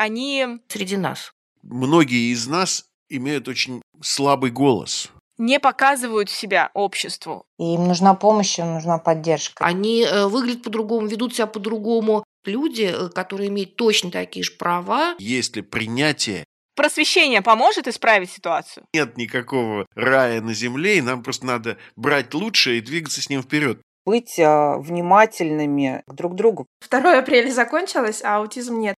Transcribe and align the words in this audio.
они... 0.00 0.60
Среди 0.68 0.96
нас. 0.96 1.32
Многие 1.62 2.32
из 2.32 2.46
нас 2.46 2.86
имеют 3.08 3.48
очень 3.48 3.82
слабый 4.00 4.50
голос. 4.50 5.10
Не 5.38 5.60
показывают 5.60 6.30
себя 6.30 6.70
обществу. 6.74 7.44
И 7.58 7.74
им 7.74 7.86
нужна 7.86 8.14
помощь, 8.14 8.58
им 8.58 8.74
нужна 8.74 8.98
поддержка. 8.98 9.64
Они 9.64 10.02
э, 10.02 10.26
выглядят 10.26 10.62
по-другому, 10.62 11.06
ведут 11.06 11.34
себя 11.34 11.46
по-другому. 11.46 12.24
Люди, 12.44 12.90
э, 12.92 13.08
которые 13.10 13.48
имеют 13.48 13.76
точно 13.76 14.10
такие 14.10 14.42
же 14.42 14.52
права. 14.52 15.14
Есть 15.18 15.56
ли 15.56 15.62
принятие 15.62 16.44
Просвещение 16.76 17.42
поможет 17.42 17.88
исправить 17.88 18.30
ситуацию? 18.30 18.86
нет 18.94 19.18
никакого 19.18 19.84
рая 19.94 20.40
на 20.40 20.54
земле, 20.54 20.96
и 20.96 21.02
нам 21.02 21.22
просто 21.22 21.44
надо 21.44 21.76
брать 21.94 22.32
лучшее 22.32 22.78
и 22.78 22.80
двигаться 22.80 23.20
с 23.20 23.28
ним 23.28 23.42
вперед. 23.42 23.82
Быть 24.06 24.40
а, 24.40 24.78
внимательными 24.78 26.02
к 26.06 26.14
друг 26.14 26.36
другу. 26.36 26.66
2 26.88 27.18
апреля 27.18 27.50
закончилось, 27.50 28.22
а 28.24 28.36
аутизм 28.36 28.78
нет. 28.78 28.94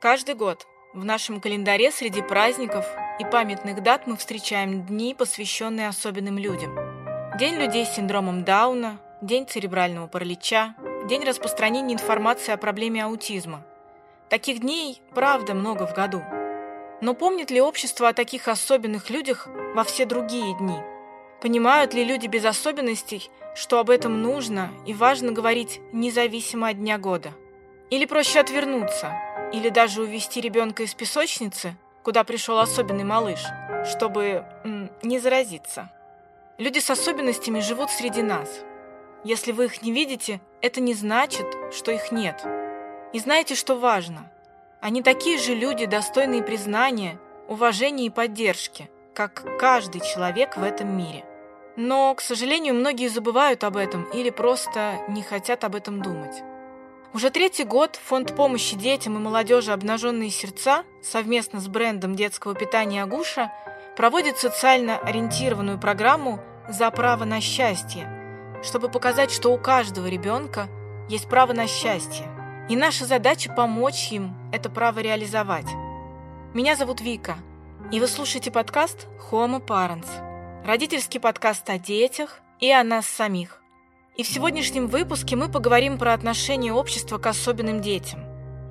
Каждый 0.00 0.36
год 0.36 0.68
в 0.94 1.04
нашем 1.04 1.40
календаре 1.40 1.90
среди 1.90 2.22
праздников 2.22 2.86
и 3.18 3.24
памятных 3.24 3.82
дат 3.82 4.06
мы 4.06 4.16
встречаем 4.16 4.86
дни, 4.86 5.12
посвященные 5.12 5.88
особенным 5.88 6.38
людям. 6.38 6.72
День 7.36 7.56
людей 7.56 7.84
с 7.84 7.96
синдромом 7.96 8.44
Дауна, 8.44 9.00
День 9.22 9.48
церебрального 9.48 10.06
паралича, 10.06 10.76
День 11.08 11.24
распространения 11.24 11.94
информации 11.94 12.52
о 12.52 12.56
проблеме 12.56 13.04
аутизма. 13.04 13.66
Таких 14.28 14.60
дней, 14.60 15.02
правда, 15.16 15.54
много 15.54 15.84
в 15.84 15.94
году. 15.94 16.22
Но 17.00 17.14
помнит 17.14 17.50
ли 17.50 17.60
общество 17.60 18.10
о 18.10 18.14
таких 18.14 18.46
особенных 18.46 19.10
людях 19.10 19.48
во 19.74 19.82
все 19.82 20.06
другие 20.06 20.56
дни? 20.58 20.78
Понимают 21.40 21.92
ли 21.92 22.04
люди 22.04 22.28
без 22.28 22.44
особенностей, 22.44 23.28
что 23.56 23.80
об 23.80 23.90
этом 23.90 24.22
нужно 24.22 24.70
и 24.86 24.94
важно 24.94 25.32
говорить 25.32 25.80
независимо 25.92 26.68
от 26.68 26.78
дня 26.78 26.98
года? 26.98 27.32
Или 27.90 28.04
проще 28.04 28.38
отвернуться, 28.38 29.12
или 29.52 29.68
даже 29.68 30.02
увести 30.02 30.40
ребенка 30.40 30.82
из 30.82 30.94
песочницы, 30.94 31.76
куда 32.02 32.24
пришел 32.24 32.58
особенный 32.58 33.04
малыш, 33.04 33.44
чтобы 33.86 34.44
не 35.02 35.18
заразиться? 35.18 35.90
Люди 36.58 36.80
с 36.80 36.90
особенностями 36.90 37.60
живут 37.60 37.90
среди 37.90 38.22
нас. 38.22 38.48
Если 39.24 39.52
вы 39.52 39.66
их 39.66 39.82
не 39.82 39.92
видите, 39.92 40.40
это 40.60 40.80
не 40.80 40.94
значит, 40.94 41.46
что 41.72 41.92
их 41.92 42.12
нет. 42.12 42.44
И 43.12 43.18
знаете, 43.18 43.54
что 43.54 43.76
важно? 43.76 44.30
Они 44.80 45.02
такие 45.02 45.38
же 45.38 45.54
люди, 45.54 45.86
достойные 45.86 46.42
признания, 46.42 47.18
уважения 47.48 48.06
и 48.06 48.10
поддержки, 48.10 48.90
как 49.14 49.58
каждый 49.58 50.00
человек 50.00 50.56
в 50.56 50.62
этом 50.62 50.96
мире. 50.96 51.24
Но, 51.76 52.14
к 52.14 52.20
сожалению, 52.20 52.74
многие 52.74 53.08
забывают 53.08 53.64
об 53.64 53.76
этом 53.76 54.04
или 54.10 54.30
просто 54.30 54.98
не 55.08 55.22
хотят 55.22 55.64
об 55.64 55.74
этом 55.74 56.02
думать. 56.02 56.42
Уже 57.14 57.30
третий 57.30 57.64
год 57.64 57.96
Фонд 58.04 58.36
помощи 58.36 58.76
детям 58.76 59.16
и 59.16 59.18
молодежи 59.18 59.72
«Обнаженные 59.72 60.30
сердца» 60.30 60.84
совместно 61.02 61.58
с 61.58 61.66
брендом 61.66 62.14
детского 62.14 62.54
питания 62.54 63.02
«Агуша» 63.02 63.50
проводит 63.96 64.36
социально 64.36 64.98
ориентированную 64.98 65.80
программу 65.80 66.38
«За 66.68 66.90
право 66.90 67.24
на 67.24 67.40
счастье», 67.40 68.60
чтобы 68.62 68.90
показать, 68.90 69.30
что 69.30 69.54
у 69.54 69.58
каждого 69.58 70.06
ребенка 70.06 70.68
есть 71.08 71.30
право 71.30 71.54
на 71.54 71.66
счастье. 71.66 72.26
И 72.68 72.76
наша 72.76 73.06
задача 73.06 73.50
помочь 73.50 74.12
им 74.12 74.34
это 74.52 74.68
право 74.68 74.98
реализовать. 74.98 75.68
Меня 76.52 76.76
зовут 76.76 77.00
Вика, 77.00 77.38
и 77.90 78.00
вы 78.00 78.06
слушаете 78.06 78.50
подкаст 78.50 79.06
Homo 79.30 79.64
Parents, 79.64 80.62
родительский 80.66 81.20
подкаст 81.20 81.70
о 81.70 81.78
детях 81.78 82.40
и 82.60 82.70
о 82.70 82.84
нас 82.84 83.06
самих. 83.06 83.57
И 84.18 84.24
в 84.24 84.28
сегодняшнем 84.28 84.88
выпуске 84.88 85.36
мы 85.36 85.48
поговорим 85.48 85.96
про 85.96 86.12
отношение 86.12 86.72
общества 86.72 87.18
к 87.18 87.26
особенным 87.26 87.80
детям 87.80 88.18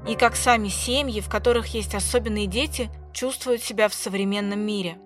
и 0.05 0.13
как 0.15 0.35
сами 0.35 0.67
семьи, 0.67 1.21
в 1.21 1.29
которых 1.29 1.67
есть 1.67 1.95
особенные 1.95 2.47
дети, 2.47 2.89
чувствуют 3.13 3.63
себя 3.63 3.87
в 3.87 3.93
современном 3.93 4.59
мире. 4.59 4.97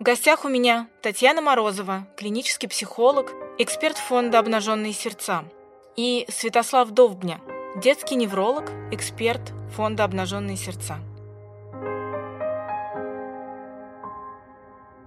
В 0.00 0.02
гостях 0.02 0.46
у 0.46 0.48
меня 0.48 0.88
Татьяна 1.02 1.42
Морозова, 1.42 2.06
клинический 2.16 2.66
психолог, 2.66 3.32
эксперт 3.58 3.98
фонда 3.98 4.38
«Обнаженные 4.38 4.94
сердца», 4.94 5.44
и 5.96 6.24
Святослав 6.30 6.90
Довбня, 6.90 7.42
детский 7.76 8.14
невролог, 8.14 8.70
эксперт 8.90 9.52
фонда 9.76 10.04
«Обнаженные 10.04 10.56
сердца». 10.56 10.96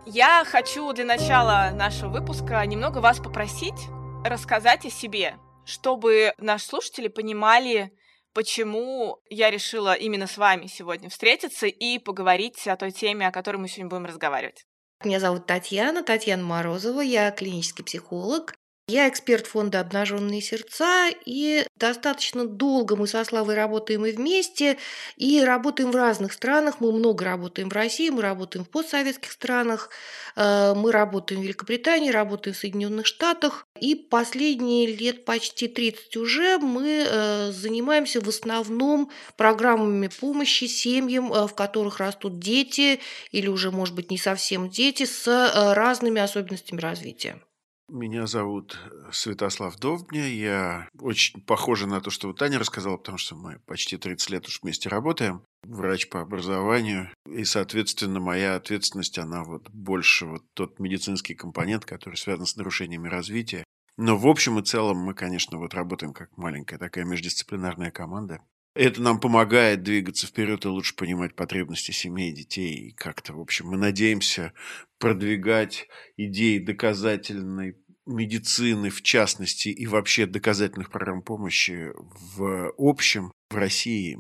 Я 0.06 0.46
хочу 0.46 0.94
для 0.94 1.06
начала 1.06 1.72
нашего 1.73 2.12
выпуска 2.12 2.63
немного 2.63 3.00
вас 3.00 3.18
попросить 3.18 3.88
рассказать 4.30 4.86
о 4.86 4.90
себе, 4.90 5.38
чтобы 5.66 6.34
наши 6.38 6.66
слушатели 6.66 7.08
понимали, 7.08 7.92
почему 8.34 9.20
я 9.30 9.50
решила 9.50 9.94
именно 9.94 10.28
с 10.28 10.38
вами 10.38 10.68
сегодня 10.68 11.10
встретиться 11.10 11.68
и 11.68 12.00
поговорить 12.00 12.68
о 12.68 12.78
той 12.78 12.92
теме, 12.92 13.28
о 13.28 13.32
которой 13.32 13.58
мы 13.58 13.68
сегодня 13.68 13.90
будем 13.90 14.06
разговаривать. 14.06 14.66
Меня 15.04 15.20
зовут 15.20 15.46
Татьяна, 15.46 16.04
Татьяна 16.04 16.44
Морозова, 16.44 17.02
я 17.02 17.32
клинический 17.32 17.84
психолог. 17.84 18.56
Я 18.90 19.09
эксперт 19.09 19.48
фонда 19.48 19.81
«Обнаженные 19.81 20.40
сердца», 20.40 21.09
и 21.25 21.66
достаточно 21.75 22.48
долго 22.48 22.96
мы 22.96 23.06
со 23.06 23.25
Славой 23.25 23.53
работаем 23.53 24.06
и 24.06 24.14
вместе, 24.14 24.78
и 25.18 25.42
работаем 25.42 25.92
в 25.92 25.96
разных 25.98 26.31
странах. 26.31 26.80
Мы 26.80 26.94
много 26.94 27.26
работаем 27.26 27.68
в 27.68 27.74
России, 27.74 28.09
мы 28.09 28.22
работаем 28.22 28.64
в 28.64 28.70
постсоветских 28.70 29.34
странах, 29.34 29.90
э, 30.38 30.74
мы 30.74 30.94
работаем 30.94 31.42
в 31.42 31.44
Великобритании, 31.44 32.12
работаем 32.12 32.56
в 32.56 32.59
Соединенных 32.59 33.08
Штатах. 33.08 33.68
И 33.78 33.94
последние 33.94 34.88
лет 34.88 35.26
почти 35.26 35.68
30 35.68 36.16
уже 36.16 36.58
мы 36.58 37.06
э, 37.09 37.52
занимаемся 37.52 38.22
в 38.22 38.30
основном 38.30 39.12
программами 39.36 40.08
помощи 40.08 40.64
семьям, 40.64 41.34
э, 41.34 41.46
в 41.46 41.53
которых 41.56 42.00
растут 42.00 42.40
дети, 42.40 43.02
или 43.34 43.50
уже, 43.50 43.70
может 43.70 43.96
быть, 43.96 44.12
не 44.12 44.18
совсем 44.18 44.70
дети, 44.70 45.03
с 45.03 45.28
разными 45.76 46.22
особенностями 46.22 46.80
развития. 46.80 47.42
Меня 47.90 48.28
зовут 48.28 48.78
э, 48.84 49.12
Святослав 49.14 49.78
Довбня. 49.78 50.28
Я 50.28 50.90
очень 51.00 51.42
похожа 51.42 51.88
на 51.88 52.02
то, 52.02 52.09
что 52.09 52.34
Таня 52.34 52.59
рассказала, 52.59 52.98
потому 52.98 53.18
что 53.18 53.36
мы 53.36 53.59
почти 53.66 53.96
30 53.96 54.30
лет 54.30 54.48
уж 54.48 54.62
вместе 54.62 54.90
работаем. 54.90 55.42
Врач 55.64 56.09
по 56.09 56.20
образованию. 56.20 57.09
И, 57.26 57.46
соответственно, 57.46 58.20
моя 58.20 58.56
ответственность, 58.56 59.18
она 59.18 59.46
вот 59.46 59.70
больше 59.70 60.26
вот 60.26 60.44
тот 60.53 60.80
медицинский 60.80 61.34
компонент, 61.34 61.86
который 61.86 62.16
связан 62.16 62.46
с 62.46 62.58
нарушениями 62.58 63.08
развития. 63.08 63.64
Но 63.96 64.18
в 64.18 64.28
общем 64.28 64.59
и 64.59 64.64
целом 64.64 64.97
мы, 64.97 65.14
конечно, 65.14 65.58
вот 65.58 65.74
работаем 65.74 66.14
как 66.14 66.36
маленькая 66.38 66.78
такая 66.78 67.06
междисциплинарная 67.06 67.92
команда. 67.92 68.42
Это 68.78 69.02
нам 69.02 69.20
помогает 69.20 69.82
двигаться 69.82 70.28
вперед 70.28 70.64
и 70.64 70.68
лучше 70.68 70.96
понимать 70.96 71.36
потребности 71.36 71.90
семей, 71.90 72.32
детей. 72.32 72.90
И 72.90 72.92
как-то, 72.92 73.34
в 73.34 73.42
общем, 73.42 73.70
мы 73.70 73.78
надеемся 73.78 74.54
продвигать 75.00 75.88
идеи 76.16 76.60
доказательной 76.60 77.76
медицины, 78.06 78.92
в 78.92 79.02
частности, 79.02 79.70
и 79.70 79.88
вообще 79.88 80.28
доказательных 80.28 80.92
программ 80.92 81.24
помощи 81.24 81.92
в 81.96 82.72
общем 82.78 83.32
в 83.50 83.56
России, 83.56 84.16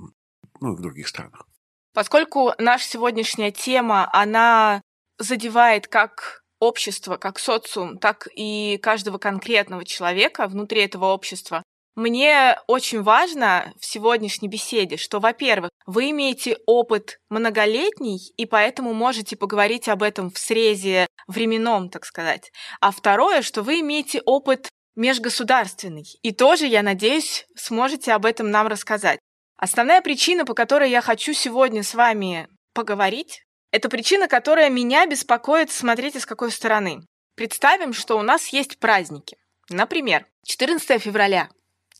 ну 0.59 0.73
и 0.73 0.75
в 0.75 0.81
других 0.81 1.07
странах. 1.07 1.47
Поскольку 1.93 2.51
наша 2.57 2.89
сегодняшняя 2.89 3.51
тема, 3.51 4.09
она 4.11 4.81
задевает 5.19 5.87
как 5.87 6.41
общество, 6.59 7.17
как 7.17 7.37
социум, 7.37 7.99
так 7.99 8.27
и 8.35 8.79
каждого 8.81 9.19
конкретного 9.19 9.85
человека 9.85 10.47
внутри 10.47 10.81
этого 10.81 11.05
общества, 11.13 11.61
мне 11.97 12.59
очень 12.67 13.01
важно 13.01 13.73
в 13.79 13.85
сегодняшней 13.85 14.47
беседе, 14.47 14.97
что, 14.97 15.19
во-первых, 15.19 15.71
вы 15.87 16.11
имеете 16.11 16.59
опыт 16.67 17.19
многолетний, 17.29 18.19
и 18.37 18.45
поэтому 18.45 18.93
можете 18.93 19.35
поговорить 19.35 19.89
об 19.89 20.03
этом 20.03 20.29
в 20.29 20.37
срезе 20.37 21.07
временном, 21.27 21.89
так 21.89 22.05
сказать. 22.05 22.51
А 22.81 22.91
второе, 22.91 23.41
что 23.41 23.63
вы 23.63 23.79
имеете 23.79 24.21
опыт 24.21 24.69
межгосударственный, 24.95 26.05
и 26.21 26.31
тоже, 26.31 26.67
я 26.67 26.83
надеюсь, 26.83 27.47
сможете 27.55 28.13
об 28.13 28.27
этом 28.27 28.51
нам 28.51 28.67
рассказать. 28.67 29.19
Основная 29.57 30.03
причина, 30.03 30.45
по 30.45 30.53
которой 30.53 30.91
я 30.91 31.01
хочу 31.01 31.33
сегодня 31.33 31.81
с 31.81 31.95
вами 31.95 32.47
поговорить, 32.75 33.41
это 33.71 33.89
причина, 33.89 34.27
которая 34.27 34.69
меня 34.69 35.07
беспокоит, 35.07 35.71
смотрите, 35.71 36.19
с 36.19 36.27
какой 36.27 36.51
стороны. 36.51 36.99
Представим, 37.35 37.93
что 37.93 38.19
у 38.19 38.21
нас 38.21 38.49
есть 38.49 38.77
праздники. 38.77 39.35
Например, 39.69 40.27
14 40.45 41.01
февраля 41.01 41.49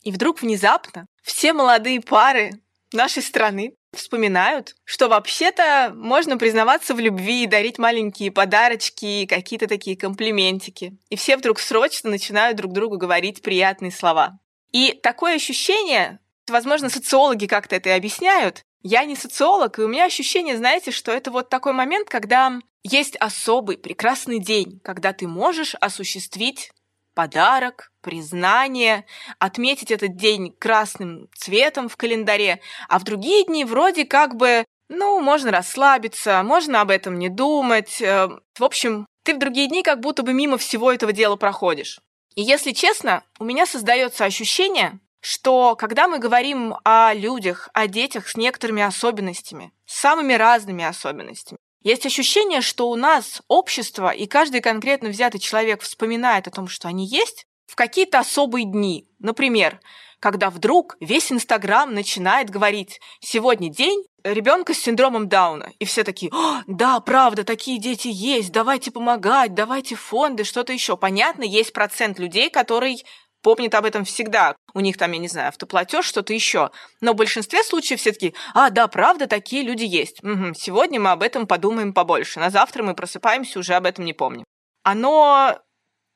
и 0.04 0.12
вдруг 0.12 0.42
внезапно 0.42 1.08
все 1.22 1.54
молодые 1.54 2.02
пары 2.02 2.62
нашей 2.94 3.22
страны 3.22 3.74
вспоминают, 3.94 4.76
что 4.84 5.08
вообще-то 5.08 5.92
можно 5.96 6.38
признаваться 6.38 6.94
в 6.94 7.00
любви 7.00 7.44
и 7.44 7.48
дарить 7.48 7.78
маленькие 7.78 8.32
подарочки 8.32 9.26
какие-то 9.26 9.68
такие 9.68 9.98
комплиментики. 9.98 10.98
И 11.10 11.16
все 11.16 11.38
вдруг 11.38 11.60
срочно 11.60 12.10
начинают 12.10 12.58
друг 12.58 12.74
другу 12.74 12.98
говорить 12.98 13.42
приятные 13.42 13.92
слова. 13.92 14.40
И 14.72 14.94
такое 15.02 15.36
ощущение, 15.36 16.20
возможно, 16.48 16.90
социологи 16.90 17.46
как-то 17.46 17.76
это 17.76 17.90
и 17.90 17.94
объясняют, 17.94 18.64
я 18.84 19.04
не 19.06 19.16
социолог, 19.16 19.80
и 19.80 19.82
у 19.82 19.88
меня 19.88 20.06
ощущение, 20.06 20.56
знаете, 20.56 20.92
что 20.92 21.12
это 21.12 21.32
вот 21.32 21.50
такой 21.50 21.74
момент, 21.74 22.08
когда 22.08 22.60
есть 22.84 23.16
особый 23.18 23.78
прекрасный 23.78 24.40
день, 24.40 24.80
когда 24.84 25.14
ты 25.14 25.28
можешь 25.28 25.76
осуществить 25.76 26.72
подарок, 27.18 27.92
признание, 28.02 29.04
отметить 29.40 29.90
этот 29.90 30.16
день 30.16 30.52
красным 30.52 31.30
цветом 31.34 31.90
в 31.90 31.98
календаре, 31.98 32.62
а 32.90 33.00
в 33.00 33.04
другие 33.04 33.44
дни 33.44 33.66
вроде 33.66 34.06
как 34.06 34.36
бы, 34.36 34.66
ну, 34.88 35.20
можно 35.20 35.50
расслабиться, 35.50 36.44
можно 36.44 36.80
об 36.80 36.92
этом 36.92 37.18
не 37.18 37.30
думать. 37.30 38.00
Э, 38.04 38.30
в 38.60 38.64
общем, 38.64 39.08
ты 39.24 39.34
в 39.34 39.40
другие 39.40 39.68
дни 39.68 39.82
как 39.82 40.00
будто 40.00 40.22
бы 40.22 40.32
мимо 40.32 40.60
всего 40.60 40.92
этого 40.92 41.12
дела 41.12 41.38
проходишь. 41.38 42.00
И 42.36 42.44
если 42.44 42.72
честно, 42.72 43.24
у 43.40 43.46
меня 43.46 43.66
создается 43.66 44.24
ощущение, 44.24 45.00
что 45.20 45.76
когда 45.76 46.08
мы 46.08 46.20
говорим 46.20 46.76
о 46.84 47.16
людях, 47.16 47.70
о 47.74 47.88
детях 47.88 48.28
с 48.28 48.38
некоторыми 48.38 48.84
особенностями, 48.84 49.74
с 49.88 50.00
самыми 50.00 50.34
разными 50.34 50.84
особенностями, 50.84 51.58
есть 51.88 52.06
ощущение, 52.06 52.60
что 52.60 52.90
у 52.90 52.96
нас 52.96 53.42
общество 53.48 54.10
и 54.10 54.28
каждый 54.28 54.60
конкретно 54.60 55.08
взятый 55.08 55.40
человек 55.40 55.82
вспоминает 55.82 56.46
о 56.46 56.52
том, 56.52 56.68
что 56.68 56.90
они 56.90 57.08
есть, 57.08 57.48
в 57.66 57.76
какие-то 57.76 58.20
особые 58.20 58.66
дни. 58.66 59.08
Например, 59.20 59.80
когда 60.20 60.50
вдруг 60.50 60.98
весь 61.00 61.32
Инстаграм 61.32 61.94
начинает 61.94 62.50
говорить 62.50 63.00
«Сегодня 63.22 63.70
день 63.70 64.04
ребенка 64.26 64.74
с 64.74 64.80
синдромом 64.80 65.30
Дауна». 65.30 65.72
И 65.80 65.86
все 65.86 66.04
такие 66.04 66.30
«Да, 66.68 67.00
правда, 67.00 67.46
такие 67.46 67.80
дети 67.80 68.10
есть, 68.12 68.52
давайте 68.52 68.92
помогать, 68.92 69.54
давайте 69.54 69.96
фонды, 69.96 70.44
что-то 70.44 70.74
еще». 70.74 70.98
Понятно, 70.98 71.44
есть 71.44 71.72
процент 71.72 72.20
людей, 72.20 72.50
который 72.50 73.06
помнит 73.48 73.74
об 73.76 73.86
этом 73.86 74.04
всегда. 74.04 74.58
У 74.74 74.82
них 74.82 74.98
там, 74.98 75.14
я 75.14 75.20
не 75.20 75.30
знаю, 75.30 75.48
автоплатеж, 75.48 76.06
что-то 76.06 76.34
еще. 76.34 76.70
Но 77.00 77.14
в 77.14 77.16
большинстве 77.16 77.64
случаев 77.64 78.02
все 78.02 78.12
таки 78.12 78.36
а, 78.54 78.72
да, 78.72 78.90
правда, 78.90 79.26
такие 79.26 79.64
люди 79.64 79.86
есть. 79.86 80.22
Угу, 80.22 80.54
сегодня 80.54 81.00
мы 81.00 81.12
об 81.12 81.24
этом 81.24 81.48
подумаем 81.48 81.94
побольше. 81.94 82.42
На 82.42 82.50
завтра 82.50 82.84
мы 82.84 82.94
просыпаемся, 82.94 83.60
уже 83.60 83.76
об 83.76 83.86
этом 83.86 84.04
не 84.04 84.12
помним. 84.12 84.44
Оно 84.84 85.58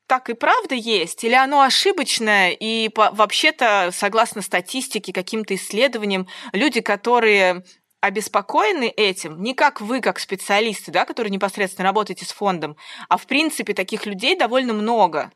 так 0.08 0.30
и 0.30 0.34
правда 0.34 0.76
есть? 0.76 1.24
Или 1.24 1.36
оно 1.36 1.62
ошибочное? 1.62 2.52
И 2.52 2.90
вообще-то, 2.94 3.92
согласно 3.94 4.42
статистике, 4.42 5.14
каким-то 5.14 5.56
исследованиям, 5.56 6.28
люди, 6.52 6.82
которые 6.82 7.64
обеспокоены 8.02 8.90
этим, 8.90 9.42
не 9.42 9.54
как 9.54 9.80
вы, 9.80 10.02
как 10.02 10.20
специалисты, 10.20 10.92
да, 10.92 11.06
которые 11.06 11.32
непосредственно 11.32 11.88
работаете 11.88 12.26
с 12.26 12.34
фондом, 12.34 12.76
а 13.08 13.16
в 13.16 13.26
принципе 13.26 13.74
таких 13.74 14.06
людей 14.06 14.36
довольно 14.36 14.74
много. 14.74 15.32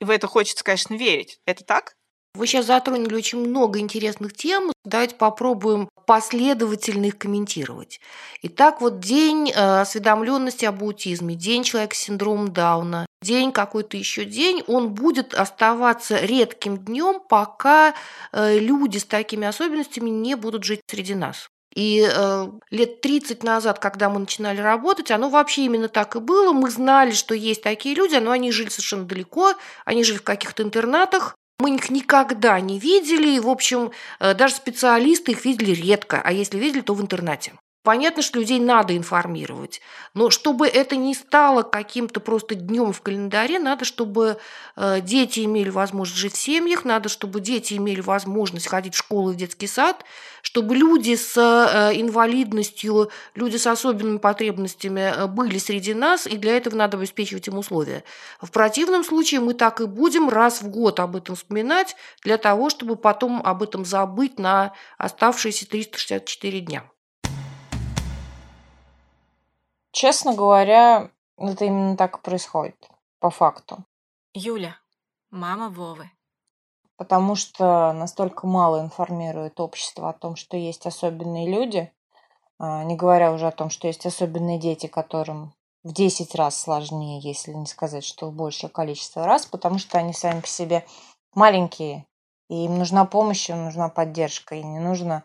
В 0.00 0.10
это 0.10 0.26
хочется, 0.26 0.64
конечно, 0.64 0.94
верить. 0.94 1.40
Это 1.46 1.64
так? 1.64 1.94
Вы 2.34 2.46
сейчас 2.46 2.66
затронули 2.66 3.14
очень 3.14 3.38
много 3.38 3.80
интересных 3.80 4.34
тем. 4.34 4.72
Давайте 4.84 5.16
попробуем 5.16 5.88
последовательно 6.06 7.06
их 7.06 7.18
комментировать. 7.18 8.00
Итак, 8.42 8.80
вот 8.80 9.00
день 9.00 9.50
э, 9.50 9.80
осведомленности 9.80 10.64
об 10.64 10.82
аутизме, 10.82 11.34
день 11.34 11.64
человека 11.64 11.96
с 11.96 11.98
синдромом 11.98 12.52
Дауна, 12.52 13.06
день 13.20 13.52
какой-то 13.52 13.96
еще 13.96 14.24
день, 14.24 14.62
он 14.68 14.94
будет 14.94 15.34
оставаться 15.34 16.18
редким 16.20 16.78
днем, 16.78 17.20
пока 17.28 17.94
э, 18.32 18.58
люди 18.58 18.98
с 18.98 19.04
такими 19.04 19.46
особенностями 19.46 20.10
не 20.10 20.36
будут 20.36 20.64
жить 20.64 20.80
среди 20.88 21.14
нас. 21.14 21.48
И 21.74 22.04
э, 22.04 22.50
лет 22.70 23.00
30 23.00 23.44
назад, 23.44 23.78
когда 23.78 24.10
мы 24.10 24.18
начинали 24.18 24.60
работать, 24.60 25.10
оно 25.10 25.28
вообще 25.28 25.62
именно 25.62 25.88
так 25.88 26.16
и 26.16 26.18
было. 26.18 26.52
Мы 26.52 26.68
знали, 26.70 27.12
что 27.12 27.34
есть 27.34 27.62
такие 27.62 27.94
люди, 27.94 28.16
но 28.16 28.32
они 28.32 28.50
жили 28.50 28.68
совершенно 28.68 29.04
далеко, 29.04 29.54
они 29.84 30.02
жили 30.02 30.18
в 30.18 30.22
каких-то 30.22 30.62
интернатах. 30.62 31.36
Мы 31.60 31.76
их 31.76 31.90
никогда 31.90 32.58
не 32.58 32.78
видели, 32.78 33.36
и, 33.36 33.40
в 33.40 33.48
общем, 33.48 33.92
э, 34.18 34.34
даже 34.34 34.54
специалисты 34.54 35.32
их 35.32 35.44
видели 35.44 35.72
редко, 35.72 36.20
а 36.24 36.32
если 36.32 36.58
видели, 36.58 36.80
то 36.80 36.94
в 36.94 37.02
интернате. 37.02 37.52
Понятно, 37.82 38.20
что 38.20 38.38
людей 38.38 38.60
надо 38.60 38.94
информировать, 38.94 39.80
но 40.12 40.28
чтобы 40.28 40.66
это 40.66 40.96
не 40.96 41.14
стало 41.14 41.62
каким-то 41.62 42.20
просто 42.20 42.54
днем 42.54 42.92
в 42.92 43.00
календаре, 43.00 43.58
надо, 43.58 43.86
чтобы 43.86 44.38
э, 44.76 45.00
дети 45.00 45.46
имели 45.46 45.70
возможность 45.70 46.20
жить 46.20 46.34
в 46.34 46.38
семьях, 46.38 46.84
надо, 46.84 47.08
чтобы 47.08 47.40
дети 47.40 47.72
имели 47.74 48.02
возможность 48.02 48.68
ходить 48.68 48.94
в 48.94 48.98
школу 48.98 49.30
и 49.30 49.32
в 49.32 49.36
детский 49.36 49.66
сад, 49.66 50.04
чтобы 50.42 50.76
люди 50.76 51.16
с 51.16 51.34
э, 51.38 51.98
инвалидностью, 51.98 53.10
люди 53.34 53.56
с 53.56 53.66
особенными 53.66 54.18
потребностями 54.18 55.00
э, 55.00 55.26
были 55.26 55.56
среди 55.56 55.94
нас, 55.94 56.26
и 56.26 56.36
для 56.36 56.58
этого 56.58 56.76
надо 56.76 56.98
обеспечивать 56.98 57.48
им 57.48 57.56
условия. 57.56 58.04
В 58.42 58.50
противном 58.50 59.04
случае 59.04 59.40
мы 59.40 59.54
так 59.54 59.80
и 59.80 59.86
будем 59.86 60.28
раз 60.28 60.60
в 60.60 60.68
год 60.68 61.00
об 61.00 61.16
этом 61.16 61.34
вспоминать, 61.34 61.96
для 62.22 62.36
того, 62.36 62.68
чтобы 62.68 62.96
потом 62.96 63.40
об 63.42 63.62
этом 63.62 63.86
забыть 63.86 64.38
на 64.38 64.74
оставшиеся 64.98 65.66
364 65.66 66.60
дня. 66.60 66.84
Честно 69.92 70.34
говоря, 70.34 71.10
это 71.36 71.64
именно 71.64 71.96
так 71.96 72.18
и 72.18 72.22
происходит, 72.22 72.88
по 73.18 73.30
факту. 73.30 73.84
Юля, 74.34 74.76
мама 75.30 75.68
Вовы. 75.68 76.10
Потому 76.96 77.34
что 77.34 77.92
настолько 77.92 78.46
мало 78.46 78.80
информирует 78.80 79.58
общество 79.58 80.10
о 80.10 80.12
том, 80.12 80.36
что 80.36 80.56
есть 80.56 80.86
особенные 80.86 81.50
люди, 81.50 81.92
а, 82.58 82.84
не 82.84 82.94
говоря 82.94 83.32
уже 83.32 83.46
о 83.46 83.52
том, 83.52 83.70
что 83.70 83.86
есть 83.86 84.04
особенные 84.04 84.58
дети, 84.58 84.86
которым 84.86 85.54
в 85.82 85.92
10 85.92 86.34
раз 86.34 86.60
сложнее, 86.60 87.18
если 87.20 87.52
не 87.52 87.66
сказать, 87.66 88.04
что 88.04 88.30
большее 88.30 88.70
количество 88.70 89.24
раз, 89.24 89.46
потому 89.46 89.78
что 89.78 89.98
они 89.98 90.12
сами 90.12 90.40
по 90.40 90.46
себе 90.46 90.84
маленькие, 91.34 92.06
и 92.48 92.66
им 92.66 92.78
нужна 92.78 93.06
помощь, 93.06 93.48
им 93.48 93.64
нужна 93.64 93.88
поддержка, 93.88 94.56
и 94.56 94.62
не 94.62 94.78
нужно 94.78 95.24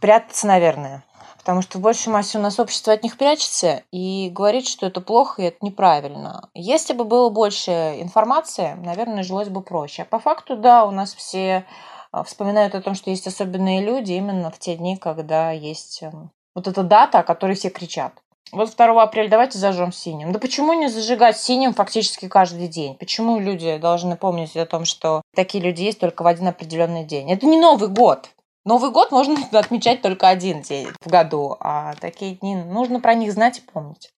прятаться, 0.00 0.46
наверное. 0.46 1.04
Потому 1.38 1.60
что 1.60 1.76
в 1.76 1.82
большей 1.82 2.10
массе 2.10 2.38
у 2.38 2.40
нас 2.40 2.58
общество 2.58 2.94
от 2.94 3.02
них 3.02 3.18
прячется 3.18 3.82
и 3.92 4.30
говорит, 4.30 4.66
что 4.66 4.86
это 4.86 5.02
плохо 5.02 5.42
и 5.42 5.44
это 5.46 5.58
неправильно. 5.60 6.48
Если 6.54 6.94
бы 6.94 7.04
было 7.04 7.28
больше 7.28 7.96
информации, 8.00 8.74
наверное, 8.82 9.22
жилось 9.22 9.50
бы 9.50 9.60
проще. 9.60 10.02
А 10.02 10.04
по 10.06 10.18
факту, 10.18 10.56
да, 10.56 10.86
у 10.86 10.90
нас 10.90 11.12
все 11.12 11.66
а, 12.12 12.22
вспоминают 12.24 12.74
о 12.74 12.80
том, 12.80 12.94
что 12.94 13.10
есть 13.10 13.26
особенные 13.26 13.84
люди 13.84 14.12
именно 14.12 14.50
в 14.50 14.58
те 14.58 14.76
дни, 14.76 14.96
когда 14.96 15.50
есть 15.50 16.02
эм, 16.02 16.30
вот 16.54 16.66
эта 16.66 16.82
дата, 16.82 17.18
о 17.18 17.22
которой 17.24 17.56
все 17.56 17.68
кричат. 17.68 18.14
Вот 18.52 18.74
2 18.74 19.02
апреля 19.02 19.28
давайте 19.28 19.58
зажжем 19.58 19.92
синим. 19.92 20.32
Да 20.32 20.38
почему 20.38 20.74
не 20.74 20.88
зажигать 20.88 21.36
синим 21.36 21.74
фактически 21.74 22.28
каждый 22.28 22.68
день? 22.68 22.94
Почему 22.94 23.40
люди 23.40 23.76
должны 23.78 24.16
помнить 24.16 24.56
о 24.56 24.64
том, 24.64 24.84
что 24.84 25.22
такие 25.34 25.62
люди 25.62 25.82
есть 25.82 25.98
только 25.98 26.22
в 26.22 26.26
один 26.26 26.46
определенный 26.46 27.04
день? 27.04 27.30
Это 27.32 27.46
не 27.46 27.58
Новый 27.58 27.88
год. 27.88 28.30
Новый 28.64 28.90
год 28.90 29.10
можно 29.10 29.36
отмечать 29.58 30.00
только 30.00 30.28
один 30.28 30.62
день 30.62 30.88
в 31.00 31.08
году, 31.08 31.56
а 31.60 31.94
такие 31.96 32.36
дни 32.36 32.56
нужно 32.56 33.00
про 33.00 33.14
них 33.14 33.32
знать 33.32 33.58
и 33.58 33.62
помнить. 33.62 34.10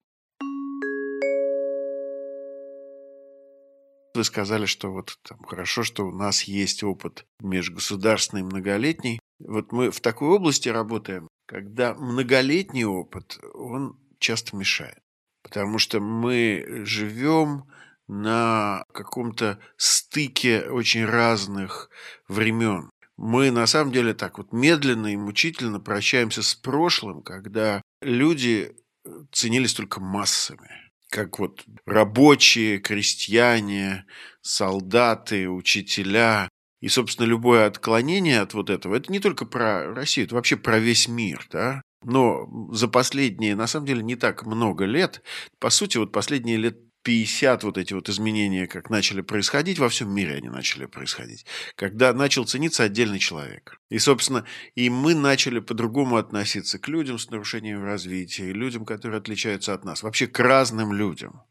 Вы 4.13 4.23
сказали, 4.23 4.65
что 4.65 4.91
вот 4.91 5.17
там, 5.27 5.39
хорошо, 5.43 5.83
что 5.83 6.05
у 6.05 6.11
нас 6.11 6.43
есть 6.43 6.83
опыт 6.83 7.25
межгосударственный 7.41 8.43
многолетний. 8.43 9.19
Вот 9.39 9.73
мы 9.73 9.91
в 9.91 9.99
такой 9.99 10.29
области 10.29 10.69
работаем, 10.69 11.27
когда 11.47 11.93
многолетний 11.95 12.85
опыт, 12.85 13.37
он 13.53 13.99
часто 14.19 14.55
мешает. 14.55 14.99
Потому 15.43 15.79
что 15.79 15.99
мы 15.99 16.65
живем 16.85 17.65
на 18.07 18.85
каком-то 18.93 19.59
стыке 19.75 20.61
очень 20.69 21.05
разных 21.05 21.89
времен 22.29 22.89
мы 23.17 23.51
на 23.51 23.65
самом 23.67 23.91
деле 23.91 24.13
так 24.13 24.37
вот 24.37 24.51
медленно 24.51 25.07
и 25.07 25.17
мучительно 25.17 25.79
прощаемся 25.79 26.43
с 26.43 26.53
прошлым, 26.55 27.21
когда 27.23 27.81
люди 28.01 28.75
э, 29.05 29.09
ценились 29.31 29.73
только 29.73 29.99
массами. 29.99 30.69
Как 31.09 31.39
вот 31.39 31.63
рабочие, 31.85 32.79
крестьяне, 32.79 34.05
солдаты, 34.41 35.49
учителя. 35.49 36.49
И, 36.81 36.87
собственно, 36.89 37.25
любое 37.25 37.67
отклонение 37.67 38.41
от 38.41 38.53
вот 38.53 38.69
этого, 38.69 38.95
это 38.95 39.11
не 39.11 39.19
только 39.19 39.45
про 39.45 39.93
Россию, 39.93 40.25
это 40.25 40.35
вообще 40.35 40.57
про 40.57 40.77
весь 40.77 41.07
мир, 41.07 41.47
да? 41.51 41.81
Но 42.03 42.47
за 42.71 42.87
последние, 42.87 43.55
на 43.55 43.65
самом 43.65 43.87
деле, 43.87 44.03
не 44.03 44.15
так 44.15 44.45
много 44.45 44.85
лет, 44.85 45.23
по 45.59 45.69
сути, 45.69 45.97
вот 45.97 46.11
последние 46.11 46.57
лет 46.57 46.77
50 47.05 47.63
вот 47.63 47.77
эти 47.77 47.93
вот 47.93 48.09
изменения, 48.09 48.65
как 48.65 48.89
начали 48.89 49.21
происходить, 49.21 49.77
во 49.77 49.89
всем 49.89 50.11
мире 50.11 50.35
они 50.35 50.49
начали 50.49 50.87
происходить, 50.87 51.45
когда 51.75 52.11
начал 52.13 52.45
цениться 52.45 52.83
отдельный 52.83 53.19
человек. 53.19 53.79
И, 53.89 53.99
собственно, 53.99 54.43
и 54.73 54.89
мы 54.89 55.13
начали 55.13 55.59
по-другому 55.59 56.17
относиться 56.17 56.79
к 56.79 56.87
людям 56.87 57.19
с 57.19 57.29
нарушением 57.29 57.83
развития, 57.83 58.51
людям, 58.51 58.85
которые 58.85 59.19
отличаются 59.19 59.75
от 59.75 59.85
нас, 59.85 60.01
вообще 60.01 60.25
к 60.25 60.39
разным 60.39 60.93
людям. 60.93 61.43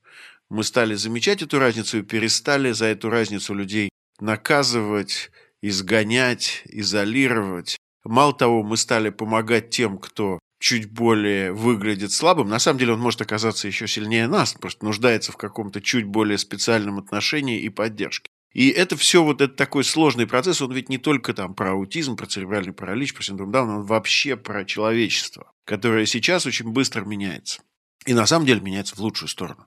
Мы 0.50 0.64
стали 0.64 0.94
замечать 0.94 1.40
эту 1.40 1.60
разницу 1.60 1.98
и 1.98 2.02
перестали 2.02 2.72
за 2.72 2.86
эту 2.86 3.08
разницу 3.08 3.54
людей 3.54 3.90
наказывать, 4.18 5.30
изгонять, 5.62 6.62
изолировать. 6.64 7.76
Мало 8.02 8.34
того, 8.34 8.64
мы 8.64 8.76
стали 8.76 9.10
помогать 9.10 9.70
тем, 9.70 9.98
кто 9.98 10.40
чуть 10.64 10.90
более 10.90 11.52
выглядит 11.52 12.10
слабым, 12.10 12.48
на 12.48 12.58
самом 12.58 12.78
деле 12.78 12.94
он 12.94 13.00
может 13.00 13.20
оказаться 13.20 13.68
еще 13.68 13.86
сильнее 13.86 14.26
нас, 14.26 14.54
просто 14.54 14.82
нуждается 14.86 15.30
в 15.30 15.36
каком-то 15.36 15.82
чуть 15.82 16.06
более 16.06 16.38
специальном 16.38 16.98
отношении 16.98 17.60
и 17.60 17.68
поддержке. 17.68 18.30
И 18.54 18.70
это 18.70 18.96
все 18.96 19.22
вот 19.22 19.42
этот 19.42 19.56
такой 19.56 19.84
сложный 19.84 20.26
процесс, 20.26 20.62
он 20.62 20.72
ведь 20.72 20.88
не 20.88 20.96
только 20.96 21.34
там 21.34 21.52
про 21.54 21.72
аутизм, 21.72 22.16
про 22.16 22.24
церебральный 22.24 22.72
паралич, 22.72 23.12
про 23.12 23.22
синдром 23.22 23.52
Дауна, 23.52 23.80
он 23.80 23.82
вообще 23.82 24.36
про 24.36 24.64
человечество, 24.64 25.52
которое 25.66 26.06
сейчас 26.06 26.46
очень 26.46 26.70
быстро 26.70 27.04
меняется. 27.04 27.60
И 28.06 28.14
на 28.14 28.24
самом 28.24 28.46
деле 28.46 28.62
меняется 28.62 28.96
в 28.96 29.00
лучшую 29.00 29.28
сторону. 29.28 29.66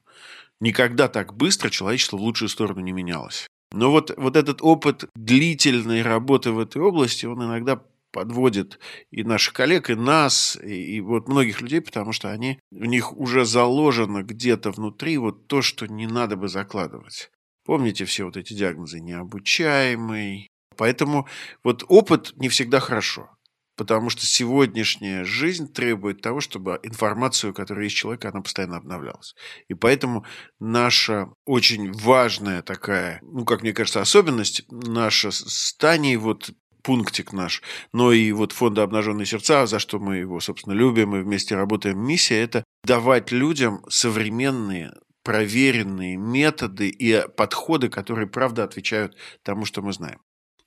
Никогда 0.60 1.08
так 1.10 1.36
быстро 1.36 1.70
человечество 1.70 2.18
в 2.18 2.22
лучшую 2.22 2.50
сторону 2.50 2.80
не 2.80 2.92
менялось. 2.92 3.46
Но 3.72 3.92
вот, 3.92 4.16
вот 4.18 4.36
этот 4.36 4.64
опыт 4.64 5.06
длительной 5.16 6.02
работы 6.02 6.50
в 6.50 6.58
этой 6.58 6.82
области, 6.82 7.28
он 7.28 7.44
иногда 7.44 7.84
подводит 8.12 8.80
и 9.12 9.24
наших 9.24 9.54
коллег, 9.54 9.90
и 9.90 9.96
нас, 9.96 10.58
и, 10.62 10.96
и 10.96 11.02
вот 11.02 11.28
многих 11.28 11.62
людей, 11.62 11.82
потому 11.82 12.12
что 12.12 12.32
они, 12.32 12.60
у 12.72 12.86
них 12.86 13.14
уже 13.14 13.46
заложено 13.46 14.24
где-то 14.24 14.72
внутри 14.72 15.18
вот 15.18 15.48
то, 15.48 15.62
что 15.62 15.88
не 15.88 16.08
надо 16.08 16.36
бы 16.36 16.48
закладывать. 16.48 17.30
Помните 17.66 18.06
все 18.06 18.24
вот 18.24 18.38
эти 18.38 18.54
диагнозы 18.54 19.02
необучаемый. 19.02 20.50
Поэтому 20.78 21.28
вот 21.64 21.84
опыт 21.88 22.34
не 22.38 22.50
всегда 22.50 22.80
хорошо. 22.80 23.30
Потому 23.76 24.10
что 24.10 24.26
сегодняшняя 24.26 25.24
жизнь 25.24 25.72
требует 25.72 26.22
того, 26.22 26.40
чтобы 26.40 26.80
информацию, 26.82 27.54
которая 27.54 27.84
есть 27.84 27.96
человека, 27.96 28.30
она 28.30 28.42
постоянно 28.42 28.78
обновлялась. 28.78 29.36
И 29.68 29.76
поэтому 29.76 30.26
наша 30.60 31.28
очень 31.46 31.92
важная 31.92 32.64
такая, 32.64 33.20
ну, 33.22 33.46
как 33.46 33.62
мне 33.62 33.74
кажется, 33.74 34.02
особенность, 34.02 34.64
наша 34.72 35.30
стание 35.30 36.18
вот 36.18 36.50
пунктик 36.84 37.34
наш, 37.34 37.62
но 37.94 38.12
и 38.12 38.32
вот 38.32 38.52
фонда 38.52 38.84
«Обнаженные 38.84 39.26
сердца», 39.26 39.66
за 39.66 39.80
что 39.80 40.00
мы 40.00 40.18
его, 40.18 40.40
собственно, 40.40 40.74
любим 40.74 41.16
и 41.16 41.22
вместе 41.22 41.56
работаем, 41.56 42.00
миссия– 42.00 42.42
это 42.42 42.64
давать 42.84 43.32
людям 43.32 43.84
современные 43.90 44.94
проверенные 45.24 46.16
методы 46.16 46.88
и 46.88 47.22
подходы, 47.36 47.90
которые, 47.90 48.28
правда, 48.28 48.64
отвечают 48.64 49.18
тому, 49.44 49.66
что 49.66 49.82
мы 49.82 49.92
знаем. 49.92 50.20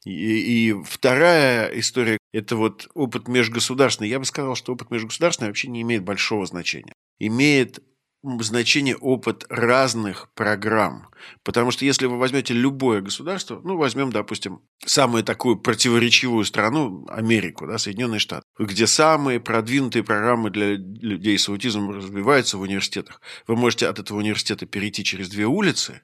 И, 0.04 0.68
и 0.68 0.74
вторая 0.84 1.68
история– 1.78 2.18
это 2.32 2.56
вот 2.56 2.88
опыт 2.94 3.26
межгосударственный. 3.28 4.10
Я 4.10 4.18
бы 4.18 4.24
сказал, 4.24 4.54
что 4.54 4.74
опыт 4.74 4.90
межгосударственный 4.90 5.48
вообще 5.48 5.68
не 5.68 5.82
имеет 5.82 6.04
большого 6.04 6.44
значения. 6.46 6.92
Имеет 7.18 7.82
значение 8.22 8.96
опыт 8.96 9.44
разных 9.48 10.28
программ. 10.34 11.08
Потому 11.42 11.70
что 11.70 11.84
если 11.84 12.06
вы 12.06 12.18
возьмете 12.18 12.54
любое 12.54 13.00
государство, 13.00 13.60
ну, 13.64 13.76
возьмем, 13.76 14.10
допустим, 14.10 14.60
самую 14.84 15.24
такую 15.24 15.56
противоречивую 15.56 16.44
страну, 16.44 17.06
Америку, 17.08 17.66
да, 17.66 17.78
Соединенные 17.78 18.20
Штаты, 18.20 18.44
где 18.58 18.86
самые 18.86 19.40
продвинутые 19.40 20.02
программы 20.02 20.50
для 20.50 20.76
людей 20.76 21.38
с 21.38 21.48
аутизмом 21.48 21.90
развиваются 21.90 22.58
в 22.58 22.62
университетах. 22.62 23.20
Вы 23.46 23.56
можете 23.56 23.86
от 23.86 23.98
этого 23.98 24.18
университета 24.18 24.66
перейти 24.66 25.04
через 25.04 25.28
две 25.28 25.46
улицы 25.46 26.02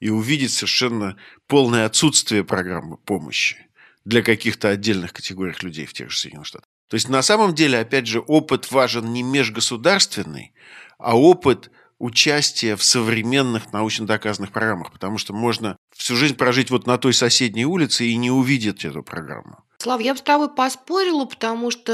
и 0.00 0.10
увидеть 0.10 0.52
совершенно 0.52 1.16
полное 1.46 1.86
отсутствие 1.86 2.44
программы 2.44 2.96
помощи 2.96 3.56
для 4.04 4.22
каких-то 4.22 4.68
отдельных 4.68 5.12
категорий 5.12 5.54
людей 5.62 5.86
в 5.86 5.92
тех 5.92 6.10
же 6.10 6.18
Соединенных 6.18 6.46
Штатах. 6.46 6.68
То 6.88 6.96
есть 6.96 7.08
на 7.08 7.22
самом 7.22 7.54
деле, 7.54 7.78
опять 7.78 8.06
же, 8.06 8.20
опыт 8.20 8.70
важен 8.70 9.12
не 9.12 9.22
межгосударственный, 9.22 10.52
а 10.98 11.18
опыт 11.18 11.70
участия 11.98 12.76
в 12.76 12.82
современных 12.82 13.72
научно 13.72 14.06
доказанных 14.06 14.50
программах, 14.52 14.92
потому 14.92 15.18
что 15.18 15.32
можно 15.32 15.76
всю 15.96 16.16
жизнь 16.16 16.36
прожить 16.36 16.70
вот 16.70 16.86
на 16.86 16.98
той 16.98 17.14
соседней 17.14 17.64
улице 17.64 18.06
и 18.06 18.16
не 18.16 18.30
увидеть 18.30 18.84
эту 18.84 19.02
программу. 19.02 19.58
Слав, 19.78 20.00
я 20.00 20.14
бы 20.14 20.18
с 20.18 20.22
тобой 20.22 20.48
поспорила, 20.48 21.24
потому 21.24 21.70
что, 21.70 21.92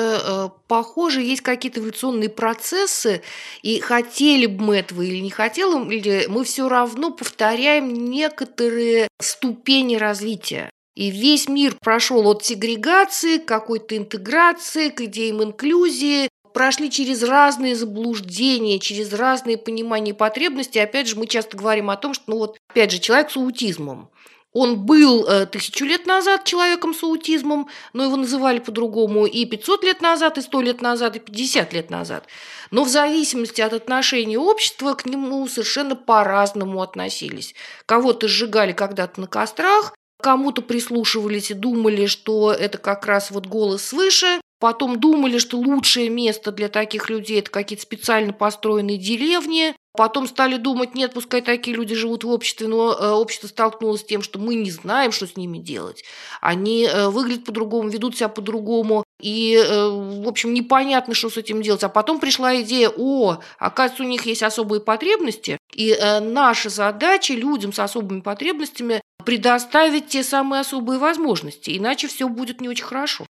э, 0.53 0.61
похоже, 0.69 1.23
есть 1.23 1.43
какие-то 1.43 1.81
эволюционные 1.81 2.29
процессы, 2.29 3.23
и 3.63 3.81
хотели 3.81 4.47
бы 4.47 4.65
мы 4.65 4.77
этого 4.77 5.03
или 5.03 5.19
не 5.19 5.31
хотели, 5.31 6.27
мы 6.27 6.45
все 6.45 6.69
равно 6.69 7.11
повторяем 7.11 7.93
некоторые 7.93 9.09
ступени 9.21 9.97
развития. 9.97 10.71
И 10.95 11.11
весь 11.11 11.49
мир 11.49 11.77
прошел 11.81 12.27
от 12.29 12.45
сегрегации 12.45 13.39
к 13.39 13.47
какой-то 13.47 13.97
интеграции, 13.97 14.91
к 14.91 15.01
идеям 15.03 15.43
инклюзии, 15.43 16.29
прошли 16.53 16.91
через 16.91 17.23
разные 17.23 17.75
заблуждения, 17.77 18.79
через 18.79 19.13
разные 19.13 19.59
понимания 19.59 20.15
потребностей. 20.15 20.79
Опять 20.79 21.09
же, 21.09 21.17
мы 21.17 21.27
часто 21.27 21.57
говорим 21.57 21.91
о 21.91 21.97
том, 21.97 22.15
что, 22.15 22.25
ну 22.29 22.39
вот, 22.39 22.59
опять 22.69 22.91
же, 22.91 22.99
человек 22.99 23.31
с 23.31 23.37
аутизмом. 23.37 24.11
Он 24.53 24.85
был 24.85 25.27
э, 25.27 25.47
тысячу 25.47 25.85
лет 25.85 26.07
назад 26.07 26.45
человеком 26.45 26.93
с 26.93 27.05
аутизмом, 27.05 27.69
но 27.93 28.05
его 28.05 28.17
называли 28.17 28.59
по-другому 28.59 29.27
и 29.27 29.45
500 29.47 29.85
лет 29.85 30.01
назад, 30.01 30.39
и 30.39 30.43
100 30.43 30.61
лет 30.63 30.83
назад, 30.83 31.17
и 31.17 31.21
50 31.21 31.73
лет 31.73 31.91
назад. 31.91 32.27
Но 32.73 32.83
в 32.83 32.89
зависимости 32.89 33.61
от 33.61 33.73
отношения 33.73 34.39
общества 34.39 34.95
к 34.95 35.07
нему 35.07 35.47
совершенно 35.47 35.95
по-разному 35.95 36.83
относились. 36.83 37.55
Кого-то 37.87 38.27
сжигали 38.27 38.73
когда-то 38.73 39.21
на 39.21 39.29
кострах, 39.29 39.95
кому-то 40.21 40.63
прислушивались 40.63 41.53
и 41.53 41.55
думали, 41.55 42.07
что 42.07 42.53
это 42.53 42.79
как 42.79 43.07
раз 43.07 43.31
вот 43.31 43.47
голос 43.47 43.85
свыше, 43.85 44.41
Потом 44.61 45.01
думали, 45.01 45.39
что 45.39 45.57
лучшее 45.57 46.11
место 46.11 46.53
для 46.53 46.69
таких 46.69 47.09
людей– 47.09 47.39
это 47.41 47.51
какие-то 47.51 47.83
специально 47.83 48.35
построенные 48.35 48.99
деревни. 48.99 49.75
Потом 49.97 50.29
стали 50.29 50.59
думать, 50.59 50.95
нет, 50.95 51.15
пускай 51.15 51.41
такие 51.41 51.75
люди 51.75 51.95
живут 51.95 52.25
в 52.25 52.29
обществе, 52.29 52.69
но 52.69 52.93
э, 52.93 53.11
общество 53.11 53.49
столкнулось 53.49 54.03
с 54.03 54.05
тем, 54.05 54.23
что 54.23 54.39
мы 54.39 54.55
не 54.55 54.71
знаем, 54.71 55.13
что 55.13 55.27
с 55.27 55.37
ними 55.37 55.59
делать. 55.59 56.05
Они 56.43 56.85
э, 56.85 57.09
выглядят 57.09 57.47
по-другому, 57.47 57.89
ведут 57.89 58.17
себя 58.17 58.29
по-другому, 58.29 59.03
и, 59.21 59.55
э, 59.57 59.89
в 59.89 60.29
общем, 60.29 60.53
непонятно, 60.53 61.15
что 61.15 61.31
с 61.31 61.39
этим 61.39 61.63
делать. 61.63 61.83
А 61.83 61.89
потом 61.89 62.21
пришла 62.21 62.61
идея, 62.61 62.93
о, 62.95 63.39
оказывается, 63.59 64.05
у 64.05 64.07
них 64.07 64.27
есть 64.27 64.43
особые 64.43 64.81
потребности, 64.83 65.57
и 65.75 65.97
наша 66.21 66.69
задача 66.69 67.33
людям 67.33 67.73
с 67.73 67.79
особыми 67.79 68.21
потребностями 68.21 69.01
предоставить 69.25 70.09
те 70.09 70.23
самые 70.23 70.61
особые 70.61 70.99
возможности, 70.99 71.77
иначе 71.77 72.09
все 72.09 72.29
будет 72.29 72.61
не 72.61 72.69
очень 72.69 72.85
хорошо. 72.85 73.27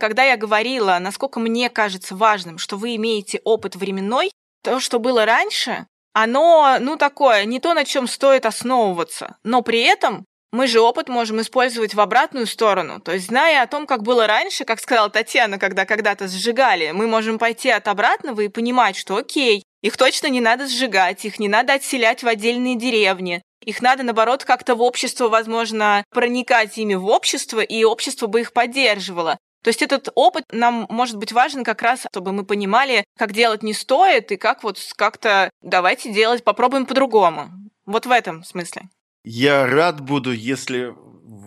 Когда 0.00 0.24
я 0.24 0.38
говорила, 0.38 0.98
насколько 0.98 1.38
мне 1.38 1.68
кажется 1.68 2.16
важным, 2.16 2.56
что 2.56 2.76
вы 2.76 2.96
имеете 2.96 3.40
опыт 3.44 3.76
временной, 3.76 4.30
то, 4.64 4.80
что 4.80 4.98
было 4.98 5.26
раньше, 5.26 5.86
оно, 6.14 6.78
ну, 6.80 6.96
такое, 6.96 7.44
не 7.44 7.60
то, 7.60 7.74
на 7.74 7.84
чем 7.84 8.08
стоит 8.08 8.46
основываться. 8.46 9.36
Но 9.44 9.60
при 9.60 9.82
этом 9.82 10.24
мы 10.52 10.66
же 10.66 10.80
опыт 10.80 11.08
можем 11.08 11.40
использовать 11.42 11.94
в 11.94 12.00
обратную 12.00 12.46
сторону. 12.46 12.98
То 13.00 13.12
есть, 13.12 13.26
зная 13.26 13.62
о 13.62 13.66
том, 13.66 13.86
как 13.86 14.02
было 14.02 14.26
раньше, 14.26 14.64
как 14.64 14.80
сказала 14.80 15.10
Татьяна, 15.10 15.58
когда 15.58 15.84
когда-то 15.84 16.28
сжигали, 16.28 16.90
мы 16.92 17.06
можем 17.06 17.38
пойти 17.38 17.68
от 17.68 17.86
обратного 17.86 18.40
и 18.40 18.48
понимать, 18.48 18.96
что 18.96 19.16
окей, 19.16 19.62
их 19.82 19.96
точно 19.96 20.26
не 20.28 20.40
надо 20.40 20.66
сжигать, 20.66 21.24
их 21.24 21.38
не 21.38 21.48
надо 21.48 21.74
отселять 21.74 22.22
в 22.22 22.26
отдельные 22.26 22.76
деревни. 22.76 23.42
Их 23.64 23.82
надо, 23.82 24.02
наоборот, 24.02 24.44
как-то 24.44 24.74
в 24.74 24.82
общество, 24.82 25.28
возможно, 25.28 26.04
проникать 26.10 26.78
ими 26.78 26.94
в 26.94 27.06
общество, 27.06 27.60
и 27.60 27.84
общество 27.84 28.26
бы 28.26 28.40
их 28.40 28.54
поддерживало. 28.54 29.38
То 29.62 29.68
есть 29.68 29.82
этот 29.82 30.08
опыт 30.14 30.44
нам 30.52 30.86
может 30.88 31.16
быть 31.16 31.32
важен 31.32 31.64
как 31.64 31.82
раз, 31.82 32.06
чтобы 32.10 32.32
мы 32.32 32.44
понимали, 32.44 33.04
как 33.18 33.32
делать 33.32 33.62
не 33.62 33.74
стоит, 33.74 34.32
и 34.32 34.36
как 34.36 34.62
вот 34.62 34.78
как-то 34.96 35.50
давайте 35.62 36.12
делать, 36.12 36.44
попробуем 36.44 36.86
по-другому. 36.86 37.50
Вот 37.84 38.06
в 38.06 38.10
этом 38.10 38.44
смысле. 38.44 38.88
Я 39.22 39.66
рад 39.66 40.00
буду, 40.00 40.32
если 40.32 40.94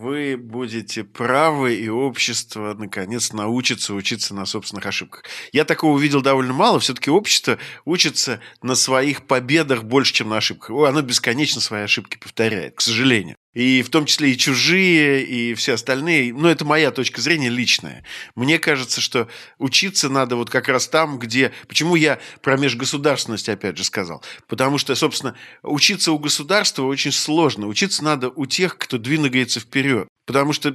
вы 0.04 0.36
будете 0.36 1.04
правы, 1.04 1.74
и 1.74 1.88
общество, 1.88 2.74
наконец, 2.74 3.32
научится 3.32 3.94
учиться 3.94 4.34
на 4.34 4.44
собственных 4.44 4.86
ошибках. 4.86 5.24
Я 5.52 5.64
такого 5.64 5.92
увидел 5.92 6.20
довольно 6.20 6.52
мало. 6.52 6.80
Все-таки 6.80 7.10
общество 7.10 7.58
учится 7.84 8.40
на 8.62 8.74
своих 8.74 9.26
победах 9.26 9.84
больше, 9.84 10.12
чем 10.12 10.28
на 10.28 10.36
ошибках. 10.36 10.70
Оно 10.88 11.02
бесконечно 11.02 11.60
свои 11.60 11.82
ошибки 11.82 12.16
повторяет, 12.16 12.76
к 12.76 12.80
сожалению 12.80 13.36
и 13.54 13.82
в 13.82 13.88
том 13.88 14.04
числе 14.04 14.32
и 14.32 14.38
чужие, 14.38 15.24
и 15.24 15.54
все 15.54 15.74
остальные. 15.74 16.34
Но 16.34 16.50
это 16.50 16.64
моя 16.64 16.90
точка 16.90 17.20
зрения 17.20 17.48
личная. 17.48 18.04
Мне 18.34 18.58
кажется, 18.58 19.00
что 19.00 19.28
учиться 19.58 20.08
надо 20.08 20.36
вот 20.36 20.50
как 20.50 20.68
раз 20.68 20.88
там, 20.88 21.18
где... 21.18 21.52
Почему 21.68 21.94
я 21.96 22.18
про 22.42 22.56
межгосударственность 22.56 23.48
опять 23.48 23.78
же 23.78 23.84
сказал? 23.84 24.22
Потому 24.48 24.78
что, 24.78 24.94
собственно, 24.94 25.36
учиться 25.62 26.12
у 26.12 26.18
государства 26.18 26.82
очень 26.82 27.12
сложно. 27.12 27.68
Учиться 27.68 28.04
надо 28.04 28.28
у 28.28 28.46
тех, 28.46 28.76
кто 28.76 28.98
двигается 28.98 29.60
вперед. 29.60 30.08
Потому 30.26 30.52
что 30.52 30.74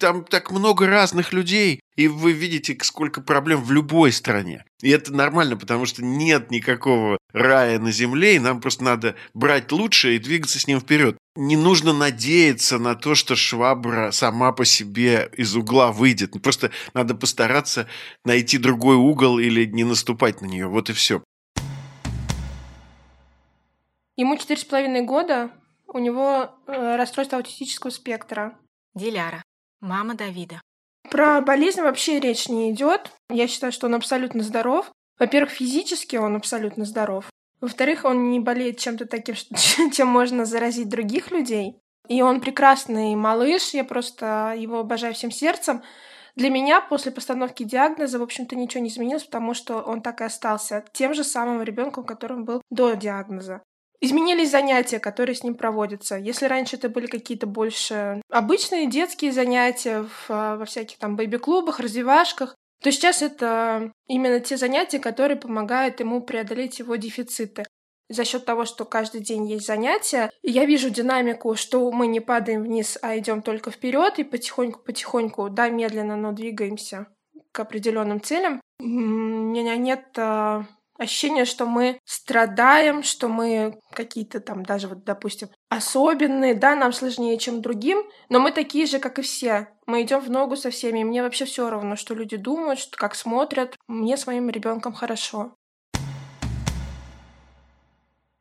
там 0.00 0.24
так 0.24 0.50
много 0.50 0.86
разных 0.86 1.32
людей, 1.32 1.80
и 1.94 2.08
вы 2.08 2.32
видите, 2.32 2.76
сколько 2.82 3.20
проблем 3.20 3.62
в 3.62 3.70
любой 3.70 4.10
стране. 4.10 4.64
И 4.82 4.90
это 4.90 5.12
нормально, 5.12 5.56
потому 5.56 5.86
что 5.86 6.02
нет 6.02 6.50
никакого 6.50 7.18
рая 7.32 7.78
на 7.78 7.92
земле, 7.92 8.36
и 8.36 8.40
нам 8.40 8.60
просто 8.60 8.82
надо 8.82 9.14
брать 9.34 9.70
лучшее 9.70 10.16
и 10.16 10.18
двигаться 10.18 10.58
с 10.58 10.66
ним 10.66 10.80
вперед. 10.80 11.16
Не 11.36 11.56
нужно 11.56 11.92
надеяться 11.92 12.78
на 12.78 12.94
то, 12.94 13.14
что 13.14 13.36
швабра 13.36 14.10
сама 14.10 14.50
по 14.52 14.64
себе 14.64 15.30
из 15.36 15.54
угла 15.54 15.92
выйдет. 15.92 16.32
Просто 16.42 16.70
надо 16.94 17.14
постараться 17.14 17.86
найти 18.24 18.58
другой 18.58 18.96
угол 18.96 19.38
или 19.38 19.66
не 19.66 19.84
наступать 19.84 20.40
на 20.40 20.46
нее. 20.46 20.66
Вот 20.66 20.90
и 20.90 20.92
все. 20.92 21.22
Ему 24.16 24.36
четыре 24.36 24.60
с 24.60 24.64
половиной 24.64 25.02
года, 25.02 25.50
у 25.86 25.98
него 25.98 26.50
э, 26.66 26.96
расстройство 26.96 27.38
аутистического 27.38 27.90
спектра. 27.90 28.58
Диляра. 28.94 29.42
Мама 29.80 30.14
Давида. 30.14 30.60
Про 31.10 31.40
болезнь 31.40 31.80
вообще 31.80 32.20
речь 32.20 32.48
не 32.48 32.70
идет. 32.70 33.10
Я 33.30 33.48
считаю, 33.48 33.72
что 33.72 33.86
он 33.86 33.94
абсолютно 33.94 34.42
здоров. 34.42 34.90
Во-первых, 35.18 35.50
физически 35.50 36.16
он 36.16 36.36
абсолютно 36.36 36.84
здоров. 36.84 37.30
Во-вторых, 37.60 38.04
он 38.04 38.30
не 38.30 38.40
болеет 38.40 38.78
чем-то 38.78 39.06
таким, 39.06 39.34
чем 39.92 40.08
можно 40.08 40.44
заразить 40.44 40.88
других 40.88 41.30
людей. 41.30 41.78
И 42.08 42.22
он 42.22 42.40
прекрасный 42.40 43.14
малыш, 43.14 43.70
я 43.70 43.84
просто 43.84 44.54
его 44.56 44.80
обожаю 44.80 45.14
всем 45.14 45.30
сердцем. 45.30 45.82
Для 46.36 46.50
меня 46.50 46.80
после 46.80 47.12
постановки 47.12 47.62
диагноза, 47.62 48.18
в 48.18 48.22
общем-то, 48.22 48.56
ничего 48.56 48.82
не 48.82 48.88
изменилось, 48.88 49.24
потому 49.24 49.54
что 49.54 49.80
он 49.80 50.02
так 50.02 50.20
и 50.20 50.24
остался 50.24 50.84
тем 50.92 51.14
же 51.14 51.24
самым 51.24 51.62
ребенком, 51.62 52.04
которым 52.04 52.44
был 52.44 52.62
до 52.70 52.94
диагноза. 52.94 53.62
Изменились 54.00 54.50
занятия, 54.50 54.98
которые 54.98 55.36
с 55.36 55.44
ним 55.44 55.54
проводятся. 55.54 56.16
Если 56.16 56.46
раньше 56.46 56.76
это 56.76 56.88
были 56.88 57.06
какие-то 57.06 57.46
больше 57.46 58.22
обычные 58.30 58.86
детские 58.86 59.32
занятия 59.32 60.02
в, 60.02 60.30
а, 60.30 60.56
во 60.56 60.64
всяких 60.64 60.98
там 60.98 61.16
бэйби-клубах, 61.16 61.80
развивашках, 61.80 62.54
то 62.82 62.90
сейчас 62.90 63.22
это 63.22 63.92
именно 64.08 64.40
те 64.40 64.56
занятия, 64.56 64.98
которые 64.98 65.36
помогают 65.36 66.00
ему 66.00 66.22
преодолеть 66.22 66.78
его 66.78 66.96
дефициты. 66.96 67.64
За 68.08 68.24
счет 68.24 68.44
того, 68.44 68.64
что 68.64 68.84
каждый 68.84 69.20
день 69.20 69.46
есть 69.48 69.66
занятия, 69.66 70.30
я 70.42 70.64
вижу 70.64 70.90
динамику, 70.90 71.54
что 71.54 71.88
мы 71.92 72.08
не 72.08 72.18
падаем 72.18 72.62
вниз, 72.62 72.98
а 73.02 73.16
идем 73.16 73.40
только 73.40 73.70
вперед 73.70 74.18
и 74.18 74.24
потихоньку-потихоньку, 74.24 75.48
да, 75.50 75.68
медленно, 75.68 76.16
но 76.16 76.32
двигаемся 76.32 77.06
к 77.52 77.60
определенным 77.60 78.20
целям. 78.20 78.60
У 78.80 78.84
меня 78.84 79.76
нет 79.76 80.06
а, 80.16 80.64
ощущение, 81.00 81.46
что 81.46 81.64
мы 81.64 81.98
страдаем, 82.04 83.02
что 83.02 83.28
мы 83.28 83.80
какие-то 83.92 84.38
там 84.40 84.64
даже 84.64 84.86
вот, 84.86 85.02
допустим, 85.04 85.48
особенные, 85.70 86.54
да, 86.54 86.76
нам 86.76 86.92
сложнее, 86.92 87.38
чем 87.38 87.62
другим, 87.62 88.02
но 88.28 88.38
мы 88.38 88.52
такие 88.52 88.86
же, 88.86 88.98
как 88.98 89.18
и 89.18 89.22
все. 89.22 89.68
Мы 89.86 90.02
идем 90.02 90.20
в 90.20 90.30
ногу 90.30 90.56
со 90.56 90.70
всеми. 90.70 91.02
Мне 91.02 91.22
вообще 91.22 91.46
все 91.46 91.70
равно, 91.70 91.96
что 91.96 92.14
люди 92.14 92.36
думают, 92.36 92.78
что 92.78 92.96
как 92.98 93.14
смотрят. 93.14 93.76
Мне 93.88 94.16
с 94.16 94.26
моим 94.26 94.50
ребенком 94.50 94.92
хорошо. 94.92 95.54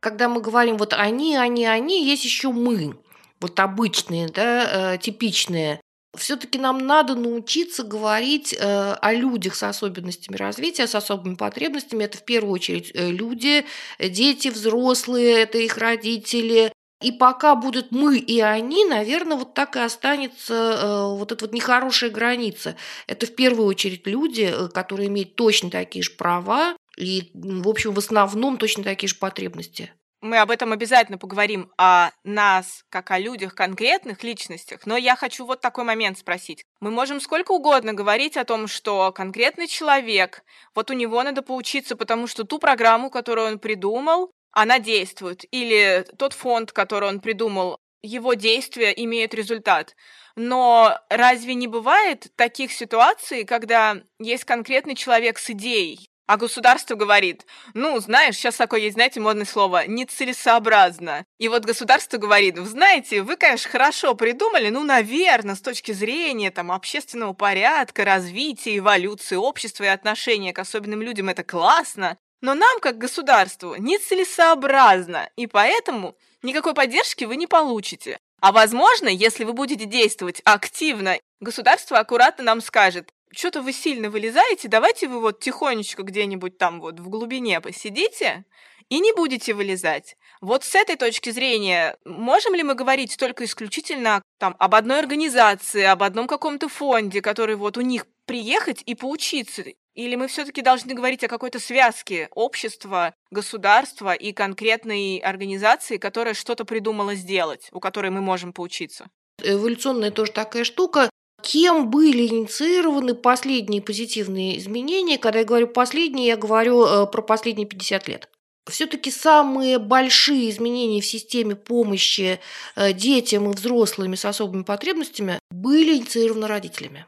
Когда 0.02 0.28
мы 0.28 0.42
говорим 0.42 0.78
вот 0.78 0.94
они, 0.94 1.38
они, 1.38 1.66
они, 1.66 2.06
есть 2.06 2.26
еще 2.26 2.52
мы 2.52 3.00
вот 3.42 3.60
обычные, 3.60 4.28
да, 4.28 4.94
э, 4.94 4.98
типичные 4.98 5.82
все-таки 6.18 6.58
нам 6.58 6.80
надо 6.80 7.16
научиться 7.16 7.84
говорить 7.84 8.54
э, 8.54 8.94
о 8.94 9.14
людях 9.14 9.56
с 9.56 9.64
особенностями 9.64 10.38
развития, 10.38 10.88
с 10.88 10.96
особыми 10.96 11.36
потребностями. 11.36 12.04
Это 12.04 12.18
в 12.18 12.26
первую 12.26 12.54
очередь 12.54 12.92
э, 12.94 13.12
люди, 13.12 13.66
дети, 14.00 14.48
взрослые, 14.48 15.42
это 15.42 15.60
их 15.60 15.78
родители. 15.78 16.72
И 17.02 17.14
пока 17.14 17.56
будут 17.56 17.92
мы 17.92 18.18
и 18.18 18.42
они, 18.42 18.84
наверное, 18.86 19.38
вот 19.38 19.54
так 19.54 19.78
и 19.78 19.80
останется 19.80 20.54
э, 20.54 21.18
вот 21.18 21.32
эта 21.32 21.46
вот 21.46 21.54
нехорошая 21.54 22.10
граница. 22.10 22.76
Это 23.08 23.26
в 23.26 23.36
первую 23.36 23.68
очередь 23.68 24.06
люди, 24.06 24.52
э, 24.52 24.68
которые 24.68 25.08
имеют 25.08 25.36
точно 25.36 25.70
такие 25.70 26.04
же 26.04 26.12
права 26.12 26.76
и, 26.98 27.32
в 27.34 27.70
общем, 27.70 27.94
в 27.94 28.00
основном 28.00 28.58
точно 28.58 28.84
такие 28.84 29.08
же 29.08 29.16
потребности 29.16 29.94
мы 30.22 30.40
об 30.40 30.52
этом 30.52 30.72
обязательно 30.72 31.18
поговорим, 31.18 31.72
о 31.78 32.12
нас, 32.24 32.84
как 32.90 33.12
о 33.12 33.20
людях, 33.20 33.56
конкретных 33.56 34.24
личностях. 34.24 34.86
Но 34.86 34.98
я 34.98 35.16
хочу 35.16 35.46
вот 35.46 35.62
такой 35.62 35.84
момент 35.84 36.18
спросить. 36.18 36.66
Мы 36.80 36.92
можем 36.92 37.22
сколько 37.22 37.52
угодно 37.52 37.94
говорить 37.94 38.38
о 38.38 38.46
том, 38.46 38.68
что 38.68 39.12
конкретный 39.12 39.68
человек, 39.68 40.44
вот 40.76 40.92
у 40.92 40.94
него 40.94 41.22
надо 41.24 41.42
поучиться, 41.42 41.96
потому 41.96 42.28
что 42.28 42.44
ту 42.44 42.60
программу, 42.60 43.10
которую 43.10 43.48
он 43.48 43.60
придумал, 43.60 44.32
она 44.52 44.80
действует. 44.80 45.46
Или 45.52 46.06
тот 46.18 46.34
фонд, 46.34 46.72
который 46.72 47.08
он 47.08 47.22
придумал, 47.22 47.80
его 48.02 48.34
действия 48.34 48.92
имеют 48.92 49.34
результат. 49.34 49.96
Но 50.36 50.98
разве 51.10 51.54
не 51.54 51.68
бывает 51.68 52.28
таких 52.36 52.72
ситуаций, 52.72 53.44
когда 53.44 53.98
есть 54.20 54.46
конкретный 54.46 54.96
человек 54.96 55.38
с 55.38 55.50
идеей, 55.50 56.10
а 56.30 56.38
государство 56.38 56.94
говорит, 56.94 57.48
ну, 57.74 58.00
знаешь, 58.00 58.36
сейчас 58.36 58.56
такое 58.56 58.82
есть, 58.82 58.94
знаете, 58.94 59.20
модное 59.20 59.48
слово, 59.48 59.88
нецелесообразно. 59.88 61.26
И 61.40 61.48
вот 61.48 61.66
государство 61.66 62.20
говорит, 62.20 62.60
вы 62.60 62.68
знаете, 62.68 63.24
вы, 63.24 63.36
конечно, 63.36 63.72
хорошо 63.72 64.14
придумали, 64.14 64.70
ну, 64.70 64.84
наверное, 64.84 65.56
с 65.56 65.62
точки 65.62 65.92
зрения 65.92 66.52
там 66.52 66.72
общественного 66.72 67.34
порядка, 67.34 68.06
развития, 68.06 68.78
эволюции 68.78 69.38
общества 69.38 69.86
и 69.86 69.88
отношения 69.88 70.54
к 70.54 70.60
особенным 70.60 71.02
людям 71.02 71.30
это 71.30 71.44
классно, 71.44 72.16
но 72.42 72.54
нам, 72.54 72.80
как 72.80 73.00
государству, 73.00 73.74
нецелесообразно, 73.80 75.32
и 75.36 75.48
поэтому 75.48 76.16
никакой 76.44 76.76
поддержки 76.76 77.24
вы 77.26 77.38
не 77.38 77.48
получите. 77.48 78.20
А 78.40 78.52
возможно, 78.52 79.08
если 79.08 79.46
вы 79.46 79.54
будете 79.54 79.86
действовать 79.86 80.42
активно, 80.46 81.18
государство 81.40 81.98
аккуратно 81.98 82.44
нам 82.44 82.62
скажет, 82.62 83.10
что-то 83.32 83.62
вы 83.62 83.74
сильно 83.74 84.10
вылезаете, 84.10 84.68
давайте 84.68 85.08
вы 85.08 85.20
вот 85.20 85.40
тихонечко 85.40 86.04
где-нибудь 86.04 86.58
там 86.58 86.82
вот 86.82 87.00
в 87.00 87.10
глубине 87.10 87.62
посидите 87.62 88.46
и 88.90 89.00
не 89.00 89.14
будете 89.14 89.54
вылезать. 89.54 90.18
Вот 90.42 90.64
с 90.64 90.76
этой 90.76 90.96
точки 90.96 91.30
зрения, 91.30 91.98
можем 92.06 92.56
ли 92.56 92.64
мы 92.64 92.74
говорить 92.74 93.18
только 93.18 93.46
исключительно 93.46 94.22
там, 94.40 94.56
об 94.58 94.76
одной 94.76 95.00
организации, 95.00 95.84
об 95.84 96.04
одном 96.04 96.28
каком-то 96.28 96.70
фонде, 96.70 97.22
который 97.22 97.56
вот 97.56 97.78
у 97.78 97.82
них 97.82 98.06
приехать 98.26 98.82
и 98.86 98.96
поучиться? 98.96 99.64
Или 99.94 100.16
мы 100.16 100.28
все-таки 100.28 100.62
должны 100.62 100.94
говорить 100.94 101.24
о 101.24 101.28
какой-то 101.28 101.60
связке 101.60 102.30
общества, 102.32 103.14
государства 103.32 104.14
и 104.14 104.32
конкретной 104.32 105.18
организации, 105.18 105.98
которая 105.98 106.34
что-то 106.34 106.66
придумала 106.66 107.16
сделать, 107.16 107.70
у 107.72 107.80
которой 107.80 108.10
мы 108.10 108.22
можем 108.22 108.54
поучиться? 108.54 109.10
Эволюционная 109.44 110.12
тоже 110.12 110.32
такая 110.32 110.64
штука. 110.64 111.10
Кем 111.52 111.90
были 111.90 112.28
инициированы 112.28 113.16
последние 113.16 113.82
позитивные 113.82 114.60
изменения? 114.60 115.18
Когда 115.18 115.40
я 115.40 115.46
говорю 115.46 115.66
последние, 115.66 116.28
я 116.28 116.38
говорю 116.38 116.86
э, 116.86 117.08
про 117.08 117.24
последние 117.24 117.66
50 117.66 118.08
лет. 118.08 118.30
Все-таки 118.70 119.10
самые 119.10 119.80
большие 119.80 120.52
изменения 120.52 121.02
в 121.02 121.08
системе 121.08 121.56
помощи 121.56 122.40
э, 122.76 122.94
детям 122.94 123.50
и 123.50 123.56
взрослым 123.56 124.16
с 124.16 124.26
особыми 124.26 124.62
потребностями 124.62 125.40
были 125.50 125.98
инициированы 125.98 126.46
родителями. 126.46 127.08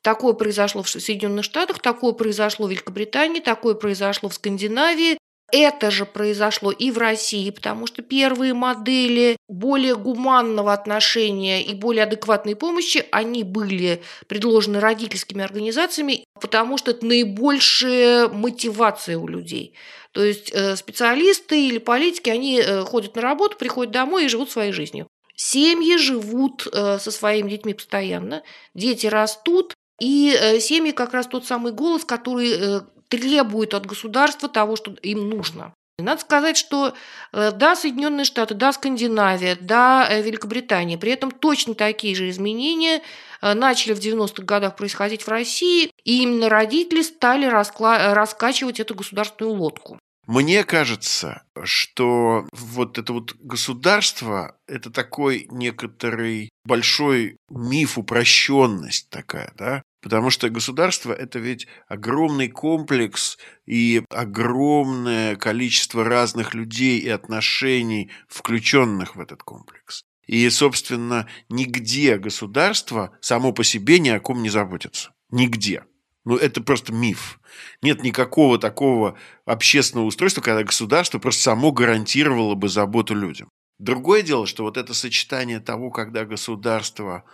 Такое 0.00 0.32
произошло 0.32 0.82
в 0.82 0.88
Соединенных 0.88 1.44
Штатах, 1.44 1.78
такое 1.78 2.12
произошло 2.12 2.66
в 2.66 2.70
Великобритании, 2.70 3.40
такое 3.40 3.74
произошло 3.74 4.30
в 4.30 4.34
Скандинавии, 4.34 5.18
это 5.56 5.92
же 5.92 6.04
произошло 6.04 6.72
и 6.72 6.90
в 6.90 6.98
России, 6.98 7.48
потому 7.50 7.86
что 7.86 8.02
первые 8.02 8.54
модели 8.54 9.36
более 9.48 9.94
гуманного 9.94 10.72
отношения 10.72 11.62
и 11.62 11.74
более 11.74 12.02
адекватной 12.02 12.56
помощи, 12.56 13.04
они 13.12 13.44
были 13.44 14.02
предложены 14.26 14.80
родительскими 14.80 15.44
организациями, 15.44 16.24
потому 16.40 16.76
что 16.76 16.90
это 16.90 17.06
наибольшая 17.06 18.28
мотивация 18.28 19.16
у 19.16 19.28
людей. 19.28 19.74
То 20.10 20.24
есть 20.24 20.50
э, 20.52 20.74
специалисты 20.74 21.68
или 21.68 21.78
политики, 21.78 22.30
они 22.30 22.58
э, 22.60 22.82
ходят 22.82 23.14
на 23.14 23.22
работу, 23.22 23.56
приходят 23.56 23.92
домой 23.92 24.24
и 24.24 24.28
живут 24.28 24.50
своей 24.50 24.72
жизнью. 24.72 25.06
Семьи 25.36 25.96
живут 25.96 26.66
э, 26.72 26.98
со 26.98 27.10
своими 27.12 27.50
детьми 27.50 27.74
постоянно, 27.74 28.42
дети 28.74 29.06
растут, 29.06 29.74
и 30.00 30.58
семьи 30.60 30.90
как 30.90 31.14
раз 31.14 31.28
тот 31.28 31.46
самый 31.46 31.70
голос, 31.72 32.04
который 32.04 32.82
требуют 33.16 33.74
от 33.74 33.86
государства 33.86 34.48
того, 34.48 34.76
что 34.76 34.92
им 35.02 35.28
нужно. 35.28 35.72
Надо 35.98 36.20
сказать, 36.20 36.56
что 36.56 36.94
э, 37.32 37.52
да, 37.52 37.76
Соединенные 37.76 38.24
Штаты, 38.24 38.54
да, 38.54 38.72
Скандинавия, 38.72 39.56
да, 39.60 40.06
э, 40.10 40.22
Великобритания, 40.22 40.98
при 40.98 41.12
этом 41.12 41.30
точно 41.30 41.74
такие 41.74 42.16
же 42.16 42.28
изменения 42.30 43.00
э, 43.40 43.54
начали 43.54 43.92
в 43.92 44.00
90-х 44.00 44.42
годах 44.42 44.74
происходить 44.74 45.22
в 45.22 45.28
России, 45.28 45.92
и 46.02 46.22
именно 46.22 46.48
родители 46.48 47.02
стали 47.02 47.46
раскла- 47.46 48.12
раскачивать 48.12 48.80
эту 48.80 48.96
государственную 48.96 49.54
лодку. 49.54 50.00
Мне 50.26 50.64
кажется, 50.64 51.42
что 51.64 52.46
вот 52.52 52.98
это 52.98 53.12
вот 53.12 53.34
государство– 53.38 54.56
это 54.66 54.90
такой 54.90 55.46
некоторый 55.50 56.48
большой 56.64 57.36
миф, 57.50 57.98
упрощенность 57.98 59.10
такая, 59.10 59.52
да? 59.56 59.82
Потому 60.04 60.28
что 60.28 60.50
государство– 60.50 61.12
это 61.14 61.38
ведь 61.38 61.66
огромный 61.88 62.48
комплекс 62.48 63.38
и 63.64 64.02
огромное 64.10 65.34
количество 65.36 66.04
разных 66.04 66.52
людей 66.52 66.98
и 66.98 67.08
отношений, 67.08 68.10
включенных 68.28 69.16
в 69.16 69.20
этот 69.20 69.42
комплекс. 69.42 70.02
И, 70.26 70.50
собственно, 70.50 71.26
нигде 71.48 72.18
государство 72.18 73.16
само 73.22 73.52
по 73.52 73.64
себе 73.64 73.98
ни 73.98 74.10
о 74.10 74.20
ком 74.20 74.42
не 74.42 74.50
заботится. 74.50 75.14
Нигде. 75.30 75.84
Ну, 76.26 76.36
это 76.36 76.62
просто 76.62 76.92
миф. 76.92 77.40
Нет 77.80 78.02
никакого 78.02 78.58
такого 78.58 79.16
общественного 79.46 80.08
устройства, 80.08 80.42
когда 80.42 80.64
государство 80.64 81.18
просто 81.18 81.44
само 81.44 81.72
гарантировало 81.72 82.56
бы 82.56 82.68
заботу 82.68 83.14
людям. 83.14 83.48
Другое 83.78 84.20
дело, 84.20 84.46
что 84.46 84.64
вот 84.64 84.76
это 84.76 84.92
сочетание 84.92 85.60
того, 85.60 85.90
когда 85.90 86.26
государство 86.26 87.24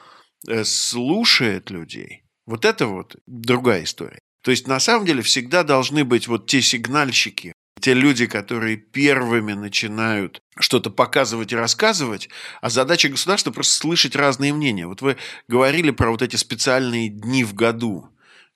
э, 0.46 0.62
слушает 0.62 1.70
людей, 1.70 2.22
вот 2.50 2.64
это 2.64 2.86
вот 2.86 3.16
другая 3.26 3.84
история. 3.84 4.18
То 4.42 4.50
есть 4.50 4.66
на 4.66 4.80
самом 4.80 5.06
деле 5.06 5.22
всегда 5.22 5.62
должны 5.62 6.04
быть 6.04 6.26
вот 6.28 6.46
те 6.46 6.60
сигнальщики, 6.60 7.52
те 7.80 7.94
люди, 7.94 8.26
которые 8.26 8.76
первыми 8.76 9.52
начинают 9.52 10.42
что-то 10.58 10.90
показывать 10.90 11.52
и 11.52 11.56
рассказывать, 11.56 12.28
а 12.60 12.68
задача 12.68 13.08
государства 13.08 13.52
просто 13.52 13.74
слышать 13.74 14.16
разные 14.16 14.52
мнения. 14.52 14.86
Вот 14.86 15.00
вы 15.00 15.16
говорили 15.48 15.90
про 15.90 16.10
вот 16.10 16.22
эти 16.22 16.36
специальные 16.36 17.08
дни 17.08 17.44
в 17.44 17.54
году, 17.54 18.08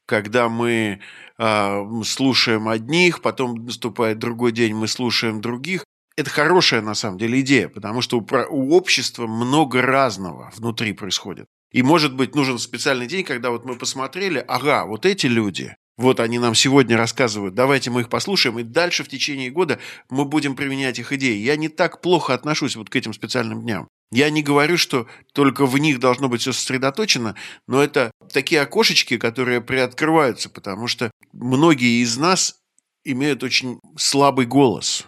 когда 0.07 0.48
мы 0.48 1.00
э, 1.38 1.85
слушаем 2.04 2.68
одних, 2.68 3.22
потом 3.22 3.64
наступает 3.64 4.18
другой 4.18 4.52
день, 4.52 4.74
мы 4.74 4.88
слушаем 4.88 5.40
других. 5.40 5.85
Это 6.16 6.30
хорошая 6.30 6.83
на 6.83 6.94
самом 6.94 7.18
деле 7.18 7.40
идея, 7.40 7.68
потому 7.68 8.00
что 8.02 8.18
у, 8.18 8.26
у 8.50 8.76
общества 8.76 9.26
много 9.26 9.83
разного 9.83 10.52
внутри 10.57 10.92
происходит. 10.92 11.46
И, 11.74 11.82
может 11.82 12.14
быть, 12.14 12.37
нужен 12.37 12.60
специальный 12.60 13.08
день, 13.08 13.24
когда 13.24 13.50
вот 13.50 13.64
мы 13.64 13.76
посмотрели, 13.76 14.38
ага, 14.46 14.87
вот 14.87 15.04
эти 15.04 15.26
люди, 15.26 15.74
Вот 15.96 16.18
они 16.18 16.40
нам 16.40 16.56
сегодня 16.56 16.96
рассказывают, 16.96 17.54
давайте 17.54 17.90
мы 17.90 18.00
их 18.00 18.08
послушаем, 18.08 18.58
и 18.58 18.64
дальше 18.64 19.04
в 19.04 19.08
течение 19.08 19.50
года 19.50 19.78
мы 20.10 20.24
будем 20.24 20.56
применять 20.56 20.98
их 20.98 21.12
идеи. 21.12 21.38
Я 21.38 21.56
не 21.56 21.68
так 21.68 22.00
плохо 22.00 22.34
отношусь 22.34 22.74
вот 22.74 22.90
к 22.90 22.96
этим 22.96 23.12
специальным 23.12 23.62
дням. 23.62 23.87
Я 24.10 24.30
не 24.30 24.42
говорю, 24.42 24.76
что 24.76 25.06
только 25.32 25.66
в 25.66 25.78
них 25.78 26.00
должно 26.00 26.28
быть 26.28 26.40
все 26.40 26.52
сосредоточено, 26.52 27.37
но 27.68 27.82
это 27.82 28.10
такие 28.32 28.60
окошечки, 28.60 29.18
которые 29.18 29.60
приоткрываются, 29.60 30.50
потому 30.50 30.88
что 30.88 31.12
многие 31.32 32.02
из 32.02 32.16
нас 32.16 32.56
имеют 33.04 33.44
очень 33.44 33.78
слабый 33.96 34.46
голос. 34.46 35.06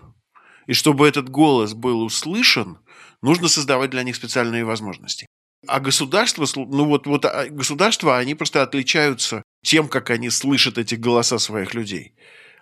И 0.68 0.72
чтобы 0.72 1.08
этот 1.08 1.28
голос 1.28 1.74
был 1.74 2.00
услышан, 2.02 2.78
нужно 3.22 3.48
создавать 3.48 3.90
для 3.90 4.04
них 4.04 4.14
специальные 4.14 4.64
возможности. 4.64 5.26
А 5.66 5.80
государства, 5.80 6.46
ну 6.56 6.86
вот, 6.86 7.06
вот 7.06 7.24
а, 7.24 7.46
государства, 7.48 8.18
они 8.18 8.34
просто 8.34 8.62
отличаются 8.62 9.42
тем, 9.64 9.88
как 9.88 10.10
они 10.10 10.30
слышат 10.30 10.78
эти 10.78 10.94
голоса 10.94 11.38
своих 11.38 11.74
людей. 11.74 12.14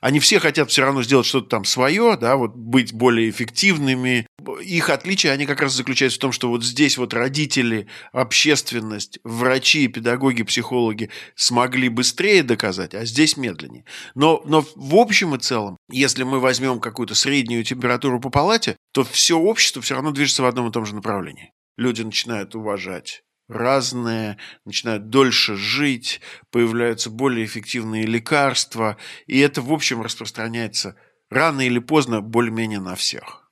Они 0.04 0.20
все 0.20 0.38
хотят 0.38 0.70
все 0.70 0.82
равно 0.82 1.02
сделать 1.02 1.24
что-то 1.24 1.48
там 1.48 1.64
свое, 1.64 2.18
да, 2.20 2.36
вот 2.36 2.54
быть 2.54 2.92
более 2.92 3.30
эффективными. 3.30 4.26
Их 4.62 4.90
отличие, 4.90 5.32
они 5.32 5.46
как 5.46 5.62
раз 5.62 5.72
заключаются 5.72 6.18
в 6.18 6.20
том, 6.20 6.30
что 6.30 6.50
вот 6.50 6.62
здесь 6.62 6.98
вот 6.98 7.14
родители, 7.14 7.86
общественность, 8.12 9.18
врачи, 9.24 9.88
педагоги, 9.88 10.42
психологи 10.42 11.08
смогли 11.36 11.88
быстрее 11.88 12.42
доказать, 12.42 12.94
а 12.94 13.06
здесь 13.06 13.38
медленнее. 13.38 13.86
Но, 14.14 14.42
но 14.44 14.66
в 14.76 14.94
общем 14.96 15.36
и 15.36 15.38
целом, 15.38 15.78
если 15.90 16.22
мы 16.22 16.38
возьмем 16.38 16.80
какую-то 16.80 17.14
среднюю 17.14 17.64
температуру 17.64 18.20
по 18.20 18.28
палате, 18.28 18.76
то 18.92 19.04
все 19.04 19.38
общество 19.38 19.80
все 19.80 19.94
равно 19.94 20.10
движется 20.10 20.42
в 20.42 20.46
одном 20.46 20.68
и 20.68 20.70
том 20.70 20.84
же 20.84 20.94
направлении. 20.94 21.50
Люди 21.76 22.02
начинают 22.02 22.54
уважать 22.54 23.24
разные, 23.48 24.38
начинают 24.64 25.10
дольше 25.10 25.56
жить, 25.56 26.20
появляются 26.50 27.10
более 27.10 27.44
эффективные 27.44 28.04
лекарства, 28.04 28.96
и 29.26 29.38
это, 29.40 29.60
в 29.60 29.72
общем, 29.72 30.02
распространяется 30.02 30.96
рано 31.30 31.60
или 31.60 31.78
поздно 31.78 32.20
более-менее 32.20 32.80
на 32.80 32.94
всех. 32.94 33.50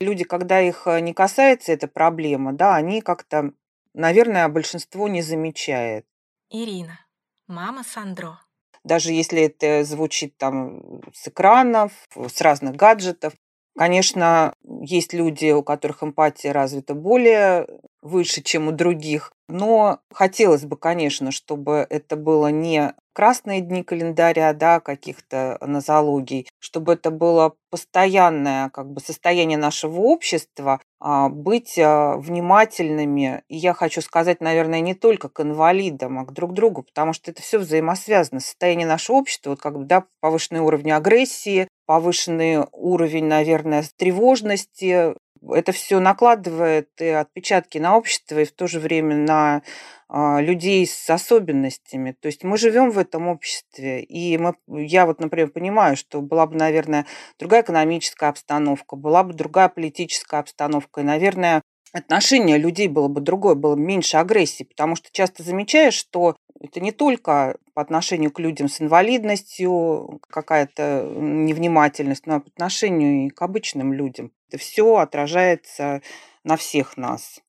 Люди, 0.00 0.24
когда 0.24 0.60
их 0.60 0.86
э, 0.86 1.00
не 1.00 1.14
касается 1.14 1.72
эта 1.72 1.88
проблема, 1.88 2.52
да, 2.52 2.74
они 2.74 3.00
как-то, 3.00 3.52
наверное, 3.94 4.48
большинство 4.48 5.08
не 5.08 5.22
замечает. 5.22 6.04
Ирина, 6.50 7.00
мама 7.46 7.84
Сандро. 7.84 8.40
Даже 8.82 9.12
если 9.12 9.42
это 9.42 9.82
звучит 9.84 10.36
там 10.36 11.00
с 11.14 11.28
экранов, 11.28 11.92
с 12.14 12.40
разных 12.42 12.76
гаджетов, 12.76 13.32
Конечно, 13.76 14.54
есть 14.82 15.12
люди, 15.12 15.50
у 15.50 15.62
которых 15.64 16.02
эмпатия 16.04 16.52
развита 16.52 16.94
более 16.94 17.66
выше, 18.02 18.40
чем 18.40 18.68
у 18.68 18.72
других. 18.72 19.32
Но 19.48 19.98
хотелось 20.12 20.64
бы, 20.64 20.76
конечно, 20.76 21.32
чтобы 21.32 21.84
это 21.90 22.14
было 22.16 22.48
не 22.48 22.94
красные 23.12 23.60
дни 23.60 23.82
календаря, 23.82 24.52
да, 24.52 24.78
каких-то 24.80 25.58
нозологий, 25.60 26.48
чтобы 26.60 26.92
это 26.94 27.10
было 27.10 27.54
постоянное 27.70 28.70
как 28.70 28.90
бы 28.92 29.00
состояние 29.00 29.58
нашего 29.58 30.00
общества, 30.00 30.80
быть 31.28 31.78
а, 31.78 32.16
внимательными. 32.16 33.42
И 33.48 33.56
я 33.56 33.74
хочу 33.74 34.00
сказать, 34.00 34.40
наверное, 34.40 34.80
не 34.80 34.94
только 34.94 35.28
к 35.28 35.40
инвалидам, 35.40 36.18
а 36.18 36.24
к 36.24 36.32
друг 36.32 36.54
другу, 36.54 36.82
потому 36.82 37.12
что 37.12 37.30
это 37.30 37.42
все 37.42 37.58
взаимосвязано. 37.58 38.40
Состояние 38.40 38.86
нашего 38.86 39.16
общества, 39.16 39.50
вот 39.50 39.60
как 39.60 39.76
бы, 39.76 39.84
да, 39.84 40.04
повышенный 40.20 40.60
уровень 40.60 40.92
агрессии, 40.92 41.68
повышенный 41.86 42.66
уровень, 42.72 43.26
наверное, 43.26 43.84
тревожности, 43.96 45.14
это 45.50 45.72
все 45.72 46.00
накладывает 46.00 46.88
и 46.98 47.08
отпечатки 47.08 47.78
на 47.78 47.96
общество 47.96 48.40
и 48.40 48.44
в 48.44 48.52
то 48.52 48.66
же 48.66 48.80
время 48.80 49.16
на 49.16 49.62
а, 50.08 50.40
людей 50.40 50.86
с 50.86 51.10
особенностями. 51.10 52.12
То 52.12 52.26
есть 52.26 52.44
мы 52.44 52.56
живем 52.56 52.90
в 52.90 52.98
этом 52.98 53.28
обществе, 53.28 54.02
и 54.02 54.38
мы, 54.38 54.54
я 54.68 55.06
вот, 55.06 55.20
например, 55.20 55.50
понимаю, 55.50 55.96
что 55.96 56.20
была 56.20 56.46
бы, 56.46 56.56
наверное, 56.56 57.06
другая 57.38 57.62
экономическая 57.62 58.28
обстановка, 58.28 58.96
была 58.96 59.24
бы 59.24 59.32
другая 59.34 59.68
политическая 59.68 60.40
обстановка, 60.40 61.00
и, 61.00 61.04
наверное, 61.04 61.62
отношение 61.92 62.58
людей 62.58 62.88
было 62.88 63.08
бы 63.08 63.20
другое, 63.20 63.54
было 63.54 63.76
бы 63.76 63.80
меньше 63.80 64.16
агрессии, 64.16 64.64
потому 64.64 64.96
что 64.96 65.08
часто 65.12 65.42
замечаешь, 65.42 65.94
что 65.94 66.36
это 66.60 66.80
не 66.80 66.92
только 66.92 67.56
по 67.74 67.82
отношению 67.82 68.30
к 68.30 68.38
людям 68.40 68.68
с 68.68 68.80
инвалидностью 68.80 70.20
какая-то 70.28 71.08
невнимательность, 71.16 72.26
но 72.26 72.36
и 72.36 72.40
по 72.40 72.48
отношению 72.48 73.26
и 73.26 73.30
к 73.30 73.42
обычным 73.42 73.92
людям. 73.92 74.32
Это 74.54 74.62
все 74.62 74.98
отражается 74.98 76.00
на 76.44 76.56
всех 76.56 76.96
нас. 76.96 77.40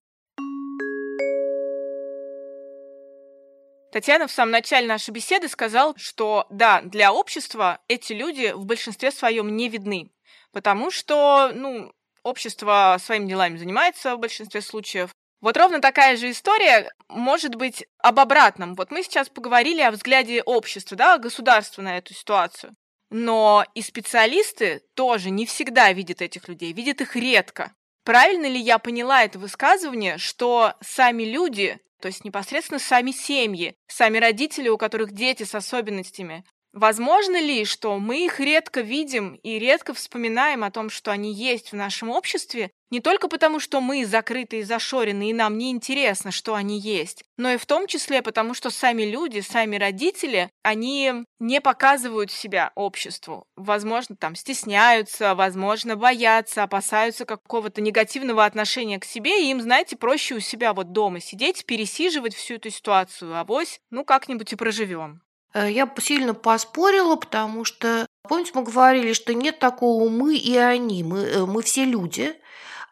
Татьяна 3.91 4.26
в 4.28 4.32
самом 4.32 4.54
начале 4.54 4.88
нашей 4.88 5.12
беседы 5.12 5.48
сказала, 5.48 5.94
что 5.98 6.48
да, 6.50 6.82
для 6.82 7.13
общества 7.13 7.80
эти 7.88 8.12
люди 8.12 8.54
в 8.54 8.65
большинстве 8.65 9.12
своем 9.12 9.56
не 9.56 9.70
видны, 9.70 10.10
потому 10.52 10.89
что, 10.89 11.52
ну, 11.54 11.94
общество 12.24 12.98
своими 13.00 13.28
делами 13.28 13.58
занимается 13.58 14.15
в 14.15 14.20
большинстве 14.20 14.62
случаев. 14.62 15.12
Вот 15.41 15.58
ровно 15.58 15.82
такая 15.82 16.18
же 16.18 16.32
история 16.32 16.91
может 17.08 17.54
быть 17.54 17.86
об 18.00 18.20
обратном. 18.20 18.74
Вот 18.74 18.89
мы 18.89 19.04
сейчас 19.04 19.30
поговорили 19.30 19.82
о 19.82 19.91
взгляде 19.91 20.41
общества, 20.41 20.98
да, 20.98 21.20
государства 21.20 21.84
на 21.84 22.00
эту 22.00 22.15
ситуацию. 22.15 22.76
Но 23.10 23.65
и 23.76 23.82
специалисты 23.82 24.82
тоже 24.96 25.30
не 25.30 25.46
всегда 25.46 25.91
видят 25.94 26.22
этих 26.22 26.48
людей, 26.48 26.74
видят 26.74 27.02
их 27.02 27.15
редко. 27.15 27.74
Правильно 28.04 28.46
ли 28.46 28.60
я 28.60 28.78
поняла 28.78 29.24
это 29.24 29.39
высказывание, 29.39 30.18
что 30.18 30.74
сами 30.82 31.24
люди, 31.24 31.80
то 32.02 32.08
есть 32.08 32.24
непосредственно 32.24 32.80
сами 32.80 33.12
семьи, 33.12 33.76
сами 33.88 34.18
родители, 34.18 34.70
у 34.70 34.78
которых 34.78 35.12
дети 35.12 35.44
с 35.44 35.56
особенностями, 35.56 36.44
Возможно 36.76 37.39
ли, 37.39 37.63
что 37.63 37.98
мы 38.00 38.26
их 38.26 38.41
редко 38.41 38.82
видим 38.82 39.36
и 39.36 39.58
редко 39.60 39.94
вспоминаем 39.94 40.62
о 40.62 40.72
том, 40.72 40.89
что 40.89 41.10
они 41.10 41.34
есть 41.34 41.72
в 41.72 41.76
нашем 41.78 42.10
обществе, 42.10 42.70
не 42.91 43.00
только 43.00 43.28
потому, 43.28 43.60
что 43.60 43.82
мы 43.82 44.06
закрыты 44.06 44.60
и 44.60 44.63
зашорены, 44.63 45.30
и 45.30 45.34
нам 45.34 45.58
не 45.58 45.71
интересно, 45.71 46.32
что 46.32 46.56
они 46.56 46.80
есть, 46.80 47.24
но 47.38 47.52
и 47.52 47.58
в 47.58 47.65
том 47.65 47.88
числе 47.88 48.21
потому, 48.21 48.54
что 48.54 48.69
сами 48.69 49.04
люди, 49.04 49.39
сами 49.39 49.76
родители, 49.78 50.50
они 50.63 51.26
не 51.39 51.62
показывают 51.62 52.32
себя 52.32 52.71
обществу. 52.76 53.45
Возможно, 53.56 54.15
там 54.15 54.36
стесняются, 54.36 55.36
возможно, 55.36 55.95
боятся, 55.95 56.63
опасаются 56.63 57.26
какого-то 57.26 57.82
негативного 57.82 58.45
отношения 58.45 59.00
к 59.00 59.06
себе, 59.06 59.43
и 59.43 59.52
им, 59.52 59.62
знаете, 59.62 59.95
проще 59.95 60.36
у 60.36 60.39
себя 60.39 60.74
вот 60.74 60.91
дома 60.91 61.19
сидеть, 61.19 61.65
пересиживать 61.65 62.36
всю 62.36 62.56
эту 62.56 62.69
ситуацию, 62.69 63.36
а 63.36 63.43
вось, 63.43 63.80
ну, 63.89 64.06
как-нибудь 64.06 64.54
и 64.54 64.56
проживем. 64.56 65.21
Э, 65.56 65.71
я 65.71 65.91
сильно 66.00 66.34
поспорила, 66.34 67.15
потому 67.15 67.63
что, 67.63 68.08
помните, 68.24 68.52
мы 68.54 68.63
говорили, 68.63 69.13
что 69.13 69.34
нет 69.34 69.58
такого 69.58 70.10
мы 70.10 70.36
и 70.36 70.56
они, 70.58 71.04
мы, 71.04 71.19
э, 71.19 71.45
мы 71.45 71.63
все 71.63 71.86
люди, 71.86 72.36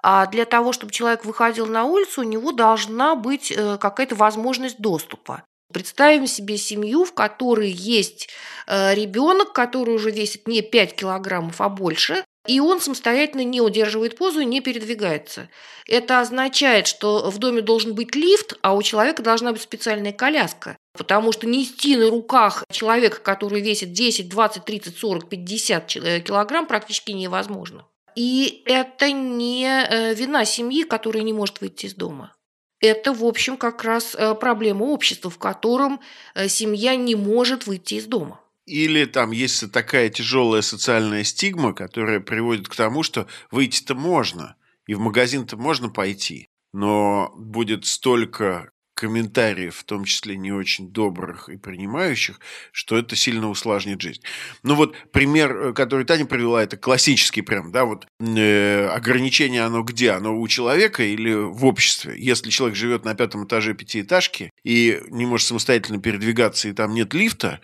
а 0.03 0.27
для 0.27 0.45
того, 0.45 0.73
чтобы 0.73 0.91
человек 0.91 1.25
выходил 1.25 1.65
на 1.65 1.85
улицу, 1.85 2.21
у 2.21 2.25
него 2.25 2.51
должна 2.51 3.15
быть 3.15 3.51
э, 3.51 3.77
какая-то 3.79 4.15
возможность 4.15 4.79
доступа. 4.79 5.43
Представим 5.73 6.27
себе 6.27 6.57
семью, 6.57 7.03
в 7.03 7.13
которой 7.13 7.71
есть 7.71 8.29
ребенок, 8.67 9.53
который 9.53 9.95
уже 9.95 10.11
весит 10.11 10.47
не 10.47 10.61
5 10.61 10.95
килограммов, 10.95 11.59
а 11.61 11.67
больше, 11.67 12.23
и 12.45 12.59
он 12.59 12.81
самостоятельно 12.81 13.43
не 13.43 13.61
удерживает 13.61 14.17
позу 14.17 14.41
и 14.41 14.45
не 14.45 14.59
передвигается. 14.59 15.49
Это 15.87 16.19
означает, 16.19 16.87
что 16.87 17.29
в 17.29 17.37
доме 17.37 17.61
должен 17.61 17.93
быть 17.93 18.15
лифт, 18.15 18.57
а 18.61 18.73
у 18.73 18.81
человека 18.81 19.23
должна 19.23 19.53
быть 19.53 19.61
специальная 19.61 20.11
коляска. 20.11 20.77
Потому 20.97 21.31
что 21.31 21.47
нести 21.47 21.95
на 21.95 22.09
руках 22.09 22.65
человека, 22.71 23.21
который 23.21 23.61
весит 23.61 23.93
10, 23.93 24.29
20, 24.29 24.65
30, 24.65 24.97
40, 24.97 25.29
50 25.29 25.87
килограмм, 26.23 26.67
практически 26.67 27.11
невозможно. 27.11 27.85
И 28.15 28.63
это 28.65 29.11
не 29.11 29.65
э, 29.65 30.13
вина 30.13 30.45
семьи, 30.45 30.83
которая 30.83 31.23
не 31.23 31.33
может 31.33 31.61
выйти 31.61 31.87
из 31.87 31.95
дома. 31.95 32.35
Это, 32.79 33.13
в 33.13 33.23
общем, 33.23 33.57
как 33.57 33.83
раз 33.83 34.13
э, 34.13 34.35
проблема 34.35 34.83
общества, 34.83 35.29
в 35.29 35.37
котором 35.37 36.01
э, 36.35 36.49
семья 36.49 36.95
не 36.95 37.15
может 37.15 37.65
выйти 37.65 37.95
из 37.95 38.05
дома. 38.05 38.41
Или 38.65 39.05
там 39.05 39.31
есть 39.31 39.71
такая 39.71 40.09
тяжелая 40.09 40.61
социальная 40.61 41.23
стигма, 41.23 41.73
которая 41.73 42.19
приводит 42.19 42.67
к 42.67 42.75
тому, 42.75 43.03
что 43.03 43.27
выйти-то 43.51 43.95
можно, 43.95 44.55
и 44.87 44.95
в 44.95 44.99
магазин-то 44.99 45.57
можно 45.57 45.89
пойти, 45.89 46.47
но 46.73 47.33
будет 47.37 47.85
столько 47.85 48.69
комментариев, 49.03 49.75
в 49.75 49.83
том 49.83 50.05
числе 50.05 50.37
не 50.37 50.53
очень 50.53 50.87
добрых 50.87 51.49
и 51.49 51.57
принимающих, 51.57 52.39
что 52.71 52.97
это 52.97 53.17
сильно 53.17 53.49
усложнит 53.49 54.01
жизнь. 54.01 54.21
Ну 54.63 54.75
вот 54.75 54.95
пример, 55.11 55.57
э, 55.57 55.73
который 55.73 56.05
Таня 56.05 56.25
привела, 56.25 56.63
это 56.63 56.77
классический 56.77 57.41
прям, 57.41 57.73
да, 57.73 57.83
вот 57.83 58.07
э, 58.21 58.87
ограничение 58.87 59.63
оно 59.63 59.83
где? 59.83 60.11
Оно 60.11 60.39
у 60.39 60.47
человека 60.47 61.03
или 61.03 61.33
в 61.33 61.65
обществе? 61.65 62.15
Если 62.17 62.49
человек 62.49 62.77
живет 62.77 63.03
на 63.03 63.13
пятом 63.13 63.43
этаже 63.45 63.73
пятиэтажки 63.73 64.51
и 64.63 65.01
не 65.09 65.25
может 65.25 65.47
самостоятельно 65.47 65.99
передвигаться, 65.99 66.69
и 66.69 66.73
там 66.73 66.93
нет 66.93 67.13
лифта, 67.13 67.59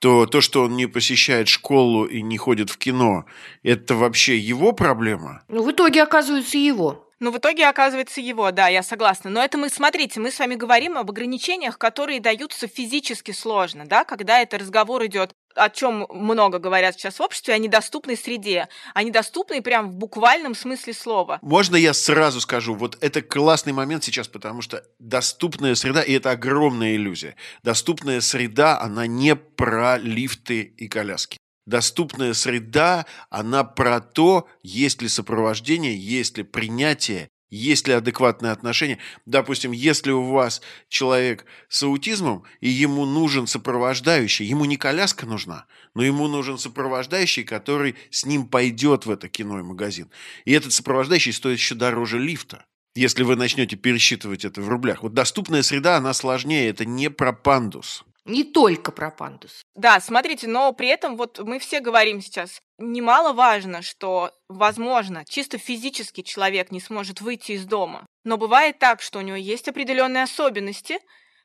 то 0.00 0.26
то, 0.26 0.40
что 0.40 0.64
он 0.64 0.76
не 0.76 0.86
посещает 0.86 1.46
школу 1.46 2.06
и 2.06 2.22
не 2.22 2.38
ходит 2.38 2.70
в 2.70 2.76
кино, 2.76 3.24
это 3.62 3.94
вообще 3.94 4.36
его 4.36 4.72
проблема? 4.72 5.44
Ну, 5.46 5.62
в 5.62 5.70
итоге 5.70 6.02
оказывается 6.02 6.58
его. 6.58 7.08
Но 7.22 7.30
в 7.30 7.38
итоге 7.38 7.68
оказывается 7.68 8.20
его, 8.20 8.50
да, 8.50 8.66
я 8.66 8.82
согласна. 8.82 9.30
Но 9.30 9.40
это 9.40 9.56
мы, 9.56 9.68
смотрите, 9.68 10.18
мы 10.18 10.32
с 10.32 10.40
вами 10.40 10.56
говорим 10.56 10.98
об 10.98 11.08
ограничениях, 11.08 11.78
которые 11.78 12.18
даются 12.18 12.66
физически 12.66 13.30
сложно, 13.30 13.86
да, 13.86 14.02
когда 14.02 14.40
это 14.40 14.58
разговор 14.58 15.06
идет 15.06 15.30
о 15.54 15.70
чем 15.70 16.06
много 16.10 16.58
говорят 16.58 16.94
сейчас 16.94 17.18
в 17.18 17.22
обществе, 17.22 17.54
о 17.54 17.58
недоступной 17.58 18.16
среде. 18.16 18.68
О 18.94 19.02
недоступной 19.04 19.62
прям 19.62 19.90
в 19.90 19.94
буквальном 19.96 20.56
смысле 20.56 20.94
слова. 20.94 21.38
Можно 21.42 21.76
я 21.76 21.92
сразу 21.92 22.40
скажу? 22.40 22.74
Вот 22.74 22.98
это 23.00 23.22
классный 23.22 23.72
момент 23.72 24.02
сейчас, 24.02 24.26
потому 24.26 24.62
что 24.62 24.82
доступная 24.98 25.74
среда, 25.76 26.02
и 26.02 26.14
это 26.14 26.30
огромная 26.30 26.96
иллюзия, 26.96 27.36
доступная 27.62 28.20
среда, 28.20 28.80
она 28.80 29.06
не 29.06 29.36
про 29.36 29.98
лифты 29.98 30.62
и 30.62 30.88
коляски. 30.88 31.36
Доступная 31.66 32.34
среда, 32.34 33.06
она 33.30 33.62
про 33.62 34.00
то, 34.00 34.48
есть 34.62 35.00
ли 35.00 35.08
сопровождение, 35.08 35.96
есть 35.96 36.36
ли 36.36 36.42
принятие, 36.42 37.28
есть 37.50 37.86
ли 37.86 37.92
адекватное 37.92 38.50
отношение. 38.50 38.98
Допустим, 39.26 39.72
если 39.72 40.10
у 40.10 40.24
вас 40.24 40.62
человек 40.88 41.44
с 41.68 41.82
аутизмом, 41.82 42.44
и 42.60 42.68
ему 42.68 43.04
нужен 43.04 43.46
сопровождающий, 43.46 44.46
ему 44.46 44.64
не 44.64 44.76
коляска 44.76 45.26
нужна, 45.26 45.66
но 45.94 46.02
ему 46.02 46.26
нужен 46.26 46.58
сопровождающий, 46.58 47.44
который 47.44 47.94
с 48.10 48.24
ним 48.24 48.46
пойдет 48.46 49.06
в 49.06 49.10
это 49.10 49.28
кино 49.28 49.60
и 49.60 49.62
магазин. 49.62 50.10
И 50.44 50.52
этот 50.52 50.72
сопровождающий 50.72 51.32
стоит 51.32 51.58
еще 51.58 51.74
дороже 51.74 52.18
лифта 52.18 52.64
если 52.94 53.22
вы 53.22 53.36
начнете 53.36 53.76
пересчитывать 53.76 54.44
это 54.44 54.60
в 54.60 54.68
рублях. 54.68 55.02
Вот 55.02 55.14
доступная 55.14 55.62
среда, 55.62 55.96
она 55.96 56.12
сложнее, 56.12 56.68
это 56.68 56.84
не 56.84 57.08
про 57.08 57.32
пандус. 57.32 58.04
Не 58.24 58.44
только 58.44 58.92
про 58.92 59.10
пандус. 59.10 59.62
Да, 59.74 59.98
смотрите, 60.00 60.46
но 60.46 60.72
при 60.72 60.88
этом 60.88 61.16
вот 61.16 61.40
мы 61.40 61.58
все 61.58 61.80
говорим 61.80 62.20
сейчас, 62.20 62.60
немаловажно, 62.78 63.82
что, 63.82 64.30
возможно, 64.48 65.24
чисто 65.28 65.58
физически 65.58 66.22
человек 66.22 66.70
не 66.70 66.80
сможет 66.80 67.20
выйти 67.20 67.52
из 67.52 67.64
дома. 67.64 68.06
Но 68.24 68.36
бывает 68.36 68.78
так, 68.78 69.02
что 69.02 69.18
у 69.18 69.22
него 69.22 69.36
есть 69.36 69.66
определенные 69.66 70.22
особенности, 70.22 71.00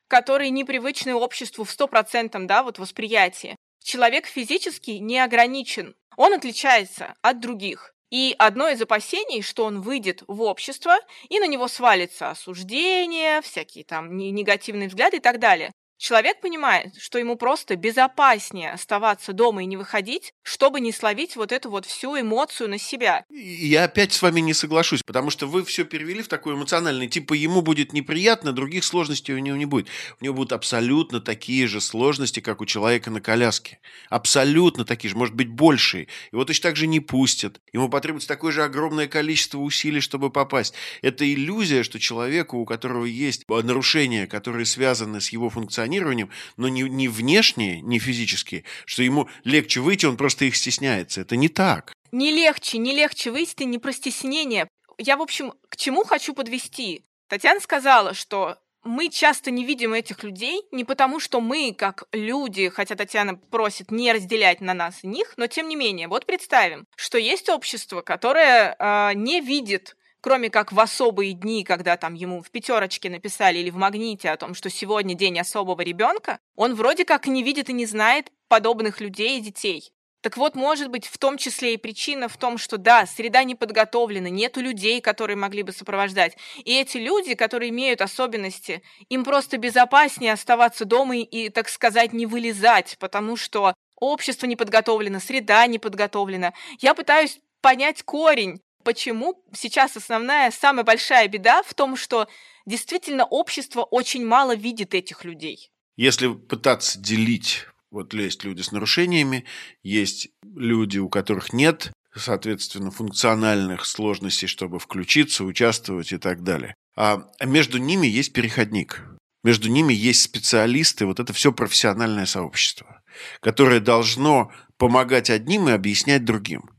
которые 0.06 0.50
непривычны 0.50 1.14
обществу 1.14 1.64
в 1.64 1.70
стопроцентном 1.70 2.46
да, 2.46 2.62
вот 2.62 2.78
восприятии. 2.78 3.56
Человек 3.82 4.26
физически 4.26 4.92
не 4.92 5.18
ограничен. 5.18 5.96
Он 6.16 6.32
отличается 6.32 7.14
от 7.22 7.40
других. 7.40 7.92
И 8.10 8.34
одно 8.38 8.68
из 8.68 8.80
опасений, 8.80 9.42
что 9.42 9.64
он 9.64 9.82
выйдет 9.82 10.22
в 10.26 10.42
общество, 10.42 10.96
и 11.28 11.38
на 11.40 11.46
него 11.46 11.68
свалится 11.68 12.30
осуждение, 12.30 13.42
всякие 13.42 13.84
там 13.84 14.16
негативные 14.16 14.88
взгляды 14.88 15.18
и 15.18 15.20
так 15.20 15.38
далее. 15.38 15.72
Человек 15.98 16.40
понимает, 16.40 16.94
что 16.96 17.18
ему 17.18 17.34
просто 17.34 17.74
безопаснее 17.74 18.70
оставаться 18.70 19.32
дома 19.32 19.64
и 19.64 19.66
не 19.66 19.76
выходить, 19.76 20.32
чтобы 20.44 20.80
не 20.80 20.92
словить 20.92 21.34
вот 21.34 21.50
эту 21.50 21.70
вот 21.70 21.86
всю 21.86 22.18
эмоцию 22.18 22.70
на 22.70 22.78
себя. 22.78 23.24
Я 23.28 23.82
опять 23.82 24.12
с 24.12 24.22
вами 24.22 24.38
не 24.38 24.54
соглашусь, 24.54 25.02
потому 25.02 25.30
что 25.30 25.48
вы 25.48 25.64
все 25.64 25.84
перевели 25.84 26.22
в 26.22 26.28
такой 26.28 26.54
эмоциональный, 26.54 27.08
типа 27.08 27.34
ему 27.34 27.62
будет 27.62 27.92
неприятно, 27.92 28.52
других 28.52 28.84
сложностей 28.84 29.34
у 29.34 29.38
него 29.38 29.56
не 29.56 29.64
будет. 29.66 29.88
У 30.20 30.24
него 30.24 30.36
будут 30.36 30.52
абсолютно 30.52 31.20
такие 31.20 31.66
же 31.66 31.80
сложности, 31.80 32.38
как 32.38 32.60
у 32.60 32.66
человека 32.66 33.10
на 33.10 33.20
коляске. 33.20 33.80
Абсолютно 34.08 34.84
такие 34.84 35.10
же, 35.10 35.16
может 35.16 35.34
быть, 35.34 35.48
большие. 35.48 36.06
Его 36.30 36.44
точно 36.44 36.70
так 36.70 36.76
же 36.76 36.86
не 36.86 37.00
пустят. 37.00 37.60
Ему 37.72 37.88
потребуется 37.88 38.28
такое 38.28 38.52
же 38.52 38.62
огромное 38.62 39.08
количество 39.08 39.58
усилий, 39.58 40.00
чтобы 40.00 40.30
попасть. 40.30 40.74
Это 41.02 41.28
иллюзия, 41.28 41.82
что 41.82 41.98
человеку, 41.98 42.58
у 42.58 42.64
которого 42.64 43.04
есть 43.04 43.44
нарушения, 43.48 44.28
которые 44.28 44.64
связаны 44.64 45.20
с 45.20 45.30
его 45.30 45.50
функционированием, 45.50 45.87
позиционированием, 45.88 46.30
но 46.56 46.68
не, 46.68 46.82
не 46.82 47.08
внешние, 47.08 47.80
не 47.80 47.98
физические, 47.98 48.64
что 48.84 49.02
ему 49.02 49.28
легче 49.44 49.80
выйти, 49.80 50.06
он 50.06 50.16
просто 50.16 50.44
их 50.44 50.56
стесняется. 50.56 51.20
Это 51.20 51.36
не 51.36 51.48
так. 51.48 51.92
Не 52.12 52.32
легче, 52.32 52.78
не 52.78 52.94
легче 52.94 53.30
выйти, 53.30 53.64
не 53.64 53.78
про 53.78 53.92
стеснение. 53.92 54.68
Я, 54.98 55.16
в 55.16 55.22
общем, 55.22 55.52
к 55.68 55.76
чему 55.76 56.04
хочу 56.04 56.34
подвести? 56.34 57.04
Татьяна 57.28 57.60
сказала, 57.60 58.14
что 58.14 58.56
мы 58.84 59.10
часто 59.10 59.50
не 59.50 59.64
видим 59.64 59.92
этих 59.92 60.24
людей 60.24 60.62
не 60.72 60.84
потому, 60.84 61.20
что 61.20 61.40
мы, 61.40 61.74
как 61.76 62.04
люди, 62.12 62.68
хотя 62.70 62.94
Татьяна 62.94 63.34
просит 63.36 63.90
не 63.90 64.12
разделять 64.12 64.60
на 64.60 64.72
нас 64.72 65.04
и 65.04 65.06
них, 65.06 65.34
но 65.36 65.46
тем 65.46 65.68
не 65.68 65.76
менее, 65.76 66.08
вот 66.08 66.26
представим, 66.26 66.86
что 66.96 67.18
есть 67.18 67.48
общество, 67.48 68.00
которое 68.00 68.74
э, 68.78 69.14
не 69.14 69.40
видит 69.40 69.96
кроме 70.28 70.50
как 70.50 70.72
в 70.72 70.78
особые 70.78 71.32
дни, 71.32 71.64
когда 71.64 71.96
там 71.96 72.12
ему 72.12 72.42
в 72.42 72.50
пятерочке 72.50 73.08
написали 73.08 73.60
или 73.60 73.70
в 73.70 73.76
магните 73.76 74.28
о 74.28 74.36
том, 74.36 74.52
что 74.52 74.68
сегодня 74.68 75.14
день 75.14 75.40
особого 75.40 75.80
ребенка, 75.80 76.38
он 76.54 76.74
вроде 76.74 77.06
как 77.06 77.26
не 77.26 77.42
видит 77.42 77.70
и 77.70 77.72
не 77.72 77.86
знает 77.86 78.30
подобных 78.46 79.00
людей 79.00 79.38
и 79.38 79.40
детей. 79.40 79.90
Так 80.20 80.36
вот, 80.36 80.54
может 80.54 80.90
быть, 80.90 81.06
в 81.06 81.16
том 81.16 81.38
числе 81.38 81.72
и 81.72 81.76
причина 81.78 82.28
в 82.28 82.36
том, 82.36 82.58
что 82.58 82.76
да, 82.76 83.06
среда 83.06 83.42
не 83.42 83.54
подготовлена, 83.54 84.28
нету 84.28 84.60
людей, 84.60 85.00
которые 85.00 85.38
могли 85.38 85.62
бы 85.62 85.72
сопровождать. 85.72 86.36
И 86.62 86.78
эти 86.78 86.98
люди, 86.98 87.34
которые 87.34 87.70
имеют 87.70 88.02
особенности, 88.02 88.82
им 89.08 89.24
просто 89.24 89.56
безопаснее 89.56 90.34
оставаться 90.34 90.84
дома 90.84 91.16
и, 91.16 91.48
так 91.48 91.70
сказать, 91.70 92.12
не 92.12 92.26
вылезать, 92.26 92.98
потому 93.00 93.36
что 93.36 93.72
общество 93.98 94.44
не 94.44 94.56
подготовлено, 94.56 95.20
среда 95.20 95.66
не 95.66 95.78
подготовлена. 95.78 96.52
Я 96.80 96.92
пытаюсь 96.92 97.40
понять 97.62 98.02
корень, 98.02 98.60
почему 98.88 99.44
сейчас 99.52 99.98
основная, 99.98 100.50
самая 100.50 100.82
большая 100.82 101.28
беда 101.28 101.62
в 101.62 101.74
том, 101.74 101.94
что 101.94 102.26
действительно 102.64 103.26
общество 103.26 103.82
очень 103.82 104.24
мало 104.24 104.56
видит 104.56 104.94
этих 104.94 105.26
людей. 105.26 105.70
Если 105.98 106.28
пытаться 106.28 106.98
делить, 106.98 107.66
вот 107.90 108.14
есть 108.14 108.44
люди 108.44 108.62
с 108.62 108.72
нарушениями, 108.72 109.44
есть 109.82 110.30
люди, 110.42 110.96
у 110.96 111.10
которых 111.10 111.52
нет, 111.52 111.92
соответственно, 112.16 112.90
функциональных 112.90 113.84
сложностей, 113.84 114.48
чтобы 114.48 114.78
включиться, 114.78 115.44
участвовать 115.44 116.12
и 116.12 116.16
так 116.16 116.42
далее. 116.42 116.74
А 116.96 117.28
между 117.44 117.76
ними 117.76 118.06
есть 118.06 118.32
переходник. 118.32 119.04
Между 119.44 119.68
ними 119.68 119.92
есть 119.92 120.22
специалисты, 120.22 121.04
вот 121.04 121.20
это 121.20 121.34
все 121.34 121.52
профессиональное 121.52 122.24
сообщество, 122.24 123.02
которое 123.40 123.80
должно 123.80 124.50
помогать 124.78 125.28
одним 125.28 125.68
и 125.68 125.72
объяснять 125.72 126.24
другим. 126.24 126.70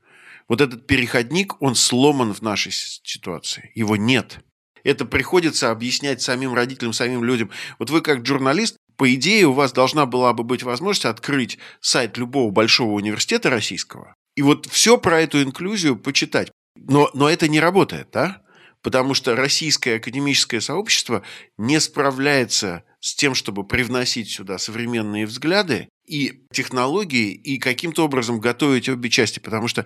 Вот 0.49 0.59
этот 0.59 0.88
переходник, 0.88 1.62
он 1.62 1.75
сломан 1.75 2.33
в 2.33 2.41
нашей 2.41 2.73
ситуации. 2.73 3.71
Его 3.75 3.95
нет. 3.95 4.39
Это 4.83 5.05
приходится 5.05 5.71
объяснять 5.71 6.21
самим 6.21 6.53
родителям, 6.53 6.91
самим 6.91 7.23
людям. 7.23 7.51
Вот 7.77 7.89
вы 7.89 8.01
как 8.01 8.25
журналист, 8.25 8.75
по 8.97 9.13
идее, 9.13 9.45
у 9.45 9.53
вас 9.53 9.71
должна 9.71 10.05
была 10.05 10.33
бы 10.33 10.43
быть 10.43 10.63
возможность 10.63 11.05
открыть 11.05 11.59
сайт 11.79 12.17
любого 12.17 12.51
большого 12.51 12.93
университета 12.93 13.49
российского 13.49 14.15
и 14.39 14.41
вот 14.41 14.67
все 14.67 14.97
про 14.97 15.19
эту 15.19 15.43
инклюзию 15.43 15.97
почитать. 15.97 16.49
Но, 16.77 17.09
но 17.13 17.29
это 17.29 17.49
не 17.49 17.59
работает, 17.59 18.07
да? 18.13 18.41
Потому 18.81 19.13
что 19.13 19.35
российское 19.35 19.95
академическое 19.97 20.62
сообщество 20.62 21.23
не 21.57 21.77
справляется 21.81 22.85
с 23.01 23.15
тем, 23.15 23.35
чтобы 23.35 23.67
привносить 23.67 24.29
сюда 24.29 24.57
современные 24.57 25.25
взгляды 25.25 25.89
и 26.09 26.43
технологии, 26.51 27.31
и 27.31 27.59
каким-то 27.59 28.03
образом 28.03 28.39
готовить 28.39 28.89
обе 28.89 29.09
части. 29.09 29.39
Потому 29.39 29.67
что, 29.67 29.85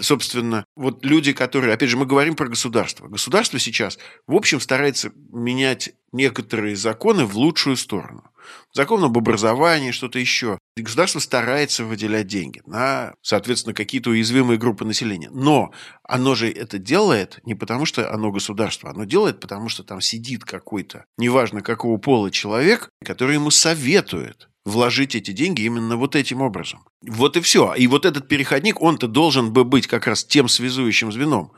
собственно, 0.00 0.64
вот 0.76 1.04
люди, 1.04 1.32
которые, 1.32 1.72
опять 1.72 1.88
же, 1.88 1.96
мы 1.96 2.04
говорим 2.04 2.36
про 2.36 2.48
государство. 2.48 3.08
Государство 3.08 3.58
сейчас, 3.58 3.98
в 4.26 4.34
общем, 4.34 4.60
старается 4.60 5.12
менять 5.32 5.94
некоторые 6.12 6.76
законы 6.76 7.24
в 7.24 7.36
лучшую 7.36 7.76
сторону. 7.76 8.24
Закон 8.72 9.02
об 9.04 9.16
образовании, 9.16 9.92
что-то 9.92 10.18
еще. 10.18 10.58
Государство 10.76 11.20
старается 11.20 11.84
выделять 11.84 12.26
деньги 12.26 12.62
на, 12.66 13.14
соответственно, 13.22 13.74
какие-то 13.74 14.10
уязвимые 14.10 14.58
группы 14.58 14.84
населения. 14.84 15.30
Но 15.30 15.72
оно 16.02 16.34
же 16.34 16.50
это 16.50 16.78
делает 16.78 17.40
не 17.44 17.54
потому, 17.54 17.84
что 17.86 18.12
оно 18.12 18.30
государство. 18.30 18.90
Оно 18.90 19.04
делает, 19.04 19.40
потому 19.40 19.68
что 19.68 19.84
там 19.84 20.00
сидит 20.00 20.44
какой-то, 20.44 21.04
неважно 21.18 21.62
какого 21.62 21.98
пола 21.98 22.30
человек, 22.30 22.90
который 23.04 23.34
ему 23.34 23.50
советует 23.50 24.48
вложить 24.64 25.14
эти 25.14 25.32
деньги 25.32 25.62
именно 25.62 25.96
вот 25.96 26.16
этим 26.16 26.40
образом. 26.40 26.84
Вот 27.02 27.36
и 27.36 27.40
все. 27.40 27.74
И 27.74 27.86
вот 27.86 28.04
этот 28.04 28.28
переходник, 28.28 28.80
он-то 28.80 29.08
должен 29.08 29.52
бы 29.52 29.64
быть 29.64 29.86
как 29.86 30.06
раз 30.06 30.24
тем 30.24 30.48
связующим 30.48 31.12
звеном. 31.12 31.52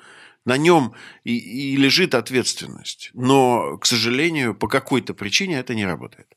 На 0.45 0.59
нем 0.59 0.93
и, 1.25 1.37
и 1.37 1.77
лежит 1.77 2.15
ответственность. 2.15 3.11
Но, 3.15 3.79
к 3.79 3.87
сожалению, 3.87 4.55
по 4.55 4.69
какой-то 4.69 5.15
причине 5.15 5.59
это 5.59 5.75
не 5.75 5.87
работает. 5.87 6.29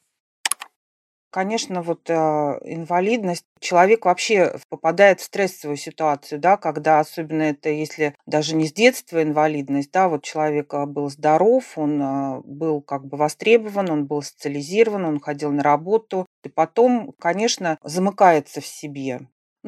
Конечно, 1.38 1.84
вот 1.84 2.10
э, 2.10 2.14
инвалидность, 2.14 3.46
человек 3.60 4.06
вообще 4.06 4.56
попадает 4.70 5.20
в 5.20 5.26
стрессовую 5.26 5.78
ситуацию, 5.78 6.40
да, 6.40 6.58
когда 6.58 7.00
особенно 7.00 7.44
это, 7.44 7.70
если 7.70 8.16
даже 8.26 8.56
не 8.56 8.66
с 8.66 8.74
детства 8.74 9.22
инвалидность, 9.22 9.92
да, 9.92 10.10
вот 10.10 10.24
человек 10.24 10.74
а, 10.74 10.88
был 10.88 11.12
здоров, 11.12 11.78
он 11.78 12.02
э, 12.02 12.42
был 12.44 12.82
как 12.82 13.06
бы 13.06 13.18
востребован, 13.18 13.92
он 13.92 14.08
был 14.08 14.24
социализирован, 14.24 15.06
он 15.06 15.20
ходил 15.20 15.52
на 15.52 15.62
работу, 15.62 16.26
и 16.44 16.50
потом, 16.50 17.14
конечно, 17.20 17.78
замыкается 17.84 18.60
в 18.60 18.66
себе. 18.66 19.20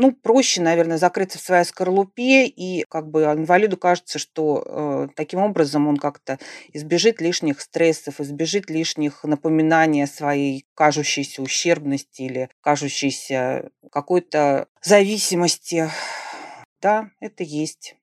Ну, 0.01 0.13
проще, 0.13 0.61
наверное, 0.61 0.97
закрыться 0.97 1.37
в 1.37 1.41
своей 1.41 1.65
скорлупе, 1.65 2.45
и 2.45 2.85
как 2.87 3.09
бы 3.09 3.23
инвалиду 3.23 3.75
кажется, 3.75 4.17
что 4.17 4.63
э, 4.65 5.07
таким 5.13 5.41
образом 5.41 5.89
он 5.89 5.97
как-то 5.97 6.39
избежит 6.71 7.19
лишних 7.19 7.59
стрессов, 7.59 8.21
избежит 8.21 8.69
лишних 8.69 9.25
напоминаний 9.25 10.05
о 10.05 10.07
своей 10.07 10.65
кажущейся 10.73 11.41
ущербности 11.41 12.21
или 12.21 12.49
кажущейся 12.61 13.71
какой-то 13.91 14.69
зависимости. 14.81 15.89
Да, 16.81 17.09
это 17.19 17.43
есть. 17.43 17.97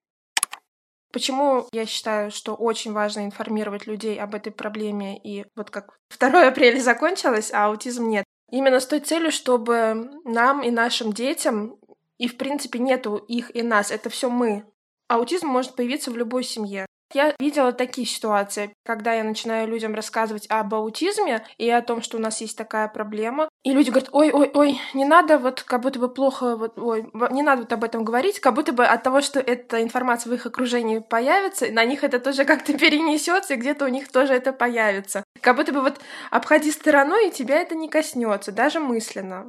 Почему 1.14 1.66
я 1.72 1.86
считаю, 1.86 2.30
что 2.30 2.54
очень 2.54 2.92
важно 2.92 3.24
информировать 3.24 3.86
людей 3.86 4.20
об 4.20 4.34
этой 4.34 4.52
проблеме, 4.52 5.16
и 5.16 5.46
вот 5.56 5.70
как 5.70 5.96
2 6.18 6.48
апреля 6.48 6.78
закончилось, 6.78 7.50
а 7.54 7.68
аутизм 7.68 8.10
нет. 8.10 8.26
Именно 8.50 8.80
с 8.80 8.86
той 8.86 9.00
целью, 9.00 9.32
чтобы 9.32 10.10
нам 10.24 10.62
и 10.62 10.70
нашим 10.70 11.12
детям, 11.12 11.78
и 12.18 12.28
в 12.28 12.36
принципе 12.36 12.78
нету 12.78 13.16
их 13.16 13.54
и 13.54 13.62
нас, 13.62 13.90
это 13.90 14.10
все 14.10 14.30
мы. 14.30 14.64
Аутизм 15.08 15.48
может 15.48 15.76
появиться 15.76 16.10
в 16.10 16.16
любой 16.16 16.44
семье. 16.44 16.86
Я 17.14 17.34
видела 17.38 17.72
такие 17.72 18.06
ситуации, 18.06 18.72
когда 18.84 19.12
я 19.14 19.22
начинаю 19.22 19.68
людям 19.68 19.94
рассказывать 19.94 20.46
об 20.50 20.74
аутизме 20.74 21.46
и 21.56 21.70
о 21.70 21.80
том, 21.80 22.02
что 22.02 22.16
у 22.16 22.20
нас 22.20 22.40
есть 22.40 22.58
такая 22.58 22.88
проблема. 22.88 23.48
И 23.62 23.72
люди 23.72 23.90
говорят, 23.90 24.08
ой, 24.12 24.32
ой, 24.32 24.50
ой, 24.52 24.80
не 24.92 25.04
надо 25.04 25.38
вот 25.38 25.62
как 25.62 25.82
будто 25.82 26.00
бы 26.00 26.12
плохо, 26.12 26.56
вот, 26.56 26.76
ой, 26.78 27.08
не 27.30 27.42
надо 27.42 27.62
вот 27.62 27.72
об 27.72 27.84
этом 27.84 28.04
говорить, 28.04 28.40
как 28.40 28.54
будто 28.54 28.72
бы 28.72 28.84
от 28.84 29.04
того, 29.04 29.20
что 29.20 29.38
эта 29.38 29.82
информация 29.82 30.30
в 30.30 30.34
их 30.34 30.46
окружении 30.46 30.98
появится, 30.98 31.70
на 31.70 31.84
них 31.84 32.02
это 32.02 32.18
тоже 32.18 32.44
как-то 32.44 32.72
перенесется, 32.78 33.54
и 33.54 33.56
где-то 33.56 33.84
у 33.84 33.88
них 33.88 34.10
тоже 34.10 34.34
это 34.34 34.52
появится. 34.52 35.22
Как 35.40 35.54
будто 35.54 35.72
бы 35.72 35.82
вот 35.82 36.00
обходи 36.32 36.72
стороной, 36.72 37.28
и 37.28 37.32
тебя 37.32 37.60
это 37.60 37.76
не 37.76 37.88
коснется, 37.88 38.50
даже 38.50 38.80
мысленно. 38.80 39.48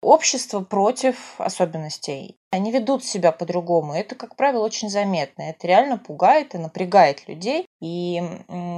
Общество 0.00 0.60
против 0.60 1.40
особенностей. 1.40 2.36
Они 2.50 2.70
ведут 2.70 3.04
себя 3.04 3.32
по-другому. 3.32 3.94
Это, 3.94 4.14
как 4.14 4.36
правило, 4.36 4.64
очень 4.64 4.88
заметно. 4.88 5.42
Это 5.42 5.66
реально 5.66 5.98
пугает 5.98 6.54
и 6.54 6.58
напрягает 6.58 7.28
людей. 7.28 7.66
И 7.80 8.22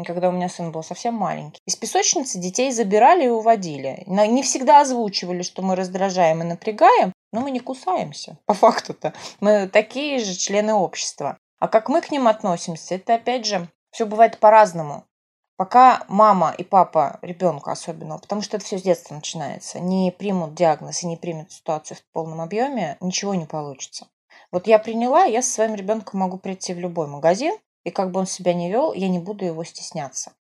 когда 0.06 0.30
у 0.30 0.33
меня 0.33 0.48
сын 0.48 0.72
был 0.72 0.83
совсем 0.83 1.14
маленький, 1.14 1.61
из 1.66 1.76
песочницы 1.76 2.38
детей 2.38 2.72
забирали 2.72 3.26
и 3.26 3.28
уводили. 3.28 4.02
Не 4.06 4.42
всегда 4.42 4.80
озвучивали, 4.80 5.42
что 5.42 5.62
мы 5.62 5.76
раздражаем 5.76 6.40
и 6.42 6.46
напрягаем, 6.46 7.12
но 7.33 7.40
мы 7.40 7.50
не 7.50 7.61
кусаемся, 7.61 8.38
по 8.46 8.54
факту-то. 8.54 9.12
Мы 9.40 9.68
такие 9.68 10.18
же 10.18 10.35
члены 10.35 10.72
общества. 10.72 11.37
А 11.59 11.68
как 11.68 11.90
мы 11.90 12.00
к 12.00 12.11
ним 12.11 12.26
относимся, 12.28 12.94
это 12.94 13.14
опять 13.16 13.44
же 13.44 13.68
все 13.92 14.06
бывает 14.06 14.38
по-разному. 14.38 15.04
Пока 15.61 16.07
мама 16.09 16.55
и 16.57 16.64
папа 16.64 17.18
ребенка 17.20 17.73
особенно, 17.73 18.16
потому 18.16 18.40
что 18.40 18.57
это 18.57 18.64
все 18.64 18.79
с 18.79 18.83
детства 18.83 19.14
начинается, 19.14 19.79
не 19.79 20.11
примут 20.11 20.55
диагноз 20.55 21.03
и 21.03 21.07
не 21.07 21.18
примут 21.18 21.53
ситуацию 21.53 21.99
в 21.99 22.12
полном 22.14 22.40
объеме, 22.40 22.96
ничего 23.03 23.35
не 23.35 23.44
получится. 23.44 24.07
Вот 24.51 24.66
я 24.66 24.79
приняла, 24.79 25.25
я 25.25 25.42
со 25.42 25.51
своим 25.53 25.75
ребенком 25.75 26.20
могу 26.20 26.38
прийти 26.38 26.73
в 26.73 26.79
любой 26.79 27.09
магазин, 27.09 27.55
и 27.85 27.90
как 27.90 28.11
бы 28.11 28.20
он 28.20 28.27
себя 28.27 28.55
не 28.55 28.70
вел, 28.70 28.94
я 28.94 29.11
не 29.11 29.18
буду 29.18 29.44
его 29.44 29.62
стесняться. 29.62 30.33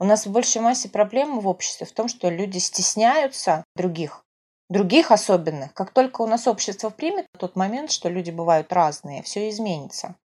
У 0.00 0.04
нас 0.04 0.26
в 0.26 0.32
большей 0.32 0.60
массе 0.60 0.88
проблемы 0.88 1.38
в 1.38 1.46
обществе 1.46 1.86
в 1.86 1.92
том, 1.92 2.08
что 2.08 2.28
люди 2.28 2.58
стесняются 2.58 3.62
других, 3.76 4.24
других 4.68 5.12
особенных. 5.12 5.72
Как 5.72 5.92
только 5.92 6.22
у 6.22 6.26
нас 6.26 6.48
общество 6.48 6.90
примет 6.90 7.28
тот 7.38 7.54
момент, 7.54 7.92
что 7.92 8.08
люди 8.08 8.32
бывают 8.32 8.72
разные, 8.72 9.22
все 9.22 9.48
изменится. 9.50 10.16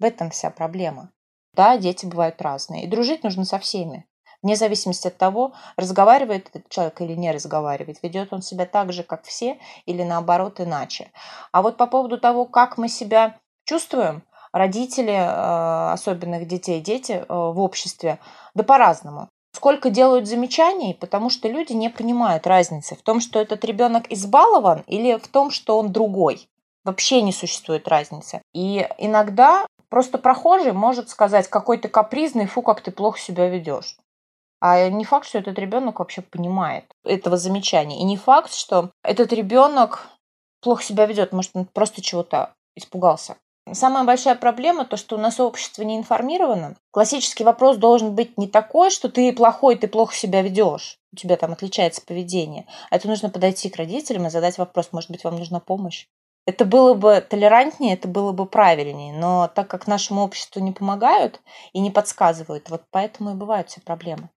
В 0.00 0.04
этом 0.04 0.30
вся 0.30 0.50
проблема. 0.50 1.12
Да, 1.54 1.76
дети 1.76 2.06
бывают 2.06 2.40
разные. 2.40 2.84
И 2.84 2.86
дружить 2.86 3.24
нужно 3.24 3.44
со 3.44 3.58
всеми. 3.58 4.06
Вне 4.42 4.56
зависимости 4.56 5.06
от 5.06 5.16
того, 5.16 5.52
разговаривает 5.76 6.48
этот 6.48 6.68
человек 6.68 7.00
или 7.00 7.14
не 7.14 7.30
разговаривает, 7.30 8.02
ведет 8.02 8.32
он 8.32 8.42
себя 8.42 8.66
так 8.66 8.92
же, 8.92 9.04
как 9.04 9.24
все, 9.24 9.58
или 9.86 10.02
наоборот 10.02 10.60
иначе. 10.60 11.12
А 11.52 11.62
вот 11.62 11.76
по 11.76 11.86
поводу 11.86 12.18
того, 12.18 12.44
как 12.44 12.76
мы 12.76 12.88
себя 12.88 13.38
чувствуем, 13.64 14.24
родители 14.52 15.12
э, 15.12 15.92
особенных 15.92 16.48
детей, 16.48 16.80
дети 16.80 17.12
э, 17.12 17.24
в 17.28 17.60
обществе, 17.60 18.18
да 18.54 18.64
по-разному. 18.64 19.28
Сколько 19.54 19.90
делают 19.90 20.26
замечаний, 20.26 20.94
потому 20.94 21.30
что 21.30 21.46
люди 21.46 21.72
не 21.72 21.88
понимают 21.88 22.46
разницы 22.46 22.96
в 22.96 23.02
том, 23.02 23.20
что 23.20 23.38
этот 23.38 23.64
ребенок 23.64 24.10
избалован 24.10 24.82
или 24.86 25.16
в 25.18 25.28
том, 25.28 25.50
что 25.50 25.78
он 25.78 25.92
другой. 25.92 26.48
Вообще 26.84 27.22
не 27.22 27.32
существует 27.32 27.86
разницы. 27.86 28.42
И 28.52 28.88
иногда 28.98 29.66
Просто 29.92 30.16
прохожий 30.16 30.72
может 30.72 31.10
сказать, 31.10 31.48
какой 31.48 31.76
ты 31.76 31.86
капризный, 31.86 32.46
фу, 32.46 32.62
как 32.62 32.80
ты 32.80 32.90
плохо 32.90 33.18
себя 33.18 33.50
ведешь. 33.50 33.98
А 34.58 34.88
не 34.88 35.04
факт, 35.04 35.28
что 35.28 35.36
этот 35.36 35.58
ребенок 35.58 35.98
вообще 35.98 36.22
понимает 36.22 36.86
этого 37.04 37.36
замечания. 37.36 38.00
И 38.00 38.04
не 38.04 38.16
факт, 38.16 38.54
что 38.54 38.90
этот 39.04 39.34
ребенок 39.34 40.08
плохо 40.62 40.82
себя 40.82 41.04
ведет. 41.04 41.32
Может, 41.32 41.50
он 41.52 41.66
просто 41.66 42.00
чего-то 42.00 42.54
испугался. 42.74 43.36
Самая 43.70 44.04
большая 44.04 44.34
проблема 44.34 44.86
то, 44.86 44.96
что 44.96 45.16
у 45.16 45.20
нас 45.20 45.38
общество 45.38 45.82
не 45.82 45.98
информировано. 45.98 46.74
Классический 46.90 47.44
вопрос 47.44 47.76
должен 47.76 48.14
быть 48.14 48.38
не 48.38 48.48
такой, 48.48 48.88
что 48.88 49.10
ты 49.10 49.30
плохой, 49.34 49.76
ты 49.76 49.88
плохо 49.88 50.16
себя 50.16 50.40
ведешь. 50.40 50.96
У 51.12 51.16
тебя 51.16 51.36
там 51.36 51.52
отличается 51.52 52.00
поведение. 52.00 52.64
А 52.88 52.96
это 52.96 53.08
нужно 53.08 53.28
подойти 53.28 53.68
к 53.68 53.76
родителям 53.76 54.26
и 54.26 54.30
задать 54.30 54.56
вопрос, 54.56 54.88
может 54.92 55.10
быть, 55.10 55.22
вам 55.22 55.36
нужна 55.36 55.60
помощь. 55.60 56.06
Это 56.44 56.64
было 56.64 56.94
бы 56.94 57.20
толерантнее, 57.20 57.94
это 57.94 58.08
было 58.08 58.32
бы 58.32 58.46
правильнее, 58.46 59.14
но 59.14 59.48
так 59.54 59.68
как 59.68 59.86
нашему 59.86 60.22
обществу 60.22 60.60
не 60.60 60.72
помогают 60.72 61.40
и 61.72 61.78
не 61.78 61.92
подсказывают, 61.92 62.68
вот 62.68 62.82
поэтому 62.90 63.30
и 63.30 63.34
бывают 63.34 63.70
все 63.70 63.80
проблемы. 63.80 64.28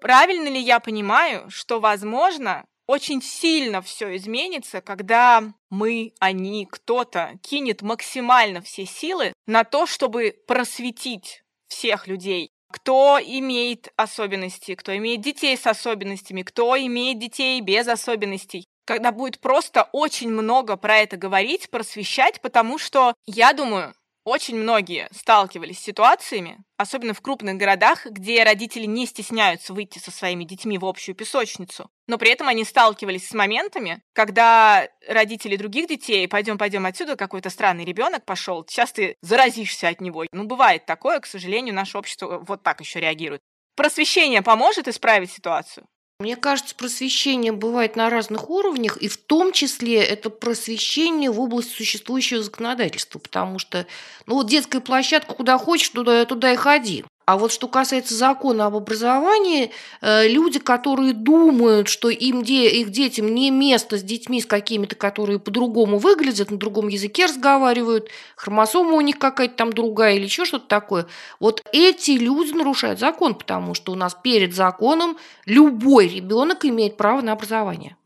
Правильно 0.00 0.48
ли 0.48 0.60
я 0.60 0.80
понимаю, 0.80 1.50
что, 1.50 1.80
возможно, 1.80 2.64
очень 2.86 3.20
сильно 3.20 3.82
все 3.82 4.16
изменится, 4.16 4.80
когда 4.80 5.42
мы, 5.68 6.14
они, 6.18 6.64
кто-то 6.64 7.32
кинет 7.42 7.82
максимально 7.82 8.62
все 8.62 8.86
силы 8.86 9.34
на 9.46 9.64
то, 9.64 9.84
чтобы 9.84 10.34
просветить 10.46 11.42
всех 11.66 12.06
людей 12.06 12.52
кто 12.70 13.18
имеет 13.22 13.88
особенности, 13.96 14.74
кто 14.74 14.96
имеет 14.96 15.20
детей 15.20 15.56
с 15.56 15.66
особенностями, 15.66 16.42
кто 16.42 16.76
имеет 16.76 17.18
детей 17.18 17.60
без 17.60 17.88
особенностей. 17.88 18.66
Когда 18.84 19.12
будет 19.12 19.40
просто 19.40 19.88
очень 19.92 20.30
много 20.30 20.76
про 20.76 20.98
это 20.98 21.16
говорить, 21.16 21.70
просвещать, 21.70 22.40
потому 22.40 22.78
что, 22.78 23.14
я 23.26 23.52
думаю, 23.52 23.94
очень 24.28 24.56
многие 24.56 25.08
сталкивались 25.12 25.78
с 25.78 25.82
ситуациями, 25.82 26.58
особенно 26.76 27.14
в 27.14 27.20
крупных 27.20 27.56
городах, 27.56 28.06
где 28.06 28.44
родители 28.44 28.84
не 28.84 29.06
стесняются 29.06 29.72
выйти 29.74 29.98
со 29.98 30.10
своими 30.10 30.44
детьми 30.44 30.78
в 30.78 30.84
общую 30.84 31.14
песочницу, 31.14 31.90
но 32.06 32.18
при 32.18 32.30
этом 32.30 32.48
они 32.48 32.64
сталкивались 32.64 33.28
с 33.28 33.34
моментами, 33.34 34.02
когда 34.12 34.88
родители 35.08 35.56
других 35.56 35.88
детей, 35.88 36.28
пойдем, 36.28 36.58
пойдем 36.58 36.86
отсюда, 36.86 37.16
какой-то 37.16 37.50
странный 37.50 37.84
ребенок 37.84 38.24
пошел, 38.24 38.64
сейчас 38.68 38.92
ты 38.92 39.16
заразишься 39.22 39.88
от 39.88 40.00
него. 40.00 40.24
Ну, 40.32 40.44
бывает 40.44 40.86
такое, 40.86 41.20
к 41.20 41.26
сожалению, 41.26 41.74
наше 41.74 41.98
общество 41.98 42.38
вот 42.46 42.62
так 42.62 42.80
еще 42.80 43.00
реагирует. 43.00 43.42
Просвещение 43.76 44.42
поможет 44.42 44.88
исправить 44.88 45.30
ситуацию? 45.30 45.86
Мне 46.20 46.34
кажется, 46.34 46.74
просвещение 46.74 47.52
бывает 47.52 47.94
на 47.94 48.10
разных 48.10 48.50
уровнях, 48.50 48.96
и 48.96 49.06
в 49.06 49.16
том 49.16 49.52
числе 49.52 50.02
это 50.02 50.30
просвещение 50.30 51.30
в 51.30 51.40
области 51.40 51.76
существующего 51.76 52.42
законодательства, 52.42 53.20
потому 53.20 53.60
что, 53.60 53.86
ну 54.26 54.34
вот 54.34 54.48
детская 54.48 54.80
площадка, 54.80 55.32
куда 55.34 55.56
хочешь, 55.58 55.90
туда, 55.90 56.24
туда 56.24 56.52
и 56.52 56.56
ходи. 56.56 57.04
А 57.28 57.36
вот 57.36 57.52
что 57.52 57.68
касается 57.68 58.14
закона 58.14 58.64
об 58.64 58.74
образовании, 58.74 59.70
э, 60.00 60.26
люди, 60.28 60.58
которые 60.58 61.12
думают, 61.12 61.88
что 61.88 62.08
им, 62.08 62.40
их 62.40 62.88
детям 62.88 63.34
не 63.34 63.50
место 63.50 63.98
с 63.98 64.02
детьми, 64.02 64.40
с 64.40 64.46
какими-то, 64.46 64.96
которые 64.96 65.38
по-другому 65.38 65.98
выглядят, 65.98 66.50
на 66.50 66.56
другом 66.56 66.88
языке 66.88 67.26
разговаривают, 67.26 68.08
хромосома 68.34 68.94
у 68.94 69.02
них 69.02 69.18
какая-то 69.18 69.56
там 69.56 69.74
другая 69.74 70.14
или 70.14 70.24
еще 70.24 70.46
что-то 70.46 70.68
такое, 70.68 71.06
вот 71.38 71.62
эти 71.70 72.12
люди 72.12 72.52
нарушают 72.52 72.98
закон, 72.98 73.34
потому 73.34 73.74
что 73.74 73.92
у 73.92 73.94
нас 73.94 74.16
перед 74.22 74.54
законом 74.54 75.18
любой 75.44 76.08
ребенок 76.08 76.64
имеет 76.64 76.96
право 76.96 77.20
на 77.20 77.32
образование. 77.32 77.98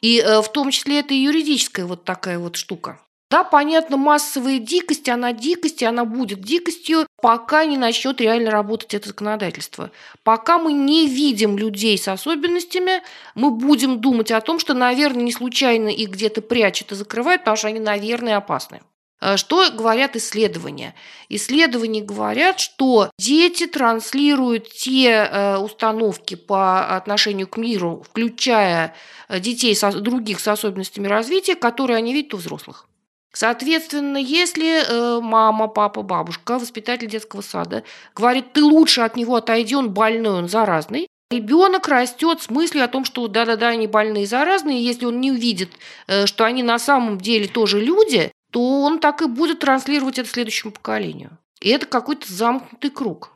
И 0.00 0.20
э, 0.20 0.40
в 0.40 0.50
том 0.50 0.70
числе 0.70 1.00
это 1.00 1.12
и 1.12 1.18
юридическая 1.18 1.84
вот 1.84 2.04
такая 2.04 2.38
вот 2.38 2.56
штука. 2.56 2.98
Да, 3.34 3.42
понятно, 3.42 3.96
массовая 3.96 4.60
дикость, 4.60 5.08
она 5.08 5.32
дикость, 5.32 5.82
она 5.82 6.04
будет 6.04 6.40
дикостью, 6.40 7.04
пока 7.24 7.64
не 7.64 7.78
начнет 7.78 8.20
реально 8.20 8.50
работать 8.50 8.92
это 8.92 9.08
законодательство. 9.08 9.90
Пока 10.24 10.58
мы 10.58 10.74
не 10.74 11.08
видим 11.08 11.56
людей 11.56 11.96
с 11.96 12.06
особенностями, 12.06 13.02
мы 13.34 13.50
будем 13.50 13.98
думать 13.98 14.30
о 14.30 14.42
том, 14.42 14.58
что, 14.58 14.74
наверное, 14.74 15.22
не 15.22 15.32
случайно 15.32 15.88
их 15.88 16.10
где-то 16.10 16.42
прячут 16.42 16.92
и 16.92 16.94
закрывают, 16.94 17.40
потому 17.40 17.56
что 17.56 17.68
они, 17.68 17.80
наверное, 17.80 18.36
опасны. 18.36 18.82
Э, 19.22 19.38
что 19.38 19.70
говорят 19.70 20.16
исследования? 20.16 20.94
Исследования 21.30 22.02
говорят, 22.02 22.60
что 22.60 23.10
дети 23.18 23.66
транслируют 23.66 24.68
те 24.68 25.08
э, 25.08 25.56
установки 25.56 26.34
по 26.34 26.94
отношению 26.94 27.48
к 27.48 27.56
миру, 27.56 28.04
включая 28.06 28.94
э, 29.30 29.40
детей 29.40 29.74
других 29.94 30.40
с 30.40 30.48
особенностями 30.48 31.06
развития, 31.06 31.54
которые 31.54 31.96
они 31.96 32.12
видят 32.12 32.34
у 32.34 32.36
взрослых. 32.36 32.86
Соответственно, 33.34 34.16
если 34.16 34.84
э, 34.88 35.20
мама, 35.20 35.66
папа, 35.66 36.02
бабушка, 36.02 36.58
воспитатель 36.58 37.08
детского 37.08 37.42
сада 37.42 37.82
говорит, 38.14 38.52
ты 38.52 38.62
лучше 38.62 39.00
от 39.00 39.16
него 39.16 39.34
отойди, 39.34 39.74
он 39.74 39.90
больной, 39.90 40.38
он 40.38 40.48
заразный, 40.48 41.08
ребенок 41.32 41.88
растет 41.88 42.42
с 42.42 42.48
мыслью 42.48 42.84
о 42.84 42.88
том, 42.88 43.04
что 43.04 43.26
да-да-да, 43.26 43.70
они 43.70 43.88
больные 43.88 44.22
и 44.22 44.26
заразные, 44.26 44.84
если 44.84 45.06
он 45.06 45.20
не 45.20 45.32
увидит, 45.32 45.70
э, 46.06 46.26
что 46.26 46.44
они 46.44 46.62
на 46.62 46.78
самом 46.78 47.18
деле 47.18 47.48
тоже 47.48 47.80
люди, 47.80 48.30
то 48.52 48.82
он 48.82 49.00
так 49.00 49.20
и 49.20 49.26
будет 49.26 49.58
транслировать 49.58 50.20
это 50.20 50.28
следующему 50.28 50.70
поколению. 50.70 51.36
И 51.60 51.70
это 51.70 51.86
какой-то 51.86 52.32
замкнутый 52.32 52.90
круг. 52.90 53.33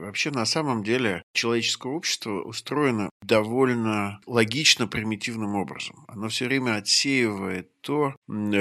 Вообще, 0.00 0.30
на 0.30 0.46
самом 0.46 0.82
деле, 0.82 1.22
человеческое 1.34 1.92
общество 1.92 2.42
устроено 2.42 3.10
довольно 3.22 4.20
логично, 4.26 4.86
примитивным 4.86 5.54
образом. 5.54 6.04
Оно 6.08 6.28
все 6.28 6.46
время 6.46 6.76
отсеивает 6.76 7.70
то, 7.82 8.16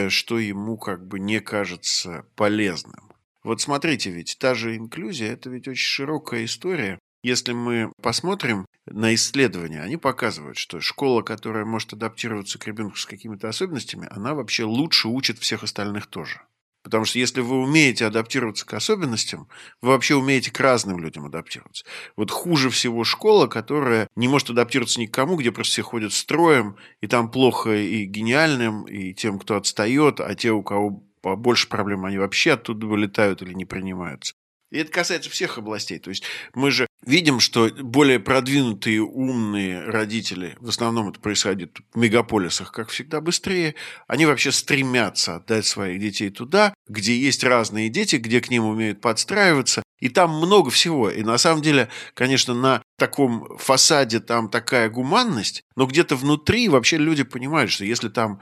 что 0.09 0.37
ему 0.37 0.77
как 0.77 1.07
бы 1.07 1.19
не 1.19 1.39
кажется 1.39 2.25
полезным. 2.35 3.13
Вот 3.41 3.61
смотрите, 3.61 4.11
ведь 4.11 4.37
та 4.37 4.53
же 4.53 4.75
инклюзия– 4.75 5.31
это 5.33 5.49
ведь 5.49 5.69
очень 5.69 5.87
широкая 5.87 6.43
история. 6.43 6.99
Если 7.23 7.53
мы 7.53 7.91
посмотрим 8.01 8.65
на 8.85 9.15
исследования, 9.15 9.81
они 9.81 9.95
показывают, 9.95 10.57
что 10.57 10.81
школа, 10.81 11.21
которая 11.21 11.63
может 11.63 11.93
адаптироваться 11.93 12.59
к 12.59 12.67
ребенку 12.67 12.97
с 12.97 13.05
какими-то 13.05 13.47
особенностями, 13.47 14.07
она 14.11 14.33
вообще 14.33 14.65
лучше 14.65 15.07
учит 15.07 15.39
всех 15.39 15.63
остальных 15.63 16.07
тоже. 16.07 16.41
Потому 16.89 17.05
что 17.05 17.19
если 17.19 17.41
вы 17.41 17.61
умеете 17.61 18.05
адаптироваться 18.05 18.65
к 18.65 18.73
особенностям, 18.73 19.47
вы 19.81 19.89
вообще 19.89 20.15
умеете 20.15 20.51
к 20.51 20.59
разным 20.59 20.99
людям 20.99 21.25
адаптироваться. 21.25 21.85
Вот 22.15 22.31
хуже 22.31 22.71
всего 22.71 23.03
школа, 23.03 23.45
которая 23.45 24.07
не 24.15 24.27
может 24.27 24.49
адаптироваться 24.49 24.99
никому, 24.99 25.35
где 25.35 25.51
просто 25.51 25.73
все 25.73 25.81
ходят 25.83 26.13
строем, 26.13 26.75
и 27.01 27.07
там 27.07 27.29
плохо 27.29 27.75
и 27.75 28.05
гениальным, 28.05 28.85
и 28.85 29.13
тем, 29.13 29.37
кто 29.37 29.55
отстает, 29.55 30.19
а 30.19 30.33
те, 30.33 30.51
у 30.51 30.63
кого 30.63 31.03
побольше 31.21 31.69
проблем, 31.69 32.05
они 32.05 32.17
вообще 32.17 32.53
оттуда 32.53 32.87
вылетают 32.87 33.41
или 33.41 33.53
не 33.53 33.65
принимаются. 33.65 34.33
И 34.71 34.77
это 34.77 34.91
касается 34.91 35.29
всех 35.29 35.57
областей. 35.57 35.99
То 35.99 36.09
есть 36.09 36.23
мы 36.53 36.69
же 36.69 36.87
видим, 37.05 37.39
что 37.39 37.69
более 37.69 38.19
продвинутые 38.19 39.01
умные 39.01 39.81
родители, 39.81 40.55
в 40.59 40.69
основном 40.69 41.09
это 41.09 41.19
происходит 41.19 41.79
в 41.93 41.97
мегаполисах, 41.97 42.71
как 42.71 42.89
всегда, 42.89 43.19
быстрее, 43.19 43.75
они 44.07 44.25
вообще 44.25 44.51
стремятся 44.51 45.37
отдать 45.37 45.65
своих 45.65 45.99
детей 45.99 46.29
туда, 46.29 46.73
где 46.87 47.17
есть 47.17 47.43
разные 47.43 47.89
дети, 47.89 48.17
где 48.17 48.41
к 48.41 48.49
ним 48.49 48.65
умеют 48.65 49.01
подстраиваться, 49.01 49.81
и 49.99 50.09
там 50.09 50.31
много 50.31 50.69
всего. 50.69 51.09
И 51.09 51.23
на 51.23 51.37
самом 51.37 51.61
деле, 51.61 51.89
конечно, 52.13 52.53
на 52.53 52.81
таком 52.97 53.57
фасаде 53.57 54.19
там 54.19 54.49
такая 54.49 54.89
гуманность, 54.89 55.63
но 55.75 55.87
где-то 55.87 56.15
внутри 56.15 56.69
вообще 56.69 56.97
люди 56.97 57.23
понимают, 57.23 57.71
что 57.71 57.85
если 57.85 58.09
там 58.09 58.39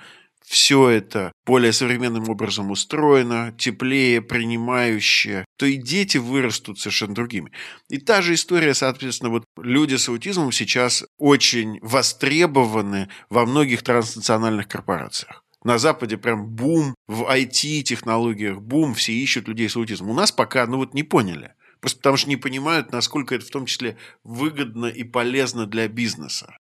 все 0.47 0.89
это 0.89 1.33
более 1.45 1.73
современным 1.73 2.29
образом 2.29 2.71
устроено, 2.71 3.53
теплее, 3.57 4.21
принимающее, 4.21 5.43
то 5.57 5.65
и 5.65 5.75
дети 5.75 6.17
вырастут 6.17 6.79
совершенно 6.79 7.13
другими. 7.13 7.51
И 7.89 7.97
та 7.97 8.21
же 8.21 8.33
история, 8.33 8.73
соответственно, 8.73 9.29
вот 9.29 9.43
люди 9.61 9.95
с 9.95 10.07
аутизмом 10.07 10.53
сейчас 10.53 11.03
очень 11.17 11.79
востребованы 11.81 13.09
во 13.29 13.45
многих 13.45 13.83
транснациональных 13.83 14.69
корпорациях. 14.69 15.43
На 15.65 15.77
Западе 15.77 16.17
прям 16.17 16.47
бум 16.47 16.95
в 17.07 17.23
IT-технологиях, 17.23 18.61
бум, 18.61 18.93
все 18.93 19.11
ищут 19.11 19.49
людей 19.49 19.67
с 19.67 19.75
аутизмом. 19.75 20.11
У 20.11 20.13
нас 20.13 20.31
пока, 20.31 20.65
ну 20.65 20.77
вот 20.77 20.93
не 20.93 21.03
поняли. 21.03 21.55
Просто 21.81 21.97
потому 21.97 22.15
что 22.15 22.29
не 22.29 22.37
понимают, 22.37 22.93
насколько 22.93 23.35
это 23.35 23.45
в 23.45 23.49
том 23.49 23.65
числе 23.65 23.97
выгодно 24.23 24.85
и 24.85 25.03
полезно 25.03 25.65
для 25.65 25.89
бизнеса 25.89 26.55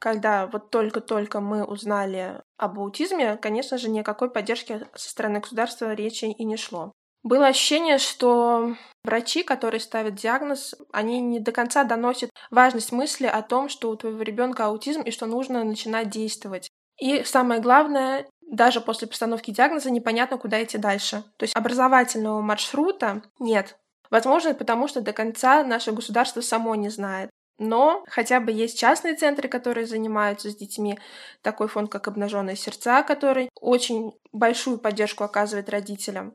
когда 0.00 0.46
вот 0.46 0.70
только-только 0.70 1.40
мы 1.40 1.62
узнали 1.62 2.42
об 2.56 2.80
аутизме, 2.80 3.36
конечно 3.36 3.78
же, 3.78 3.88
никакой 3.88 4.30
поддержки 4.30 4.86
со 4.94 5.10
стороны 5.10 5.40
государства 5.40 5.92
речи 5.92 6.24
и 6.24 6.44
не 6.44 6.56
шло. 6.56 6.92
Было 7.22 7.48
ощущение, 7.48 7.98
что 7.98 8.76
врачи, 9.04 9.42
которые 9.42 9.80
ставят 9.80 10.14
диагноз, 10.14 10.74
они 10.90 11.20
не 11.20 11.38
до 11.38 11.52
конца 11.52 11.84
доносят 11.84 12.30
важность 12.50 12.92
мысли 12.92 13.26
о 13.26 13.42
том, 13.42 13.68
что 13.68 13.90
у 13.90 13.96
твоего 13.96 14.22
ребенка 14.22 14.66
аутизм 14.66 15.02
и 15.02 15.10
что 15.10 15.26
нужно 15.26 15.62
начинать 15.62 16.08
действовать. 16.08 16.70
И 16.98 17.22
самое 17.24 17.60
главное, 17.60 18.26
даже 18.40 18.80
после 18.80 19.06
постановки 19.06 19.50
диагноза 19.50 19.90
непонятно, 19.90 20.38
куда 20.38 20.62
идти 20.62 20.78
дальше. 20.78 21.24
То 21.36 21.44
есть 21.44 21.54
образовательного 21.54 22.40
маршрута 22.40 23.22
нет. 23.38 23.76
Возможно, 24.10 24.54
потому 24.54 24.88
что 24.88 25.02
до 25.02 25.12
конца 25.12 25.62
наше 25.62 25.92
государство 25.92 26.40
само 26.40 26.74
не 26.74 26.88
знает. 26.88 27.30
Но 27.60 28.04
хотя 28.08 28.40
бы 28.40 28.50
есть 28.52 28.78
частные 28.78 29.14
центры, 29.14 29.46
которые 29.46 29.86
занимаются 29.86 30.50
с 30.50 30.56
детьми, 30.56 30.98
такой 31.42 31.68
фонд, 31.68 31.92
как 31.92 32.08
«Обнаженные 32.08 32.56
сердца», 32.56 33.02
который 33.02 33.50
очень 33.60 34.18
большую 34.32 34.78
поддержку 34.78 35.24
оказывает 35.24 35.68
родителям. 35.68 36.34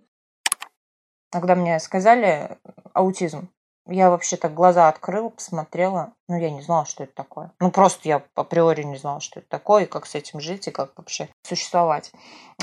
Когда 1.32 1.56
мне 1.56 1.80
сказали 1.80 2.60
аутизм, 2.94 3.50
я 3.88 4.12
вообще 4.12 4.38
так 4.38 4.54
глаза 4.54 4.88
открыла, 4.88 5.30
посмотрела. 5.30 6.14
Ну, 6.30 6.38
я 6.38 6.52
не 6.52 6.62
знала, 6.62 6.86
что 6.86 7.04
это 7.04 7.14
такое. 7.16 7.52
Ну, 7.60 7.72
просто 7.72 8.08
я 8.08 8.24
априори 8.36 8.84
не 8.84 8.98
знала, 8.98 9.20
что 9.20 9.40
это 9.40 9.50
такое, 9.50 9.84
и 9.84 9.88
как 9.88 10.06
с 10.06 10.14
этим 10.14 10.40
жить, 10.40 10.68
и 10.68 10.72
как 10.72 10.92
вообще 10.96 11.30
существовать. 11.44 12.12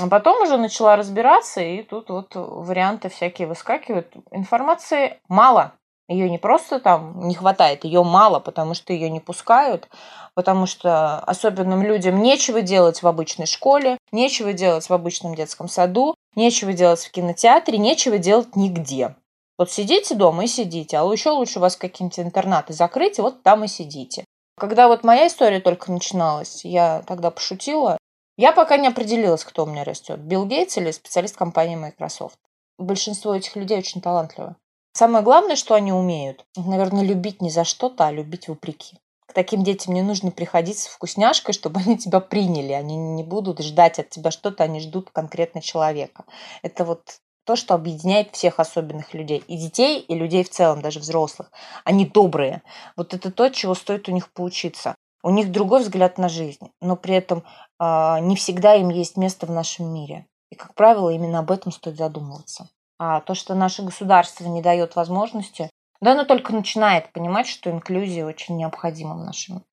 А 0.01 0.07
потом 0.07 0.41
уже 0.41 0.57
начала 0.57 0.95
разбираться, 0.95 1.59
и 1.59 1.83
тут 1.83 2.09
вот 2.09 2.31
варианты 2.35 3.09
всякие 3.09 3.47
выскакивают. 3.47 4.13
Информации 4.31 5.19
мало. 5.27 5.73
Ее 6.09 6.29
не 6.29 6.37
просто 6.37 6.79
там 6.79 7.27
не 7.27 7.33
хватает, 7.33 7.85
ее 7.85 8.03
мало, 8.03 8.39
потому 8.39 8.73
что 8.73 8.91
ее 8.91 9.09
не 9.09 9.21
пускают, 9.21 9.87
потому 10.33 10.65
что 10.65 11.19
особенным 11.19 11.81
людям 11.81 12.21
нечего 12.21 12.61
делать 12.61 13.01
в 13.01 13.07
обычной 13.07 13.45
школе, 13.45 13.97
нечего 14.11 14.51
делать 14.51 14.89
в 14.89 14.93
обычном 14.93 15.33
детском 15.33 15.69
саду, 15.69 16.15
нечего 16.35 16.73
делать 16.73 16.99
в 16.99 17.11
кинотеатре, 17.11 17.77
нечего 17.77 18.17
делать 18.17 18.55
нигде. 18.55 19.15
Вот 19.57 19.71
сидите 19.71 20.15
дома 20.15 20.43
и 20.43 20.47
сидите, 20.47 20.97
а 20.97 21.09
еще 21.11 21.29
лучше 21.29 21.59
вас 21.59 21.77
какие-нибудь 21.77 22.19
интернаты 22.19 22.73
закрыть, 22.73 23.19
и 23.19 23.21
вот 23.21 23.43
там 23.43 23.63
и 23.63 23.67
сидите. 23.67 24.25
Когда 24.57 24.87
вот 24.87 25.03
моя 25.03 25.27
история 25.27 25.61
только 25.61 25.91
начиналась, 25.91 26.65
я 26.65 27.03
тогда 27.07 27.31
пошутила, 27.31 27.97
я 28.35 28.51
пока 28.51 28.77
не 28.77 28.87
определилась, 28.87 29.43
кто 29.43 29.63
у 29.63 29.67
меня 29.67 29.83
растет, 29.83 30.19
Билл 30.19 30.45
Гейтс 30.45 30.77
или 30.77 30.91
специалист 30.91 31.37
компании 31.37 31.75
Microsoft. 31.75 32.37
Большинство 32.79 33.35
этих 33.35 33.55
людей 33.55 33.77
очень 33.77 34.01
талантливы. 34.01 34.55
Самое 34.93 35.23
главное, 35.23 35.55
что 35.55 35.73
они 35.73 35.91
умеют, 35.91 36.45
наверное, 36.55 37.03
любить 37.03 37.41
не 37.41 37.49
за 37.49 37.63
что-то, 37.63 38.05
а 38.05 38.11
любить 38.11 38.47
вопреки. 38.47 38.99
К 39.25 39.33
таким 39.33 39.63
детям 39.63 39.95
не 39.95 40.03
нужно 40.03 40.29
приходить 40.29 40.77
с 40.77 40.85
вкусняшкой, 40.85 41.55
чтобы 41.55 41.79
они 41.79 41.97
тебя 41.97 42.19
приняли. 42.19 42.73
Они 42.73 42.95
не 42.95 43.23
будут 43.23 43.59
ждать 43.59 43.97
от 43.97 44.11
тебя 44.11 44.29
что-то, 44.29 44.63
они 44.63 44.79
ждут 44.79 45.09
конкретно 45.09 45.61
человека. 45.61 46.25
Это 46.61 46.85
вот 46.85 47.17
то, 47.43 47.55
что 47.55 47.73
объединяет 47.73 48.35
всех 48.35 48.59
особенных 48.59 49.15
людей. 49.15 49.43
И 49.47 49.57
детей, 49.57 49.99
и 49.99 50.13
людей 50.13 50.43
в 50.43 50.51
целом, 50.51 50.81
даже 50.81 50.99
взрослых. 50.99 51.51
Они 51.83 52.05
добрые. 52.05 52.61
Вот 52.95 53.15
это 53.15 53.31
то, 53.31 53.49
чего 53.49 53.73
стоит 53.73 54.07
у 54.07 54.11
них 54.11 54.31
поучиться. 54.31 54.95
У 55.23 55.31
них 55.31 55.51
другой 55.51 55.81
взгляд 55.81 56.19
на 56.19 56.29
жизнь, 56.29 56.69
но 56.81 56.97
при 56.97 57.15
этом 57.15 57.43
э, 57.79 58.19
не 58.19 58.35
всегда 58.35 58.75
им 58.75 58.89
есть 58.89 59.17
место 59.17 59.45
в 59.45 59.51
нашем 59.51 59.91
мире. 59.91 60.27
И, 60.51 60.55
как 60.55 60.75
правило, 60.75 61.09
именно 61.09 61.39
об 61.39 61.49
этом 61.49 61.71
стоит 61.71 61.97
задумываться. 61.97 62.69
А 62.97 63.21
то, 63.21 63.33
что 63.35 63.55
наше 63.55 63.83
государство 63.83 64.45
не 64.45 64.61
дает 64.61 64.95
возможности, 64.95 65.69
да 66.01 66.11
оно 66.11 66.25
только 66.25 66.53
начинает 66.53 67.11
понимать, 67.11 67.47
что 67.47 67.71
инклюзия 67.71 68.25
очень 68.25 68.57
необходима 68.57 69.15
в 69.15 69.23
нашем 69.23 69.55
мире. 69.55 69.65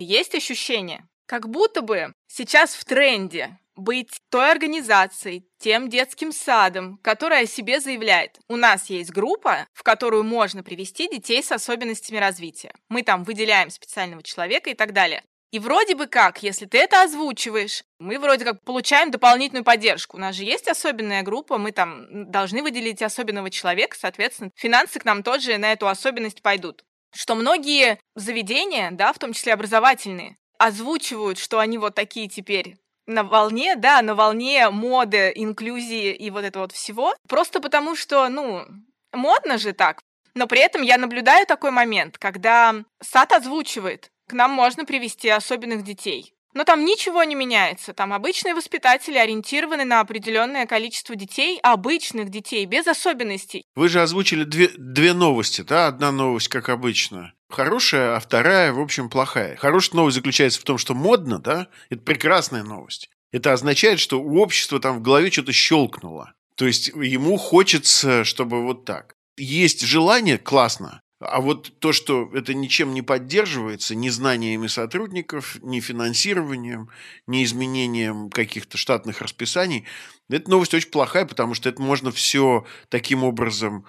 Есть 0.00 0.34
ощущение, 0.34 1.06
как 1.26 1.48
будто 1.48 1.82
бы 1.82 2.12
сейчас 2.28 2.74
в 2.74 2.84
тренде 2.84 3.58
быть 3.78 4.20
той 4.30 4.50
организацией, 4.50 5.48
тем 5.58 5.88
детским 5.88 6.32
садом, 6.32 6.98
которая 7.02 7.44
о 7.44 7.46
себе 7.46 7.80
заявляет. 7.80 8.38
У 8.48 8.56
нас 8.56 8.90
есть 8.90 9.10
группа, 9.10 9.66
в 9.72 9.82
которую 9.82 10.24
можно 10.24 10.62
привести 10.62 11.08
детей 11.08 11.42
с 11.42 11.52
особенностями 11.52 12.18
развития. 12.18 12.72
Мы 12.88 13.02
там 13.02 13.24
выделяем 13.24 13.70
специального 13.70 14.22
человека 14.22 14.70
и 14.70 14.74
так 14.74 14.92
далее. 14.92 15.22
И 15.50 15.58
вроде 15.58 15.94
бы 15.94 16.06
как, 16.06 16.42
если 16.42 16.66
ты 16.66 16.78
это 16.78 17.02
озвучиваешь, 17.02 17.82
мы 17.98 18.18
вроде 18.18 18.44
как 18.44 18.62
получаем 18.64 19.10
дополнительную 19.10 19.64
поддержку. 19.64 20.18
У 20.18 20.20
нас 20.20 20.36
же 20.36 20.44
есть 20.44 20.68
особенная 20.68 21.22
группа, 21.22 21.56
мы 21.56 21.72
там 21.72 22.30
должны 22.30 22.62
выделить 22.62 23.00
особенного 23.00 23.48
человека, 23.48 23.96
соответственно, 23.98 24.50
финансы 24.56 25.00
к 25.00 25.06
нам 25.06 25.22
тоже 25.22 25.56
на 25.56 25.72
эту 25.72 25.88
особенность 25.88 26.42
пойдут. 26.42 26.84
Что 27.14 27.34
многие 27.34 27.98
заведения, 28.14 28.90
да, 28.90 29.14
в 29.14 29.18
том 29.18 29.32
числе 29.32 29.54
образовательные, 29.54 30.36
озвучивают, 30.58 31.38
что 31.38 31.60
они 31.60 31.78
вот 31.78 31.94
такие 31.94 32.28
теперь 32.28 32.76
на 33.06 33.24
волне, 33.24 33.74
да, 33.74 34.02
на 34.02 34.14
волне 34.14 34.68
моды, 34.68 35.32
инклюзии 35.34 36.12
и 36.12 36.30
вот 36.30 36.44
этого 36.44 36.64
вот 36.64 36.72
всего. 36.72 37.14
Просто 37.26 37.60
потому 37.60 37.96
что, 37.96 38.28
ну, 38.28 38.66
модно 39.12 39.56
же 39.56 39.72
так. 39.72 40.02
Но 40.34 40.46
при 40.46 40.60
этом 40.60 40.82
я 40.82 40.98
наблюдаю 40.98 41.46
такой 41.46 41.70
момент, 41.70 42.18
когда 42.18 42.74
сад 43.02 43.32
озвучивает, 43.32 44.10
к 44.28 44.34
нам 44.34 44.52
можно 44.52 44.84
привести 44.84 45.28
особенных 45.28 45.82
детей. 45.82 46.34
Но 46.54 46.64
там 46.64 46.84
ничего 46.84 47.24
не 47.24 47.34
меняется. 47.34 47.92
Там 47.92 48.12
обычные 48.12 48.54
воспитатели 48.54 49.16
ориентированы 49.16 49.84
на 49.84 50.00
определенное 50.00 50.66
количество 50.66 51.14
детей, 51.14 51.58
обычных 51.62 52.30
детей, 52.30 52.64
без 52.66 52.86
особенностей. 52.86 53.64
Вы 53.74 53.88
же 53.88 54.00
озвучили 54.00 54.44
две, 54.44 54.68
две 54.76 55.12
новости, 55.12 55.62
да? 55.62 55.86
Одна 55.86 56.10
новость, 56.10 56.48
как 56.48 56.68
обычно, 56.68 57.32
хорошая, 57.48 58.16
а 58.16 58.20
вторая, 58.20 58.72
в 58.72 58.80
общем, 58.80 59.10
плохая. 59.10 59.56
Хорошая 59.56 59.96
новость 59.96 60.16
заключается 60.16 60.60
в 60.60 60.64
том, 60.64 60.78
что 60.78 60.94
модно, 60.94 61.38
да? 61.38 61.68
Это 61.90 62.02
прекрасная 62.02 62.62
новость. 62.62 63.10
Это 63.30 63.52
означает, 63.52 64.00
что 64.00 64.20
у 64.20 64.38
общества 64.40 64.80
там 64.80 64.98
в 64.98 65.02
голове 65.02 65.30
что-то 65.30 65.52
щелкнуло. 65.52 66.32
То 66.56 66.66
есть 66.66 66.88
ему 66.88 67.36
хочется, 67.36 68.24
чтобы 68.24 68.62
вот 68.62 68.84
так. 68.84 69.14
Есть 69.36 69.82
желание, 69.82 70.38
классно, 70.38 71.02
А 71.20 71.40
вот 71.40 71.72
то, 71.80 71.92
что 71.92 72.30
это 72.32 72.54
ничем 72.54 72.94
не 72.94 73.02
поддерживается, 73.02 73.96
ни 73.96 74.08
знаниями 74.08 74.68
сотрудников, 74.68 75.58
ни 75.62 75.80
финансированием, 75.80 76.90
ни 77.26 77.42
изменением 77.42 78.30
каких-то 78.30 78.78
штатных 78.78 79.20
расписаний, 79.20 79.84
эта 80.30 80.48
новость 80.48 80.74
очень 80.74 80.90
плохая, 80.90 81.26
потому 81.26 81.54
что 81.54 81.68
это 81.68 81.82
можно 81.82 82.12
все 82.12 82.64
таким 82.88 83.24
образом 83.24 83.84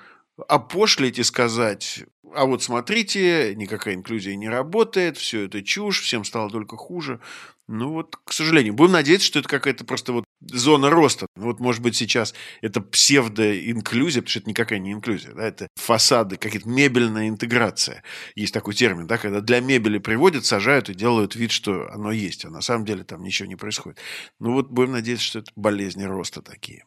опошлить 0.48 1.20
и 1.20 1.24
сказать, 1.24 2.06
а 2.34 2.46
вот 2.46 2.64
смотрите, 2.64 3.54
никакая 3.56 3.96
инклюзия 3.96 4.36
не 4.36 4.50
работает, 4.50 5.18
все 5.18 5.46
это 5.46 5.62
чушь, 5.64 6.02
всем 6.02 6.24
стало 6.24 6.50
только 6.50 6.78
хуже. 6.78 7.20
Ну 7.68 7.92
вот, 7.92 8.16
к 8.24 8.34
сожалению, 8.34 8.74
будем 8.74 8.94
надеяться, 8.94 9.28
что 9.28 9.40
это 9.40 9.50
какая-то 9.50 9.86
просто 9.86 10.14
вот 10.14 10.26
зона 10.42 10.90
роста. 10.90 11.28
Вот, 11.36 11.60
может 11.60 11.82
быть, 11.82 11.96
сейчас 11.96 12.34
это 12.62 12.82
псевдоинклюзия, 12.82 14.22
потому 14.22 14.30
что 14.30 14.40
это 14.40 14.50
никакая 14.50 14.80
не 14.80 14.94
инклюзия, 14.94 15.34
да, 15.34 15.48
это 15.48 15.68
фасады, 15.76 16.38
какая-то 16.38 16.68
мебельная 16.68 17.30
интеграция. 17.30 18.04
Есть 18.36 18.54
такой 18.54 18.74
термин, 18.74 19.08
да, 19.08 19.18
когда 19.18 19.42
для 19.42 19.60
мебели 19.60 19.98
приводят, 19.98 20.46
сажают 20.46 20.90
и 20.90 20.94
делают 20.94 21.36
вид, 21.36 21.52
что 21.52 21.90
оно 21.92 22.12
есть, 22.12 22.46
а 22.46 22.50
на 22.50 22.62
самом 22.62 22.86
деле 22.86 23.04
там 23.04 23.24
ничего 23.24 23.48
не 23.48 23.56
происходит. 23.56 24.00
Ну 24.40 24.54
вот 24.54 24.70
будем 24.70 24.92
надеяться, 24.94 25.26
что 25.26 25.40
это 25.40 25.52
болезни 25.56 26.04
роста 26.04 26.42
такие. 26.42 26.86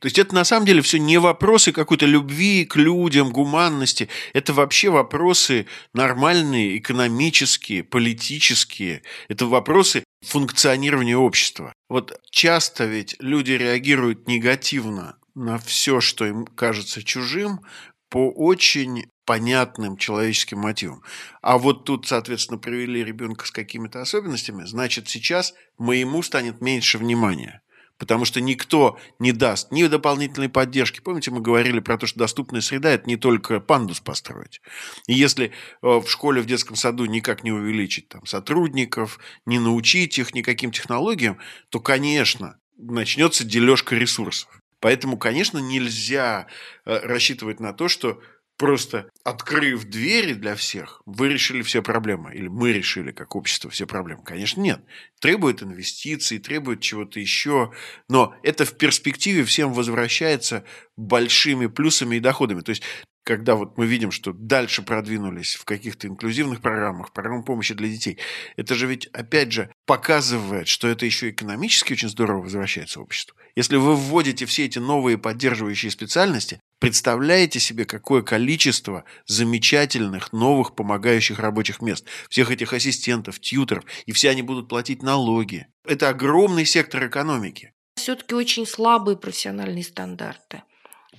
То 0.00 0.06
есть 0.06 0.18
это 0.18 0.34
на 0.34 0.44
самом 0.44 0.66
деле 0.66 0.80
все 0.80 0.98
не 0.98 1.18
вопросы 1.18 1.72
какой-то 1.72 2.06
любви 2.06 2.64
к 2.64 2.76
людям, 2.76 3.30
гуманности. 3.30 4.08
Это 4.32 4.54
вообще 4.54 4.88
вопросы 4.88 5.66
нормальные, 5.92 6.78
экономические, 6.78 7.84
политические. 7.84 9.02
Это 9.28 9.46
вопросы 9.46 10.04
функционирования 10.26 11.18
общества. 11.18 11.74
Вот 11.90 12.18
часто 12.30 12.86
ведь 12.86 13.14
люди 13.20 13.52
реагируют 13.52 14.26
негативно 14.26 15.18
на 15.34 15.58
все, 15.58 16.00
что 16.00 16.26
им 16.26 16.46
кажется 16.46 17.02
чужим, 17.02 17.60
по 18.08 18.30
очень 18.30 19.04
понятным 19.24 19.96
человеческим 19.96 20.58
мотивам. 20.58 21.02
А 21.42 21.58
вот 21.58 21.84
тут, 21.84 22.08
соответственно, 22.08 22.58
привели 22.58 23.04
ребенка 23.04 23.46
с 23.46 23.52
какими-то 23.52 24.00
особенностями, 24.00 24.64
значит, 24.64 25.08
сейчас 25.08 25.54
моему 25.78 26.22
станет 26.22 26.60
меньше 26.60 26.98
внимания. 26.98 27.62
Потому 28.00 28.24
что 28.24 28.40
никто 28.40 28.98
не 29.18 29.30
даст 29.30 29.70
ни 29.70 29.86
дополнительной 29.86 30.48
поддержки. 30.48 31.00
Помните, 31.00 31.30
мы 31.30 31.42
говорили 31.42 31.80
про 31.80 31.98
то, 31.98 32.06
что 32.06 32.18
доступная 32.18 32.62
среда– 32.62 32.90
это 32.92 33.06
не 33.06 33.16
только 33.16 33.60
пандус 33.60 34.00
построить. 34.00 34.62
И 35.06 35.12
если 35.12 35.48
э, 35.48 35.50
в 35.82 36.08
школе, 36.08 36.40
в 36.40 36.46
детском 36.46 36.76
саду 36.76 37.04
никак 37.04 37.44
не 37.44 37.52
увеличить 37.52 38.08
там, 38.08 38.24
сотрудников, 38.24 39.20
не 39.44 39.58
научить 39.58 40.18
их 40.18 40.34
никаким 40.34 40.72
технологиям, 40.72 41.36
то, 41.68 41.78
конечно, 41.78 42.58
начнется 42.78 43.44
дележка 43.44 43.94
ресурсов. 43.94 44.48
Поэтому, 44.80 45.18
конечно, 45.18 45.58
нельзя 45.58 46.46
э, 46.86 47.00
рассчитывать 47.00 47.60
на 47.60 47.74
то, 47.74 47.88
что 47.88 48.22
просто 48.60 49.08
открыв 49.24 49.84
двери 49.84 50.34
для 50.34 50.54
всех, 50.54 51.00
вы 51.06 51.30
решили 51.30 51.62
все 51.62 51.80
проблемы. 51.80 52.34
Или 52.34 52.48
мы 52.48 52.74
решили, 52.74 53.10
как 53.10 53.34
общество, 53.34 53.70
все 53.70 53.86
проблемы. 53.86 54.22
Конечно, 54.22 54.60
нет. 54.60 54.82
Требует 55.18 55.62
инвестиций, 55.62 56.38
требует 56.38 56.80
чего-то 56.82 57.18
еще. 57.20 57.72
Но 58.10 58.34
это 58.42 58.66
в 58.66 58.76
перспективе 58.76 59.44
всем 59.44 59.72
возвращается 59.72 60.62
большими 60.98 61.68
плюсами 61.68 62.16
и 62.16 62.20
доходами. 62.20 62.60
То 62.60 62.68
есть 62.68 62.82
когда 63.24 63.54
вот 63.54 63.76
мы 63.76 63.86
видим, 63.86 64.10
что 64.10 64.32
дальше 64.32 64.82
продвинулись 64.82 65.54
в 65.54 65.64
каких-то 65.64 66.08
инклюзивных 66.08 66.60
программах, 66.60 67.12
программах 67.12 67.44
помощи 67.44 67.74
для 67.74 67.88
детей, 67.88 68.18
это 68.56 68.74
же 68.74 68.86
ведь, 68.86 69.06
опять 69.08 69.52
же, 69.52 69.70
показывает, 69.86 70.68
что 70.68 70.88
это 70.88 71.06
еще 71.06 71.30
экономически 71.30 71.92
очень 71.92 72.08
здорово 72.08 72.42
возвращается 72.42 73.00
обществу. 73.00 73.36
Если 73.56 73.76
вы 73.76 73.96
вводите 73.96 74.46
все 74.46 74.66
эти 74.66 74.78
новые 74.78 75.18
поддерживающие 75.18 75.90
специальности, 75.90 76.60
представляете 76.78 77.60
себе, 77.60 77.84
какое 77.84 78.22
количество 78.22 79.04
замечательных 79.26 80.32
новых 80.32 80.74
помогающих 80.74 81.38
рабочих 81.38 81.82
мест, 81.82 82.06
всех 82.28 82.50
этих 82.50 82.72
ассистентов, 82.72 83.40
тьютеров, 83.40 83.84
и 84.06 84.12
все 84.12 84.30
они 84.30 84.42
будут 84.42 84.68
платить 84.68 85.02
налоги. 85.02 85.66
Это 85.84 86.08
огромный 86.08 86.64
сектор 86.64 87.06
экономики. 87.06 87.72
Все-таки 87.96 88.34
очень 88.34 88.66
слабые 88.66 89.16
профессиональные 89.16 89.84
стандарты. 89.84 90.62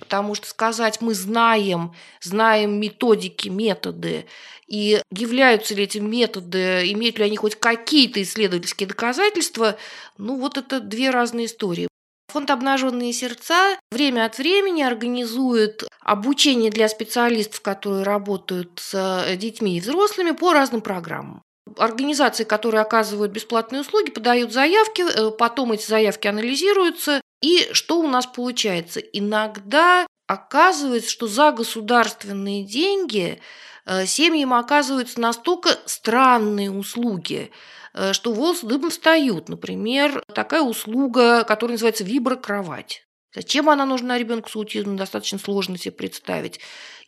Потому 0.02 0.34
что 0.34 0.48
сказать 0.48 1.00
мы 1.00 1.14
знаем, 1.14 1.94
знаем 2.20 2.80
методики, 2.80 3.48
методы, 3.48 4.26
и 4.66 5.00
являются 5.12 5.74
ли 5.74 5.84
эти 5.84 5.98
методы, 5.98 6.90
имеют 6.92 7.18
ли 7.18 7.24
они 7.24 7.36
хоть 7.36 7.54
какие-то 7.54 8.20
исследовательские 8.20 8.88
доказательства, 8.88 9.76
ну 10.18 10.40
вот 10.40 10.58
это 10.58 10.80
две 10.80 11.10
разные 11.10 11.46
истории. 11.46 11.86
Фонд 12.32 12.50
«Обнаженные 12.50 13.12
сердца» 13.12 13.78
время 13.92 14.24
от 14.24 14.38
времени 14.38 14.82
организует 14.82 15.86
обучение 16.00 16.72
для 16.72 16.88
специалистов, 16.88 17.60
которые 17.60 18.02
работают 18.02 18.80
с 18.82 19.36
детьми 19.36 19.76
и 19.76 19.80
взрослыми 19.80 20.32
по 20.32 20.52
разным 20.52 20.80
программам. 20.80 21.42
Организации, 21.78 22.44
которые 22.44 22.80
оказывают 22.80 23.32
бесплатные 23.32 23.82
услуги, 23.82 24.10
подают 24.10 24.52
заявки, 24.52 25.02
э, 25.02 25.30
потом 25.30 25.72
эти 25.72 25.86
заявки 25.86 26.26
анализируются, 26.26 27.20
и 27.42 27.68
что 27.72 28.00
у 28.00 28.08
нас 28.08 28.26
получается? 28.26 29.00
Иногда 29.00 30.06
оказывается, 30.26 31.10
что 31.10 31.26
за 31.26 31.52
государственные 31.52 32.64
деньги 32.64 33.40
э, 33.84 34.06
семьям 34.06 34.54
оказываются 34.54 35.20
настолько 35.20 35.78
странные 35.86 36.70
услуги, 36.70 37.50
э, 37.94 38.12
что 38.12 38.32
волосы 38.32 38.66
дыбом 38.66 38.90
встают. 38.90 39.48
Например, 39.48 40.22
такая 40.34 40.62
услуга, 40.62 41.44
которая 41.44 41.74
называется 41.74 42.04
виброкровать. 42.04 43.04
Зачем 43.34 43.70
она 43.70 43.86
нужна 43.86 44.18
ребенку 44.18 44.50
с 44.50 44.56
аутизмом, 44.56 44.96
достаточно 44.96 45.38
сложно 45.38 45.78
себе 45.78 45.92
представить 45.92 46.60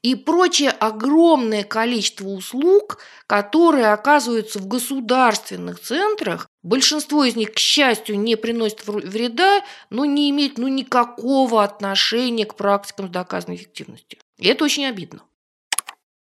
и 0.05 0.15
прочее 0.17 0.69
огромное 0.69 1.65
количество 1.65 2.29
услуг, 2.29 2.99
которые 3.27 3.87
оказываются 3.87 4.59
в 4.59 4.69
государственных 4.69 5.81
центрах. 5.81 6.47
Большинство 6.63 7.25
из 7.25 7.37
них, 7.37 7.55
к 7.55 7.59
счастью, 7.59 8.21
не 8.21 8.37
приносит 8.37 8.87
вреда, 8.87 9.65
но 9.89 10.05
не 10.05 10.29
имеет 10.29 10.59
ну, 10.59 10.69
никакого 10.69 11.65
отношения 11.65 12.45
к 12.45 12.55
практикам 12.55 13.09
с 13.09 13.11
доказанной 13.13 13.57
эффективностью. 13.57 14.19
И 14.37 14.47
это 14.47 14.65
очень 14.65 14.85
обидно. 14.85 15.23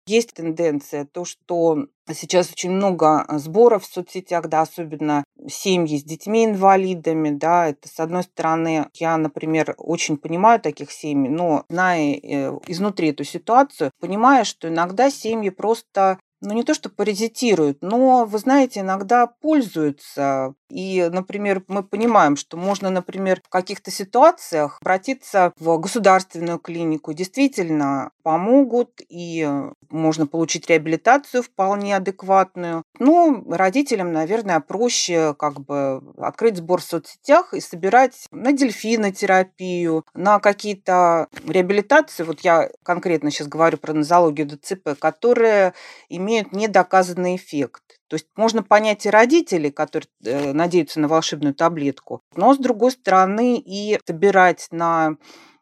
Есть 0.08 0.34
тенденция, 0.34 1.06
то, 1.06 1.26
что 1.26 1.88
сейчас 2.14 2.52
очень 2.52 2.70
много 2.70 3.22
а, 3.22 3.40
сборов 3.40 3.84
в 3.84 3.92
соцсетях, 3.92 4.48
да, 4.50 4.62
особенно 4.62 5.24
семьи 5.48 5.98
с 5.98 6.04
детьми-инвалидами, 6.04 7.32
да, 7.32 7.70
это, 7.70 7.88
с 7.88 8.00
одной 8.00 8.22
стороны, 8.22 8.88
я, 8.94 9.18
например, 9.18 9.74
очень 9.78 10.18
понимаю 10.18 10.60
таких 10.60 10.92
семей, 10.92 11.30
но 11.30 11.66
зная 11.70 12.20
э, 12.22 12.52
изнутри 12.68 13.10
эту 13.10 13.24
ситуацию, 13.24 13.90
понимаю, 14.00 14.46
что 14.46 14.68
иногда 14.68 15.10
семьи 15.10 15.50
просто 15.50 16.20
ну, 16.42 16.54
не 16.54 16.64
то 16.64 16.74
что 16.74 16.90
паразитируют, 16.90 17.80
но, 17.82 18.26
вы 18.26 18.38
знаете, 18.38 18.82
иногда 18.82 19.28
пользуются. 19.28 20.54
И, 20.70 21.08
например, 21.12 21.64
мы 21.68 21.84
понимаем, 21.84 22.36
что 22.36 22.58
можно, 22.58 22.90
например, 22.90 23.42
в 23.44 23.50
каких-то 23.50 23.92
ситуациях 23.92 24.78
обратиться 24.82 25.54
в 25.60 25.78
государственную 25.78 26.60
клинику, 26.60 27.14
действительно 27.14 28.12
помогут, 28.24 29.02
и 29.08 29.48
можно 29.90 30.28
получить 30.28 30.68
реабилитацию 30.70 31.44
вполне 31.44 31.96
адекватную. 31.96 32.84
Но 33.00 33.44
родителям, 33.50 34.12
наверное, 34.12 34.60
проще 34.60 35.36
как 35.38 35.62
бы 35.62 36.02
открыть 36.18 36.58
сбор 36.58 36.82
в 36.82 36.86
соцсетях 36.86 37.54
и 37.54 37.60
собирать 37.60 38.28
на 38.32 38.52
дельфинотерапию, 38.52 40.06
на 40.14 40.40
какие-то 40.40 41.28
реабилитации, 41.48 42.24
вот 42.24 42.42
я 42.42 42.70
конкретно 42.84 43.32
сейчас 43.32 43.48
говорю 43.48 43.78
про 43.78 43.94
нозологию 43.94 44.48
ДЦП, 44.48 44.98
которые 45.00 45.74
имеют 46.10 46.52
недоказанный 46.52 47.36
эффект. 47.36 47.82
То 48.08 48.16
есть 48.16 48.28
можно 48.36 48.64
понять 48.64 49.06
и 49.06 49.10
родителей, 49.10 49.72
которые 49.72 50.08
э, 50.24 50.54
надеются 50.54 51.00
на 51.00 51.08
волшебную 51.08 51.56
таблетку, 51.56 52.22
но 52.36 52.54
с 52.54 52.58
другой 52.58 52.92
стороны 52.92 53.58
и 53.58 54.00
собирать 54.06 54.68
на 54.72 55.18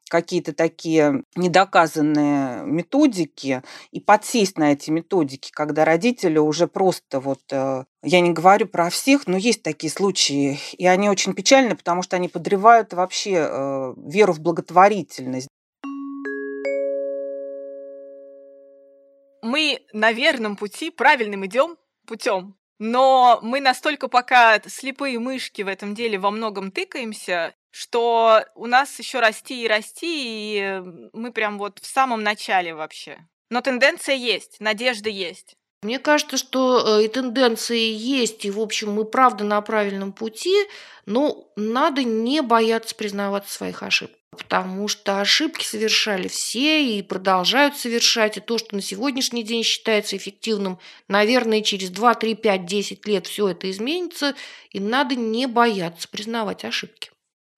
какие-то 0.09 0.53
такие 0.53 1.23
недоказанные 1.35 2.63
методики 2.65 3.63
и 3.91 3.99
подсесть 3.99 4.57
на 4.57 4.73
эти 4.73 4.91
методики, 4.91 5.49
когда 5.51 5.85
родители 5.85 6.37
уже 6.37 6.67
просто 6.67 7.19
вот, 7.19 7.41
э, 7.51 7.85
я 8.03 8.19
не 8.19 8.31
говорю 8.31 8.67
про 8.67 8.89
всех, 8.89 9.25
но 9.25 9.37
есть 9.37 9.63
такие 9.63 9.89
случаи, 9.89 10.59
и 10.77 10.85
они 10.85 11.09
очень 11.09 11.33
печальны, 11.33 11.75
потому 11.75 12.03
что 12.03 12.17
они 12.17 12.27
подрывают 12.27 12.93
вообще 12.93 13.47
э, 13.49 13.93
веру 13.97 14.33
в 14.33 14.39
благотворительность. 14.39 15.47
мы 19.43 19.81
на 19.91 20.11
верном 20.13 20.55
пути, 20.55 20.89
правильным 20.89 21.45
идем 21.45 21.77
путем. 22.05 22.55
Но 22.79 23.39
мы 23.41 23.61
настолько 23.61 24.07
пока 24.07 24.59
слепые 24.67 25.19
мышки 25.19 25.61
в 25.61 25.67
этом 25.67 25.95
деле 25.95 26.17
во 26.17 26.31
многом 26.31 26.71
тыкаемся, 26.71 27.55
что 27.69 28.45
у 28.55 28.65
нас 28.65 28.97
еще 28.99 29.19
расти 29.19 29.63
и 29.63 29.67
расти, 29.67 30.03
и 30.03 30.83
мы 31.13 31.31
прям 31.31 31.57
вот 31.57 31.79
в 31.79 31.85
самом 31.85 32.23
начале 32.23 32.73
вообще. 32.75 33.27
Но 33.49 33.61
тенденция 33.61 34.15
есть, 34.15 34.59
надежда 34.59 35.09
есть. 35.09 35.55
Мне 35.83 35.99
кажется, 35.99 36.37
что 36.37 36.99
э, 36.99 37.05
и 37.05 37.07
тенденции 37.07 37.91
есть, 37.91 38.45
и, 38.45 38.51
в 38.51 38.59
общем, 38.59 38.91
мы 38.91 39.05
правда 39.05 39.43
на 39.43 39.61
правильном 39.61 40.13
пути, 40.13 40.55
но 41.05 41.47
надо 41.55 42.03
не 42.03 42.41
бояться 42.41 42.95
признаваться 42.95 43.53
своих 43.53 43.83
ошибках. 43.83 44.17
Потому 44.37 44.87
что 44.87 45.21
ошибки 45.21 45.63
совершали 45.63 46.27
все 46.27 46.97
и 46.97 47.01
продолжают 47.03 47.77
совершать. 47.77 48.37
И 48.37 48.39
то, 48.39 48.57
что 48.57 48.75
на 48.75 48.81
сегодняшний 48.81 49.43
день 49.43 49.63
считается 49.63 50.17
эффективным, 50.17 50.79
наверное, 51.07 51.61
через 51.61 51.89
2, 51.91 52.15
3, 52.15 52.35
5, 52.35 52.65
10 52.65 53.07
лет 53.07 53.27
все 53.27 53.49
это 53.49 53.69
изменится. 53.69 54.33
И 54.71 54.79
надо 54.79 55.15
не 55.15 55.45
бояться 55.45 56.07
признавать 56.07 56.65
ошибки. 56.65 57.11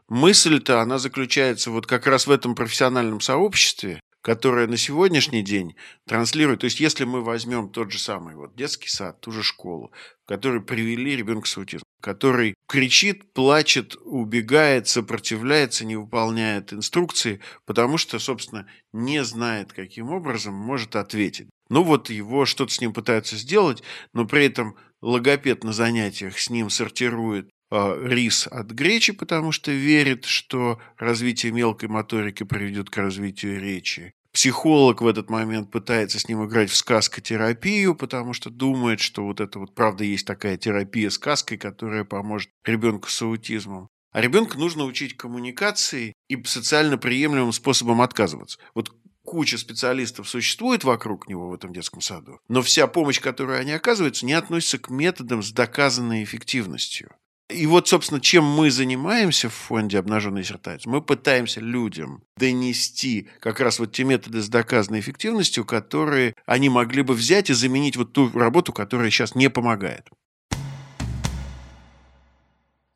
Мысль-то, 0.07 0.81
она 0.81 0.99
заключается 0.99 1.71
вот 1.71 1.87
как 1.87 2.05
раз 2.05 2.27
в 2.27 2.31
этом 2.31 2.53
профессиональном 2.53 3.21
сообществе, 3.21 3.99
которая 4.25 4.65
на 4.65 4.75
сегодняшний 4.75 5.43
день 5.43 5.75
транслирует, 6.07 6.61
то 6.61 6.65
есть 6.65 6.79
если 6.79 7.03
мы 7.03 7.21
возьмем 7.21 7.69
тот 7.69 7.91
же 7.91 7.99
самый 7.99 8.35
вот 8.35 8.55
детский 8.55 8.89
сад, 8.89 9.21
ту 9.21 9.31
же 9.31 9.43
школу, 9.43 9.91
в 10.23 10.27
которой 10.27 10.63
привели 10.63 11.15
ребенка 11.15 11.47
с 11.47 11.55
аутизмом, 11.55 11.85
который 12.01 12.55
кричит, 12.67 13.31
плачет, 13.33 13.95
убегает, 14.03 14.87
сопротивляется, 14.87 15.85
не 15.85 15.95
выполняет 15.95 16.73
инструкции, 16.73 17.39
потому 17.65 17.99
что, 17.99 18.17
собственно, 18.17 18.67
не 18.93 19.23
знает, 19.23 19.73
каким 19.73 20.09
образом 20.09 20.55
может 20.55 20.95
ответить. 20.95 21.47
Ну 21.69 21.83
вот 21.83 22.09
его 22.09 22.47
что-то 22.47 22.73
с 22.73 22.81
ним 22.81 22.93
пытаются 22.93 23.35
сделать, 23.35 23.83
но 24.13 24.25
при 24.25 24.45
этом 24.45 24.75
логопед 25.03 25.63
на 25.63 25.71
занятиях 25.71 26.39
с 26.39 26.49
ним 26.49 26.71
сортирует 26.71 27.51
рис 27.71 28.47
от 28.47 28.71
гречи, 28.71 29.13
потому 29.13 29.51
что 29.51 29.71
верит, 29.71 30.25
что 30.25 30.79
развитие 30.97 31.51
мелкой 31.51 31.89
моторики 31.89 32.43
приведет 32.43 32.89
к 32.89 32.97
развитию 32.97 33.59
речи. 33.59 34.13
Психолог 34.35 35.01
в 35.01 35.07
этот 35.07 35.29
момент 35.29 35.71
пытается 35.71 36.19
с 36.19 36.27
ним 36.27 36.45
играть 36.45 36.69
в 36.69 36.75
сказкотерапию, 36.75 37.95
потому 37.95 38.33
что 38.33 38.49
думает, 38.49 38.99
что 38.99 39.23
вот 39.23 39.39
это 39.39 39.59
вот 39.59 39.73
правда 39.73 40.03
есть 40.03 40.27
такая 40.27 40.57
терапия 40.57 41.09
сказкой, 41.09 41.57
которая 41.57 42.03
поможет 42.03 42.49
ребенку 42.65 43.09
с 43.09 43.21
аутизмом. 43.21 43.87
А 44.11 44.19
ребенку 44.19 44.57
нужно 44.57 44.83
учить 44.83 45.15
коммуникации 45.15 46.13
и 46.27 46.43
социально 46.43 46.97
приемлемым 46.97 47.53
способом 47.53 48.01
отказываться. 48.01 48.59
Вот 48.73 48.93
куча 49.23 49.57
специалистов 49.57 50.29
существует 50.29 50.83
вокруг 50.83 51.27
него 51.27 51.49
в 51.49 51.53
этом 51.53 51.73
детском 51.73 52.01
саду, 52.01 52.39
но 52.47 52.61
вся 52.61 52.87
помощь, 52.87 53.21
которую 53.21 53.59
они 53.59 53.71
оказываются, 53.71 54.25
не 54.25 54.33
относится 54.33 54.79
к 54.79 54.89
методам 54.89 55.43
с 55.43 55.51
доказанной 55.51 56.23
эффективностью. 56.23 57.09
И 57.49 57.67
вот, 57.67 57.87
собственно, 57.87 58.19
чем 58.19 58.43
мы 58.43 58.71
занимаемся 58.71 59.49
в 59.49 59.53
фонде 59.53 59.99
«Обнаженный 59.99 60.43
сертаец», 60.43 60.87
мы 60.87 60.99
пытаемся 60.99 61.59
людям 61.59 62.23
донести 62.37 63.29
как 63.39 63.59
раз 63.59 63.77
вот 63.77 63.91
те 63.91 64.03
методы 64.03 64.41
с 64.41 64.49
доказанной 64.49 64.99
эффективностью, 64.99 65.63
которые 65.63 66.33
они 66.47 66.69
могли 66.69 67.03
бы 67.03 67.13
взять 67.13 67.51
и 67.51 67.53
заменить 67.53 67.97
вот 67.97 68.13
ту 68.13 68.31
работу, 68.31 68.73
которая 68.73 69.11
сейчас 69.11 69.35
не 69.35 69.51
помогает. 69.51 70.09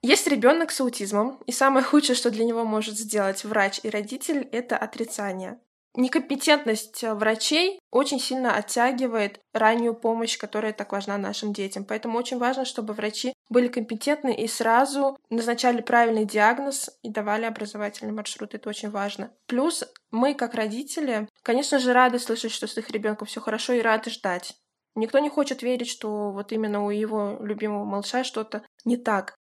Есть 0.02 0.26
ребенок 0.26 0.72
с 0.72 0.82
аутизмом, 0.82 1.40
и 1.46 1.52
самое 1.52 1.86
худшее, 1.86 2.16
что 2.16 2.32
для 2.32 2.44
него 2.44 2.64
может 2.66 2.98
сделать 2.98 3.44
врач 3.44 3.82
и 3.84 3.90
родитель, 3.90 4.48
это 4.52 4.78
отрицание. 4.78 5.60
Некомпетентность 5.96 7.04
э, 7.04 7.14
врачей 7.14 7.80
очень 7.92 8.20
сильно 8.20 8.56
оттягивает 8.56 9.40
раннюю 9.54 9.94
помощь, 9.94 10.38
которая 10.38 10.72
так 10.72 10.92
важна 10.92 11.18
нашим 11.18 11.52
детям. 11.52 11.84
Поэтому 11.84 12.18
очень 12.18 12.38
важно, 12.38 12.64
чтобы 12.64 12.94
врачи 12.94 13.34
были 13.50 13.68
компетентны 13.68 14.34
и 14.34 14.48
сразу 14.48 15.18
назначали 15.30 15.82
правильный 15.82 16.26
диагноз 16.26 16.90
и 17.02 17.10
давали 17.10 17.46
образовательный 17.46 18.14
маршрут. 18.14 18.54
Это 18.54 18.70
очень 18.70 18.90
важно. 18.90 19.32
Плюс 19.48 19.84
мы, 20.12 20.36
как 20.36 20.54
родители, 20.54 21.28
конечно 21.44 21.80
же, 21.80 21.94
рады 21.94 22.20
слышать, 22.20 22.52
что 22.52 22.68
с 22.68 22.78
их 22.78 22.90
ребенком 22.92 23.28
все 23.28 23.42
хорошо 23.42 23.74
и 23.74 23.82
рады 23.82 24.12
ждать. 24.12 24.56
Никто 24.96 25.20
не 25.20 25.30
хочет 25.30 25.62
верить, 25.62 25.90
что 25.90 26.32
вот 26.32 26.52
именно 26.52 26.84
у 26.84 26.90
его 26.90 27.38
любимого 27.42 27.86
малыша 27.86 28.24
что-то 28.24 28.64
не 28.86 28.98
так. 28.98 29.36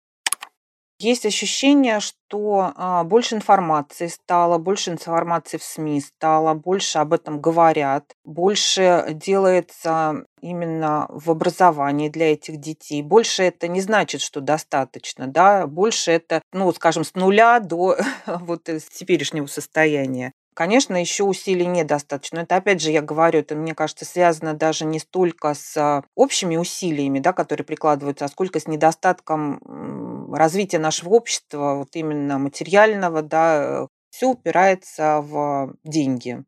Есть 1.00 1.24
ощущение, 1.26 2.00
что 2.00 2.72
а, 2.74 3.04
больше 3.04 3.36
информации 3.36 4.08
стало, 4.08 4.58
больше 4.58 4.90
информации 4.90 5.56
в 5.56 5.62
СМИ 5.62 6.00
стало, 6.00 6.54
больше 6.54 6.98
об 6.98 7.12
этом 7.12 7.40
говорят, 7.40 8.16
больше 8.24 9.06
делается 9.12 10.24
именно 10.40 11.06
в 11.08 11.30
образовании 11.30 12.08
для 12.08 12.32
этих 12.32 12.56
детей. 12.56 13.02
Больше 13.02 13.44
это 13.44 13.68
не 13.68 13.80
значит, 13.80 14.20
что 14.20 14.40
достаточно, 14.40 15.28
да, 15.28 15.68
больше 15.68 16.10
это, 16.10 16.42
ну, 16.52 16.72
скажем, 16.72 17.04
с 17.04 17.14
нуля 17.14 17.60
до 17.60 17.96
вот 18.26 18.64
теперешнего 18.64 19.46
состояния. 19.46 20.32
Конечно, 20.58 20.96
еще 20.96 21.22
усилий 21.22 21.66
недостаточно. 21.66 22.40
Это, 22.40 22.56
опять 22.56 22.82
же, 22.82 22.90
я 22.90 23.00
говорю, 23.00 23.38
это, 23.38 23.54
мне 23.54 23.76
кажется, 23.76 24.04
связано 24.04 24.54
даже 24.54 24.84
не 24.86 24.98
столько 24.98 25.54
с 25.54 25.76
а, 25.76 26.02
общими 26.16 26.56
усилиями, 26.56 27.20
да, 27.20 27.32
которые 27.32 27.64
прикладываются, 27.64 28.24
а 28.24 28.28
сколько 28.28 28.58
с 28.58 28.66
недостатком 28.66 30.34
развития 30.34 30.80
нашего 30.80 31.10
общества, 31.10 31.76
вот 31.76 31.90
именно 31.92 32.38
материального, 32.38 33.22
да, 33.22 33.86
все 34.10 34.30
упирается 34.30 35.20
в 35.20 35.74
деньги. 35.84 36.42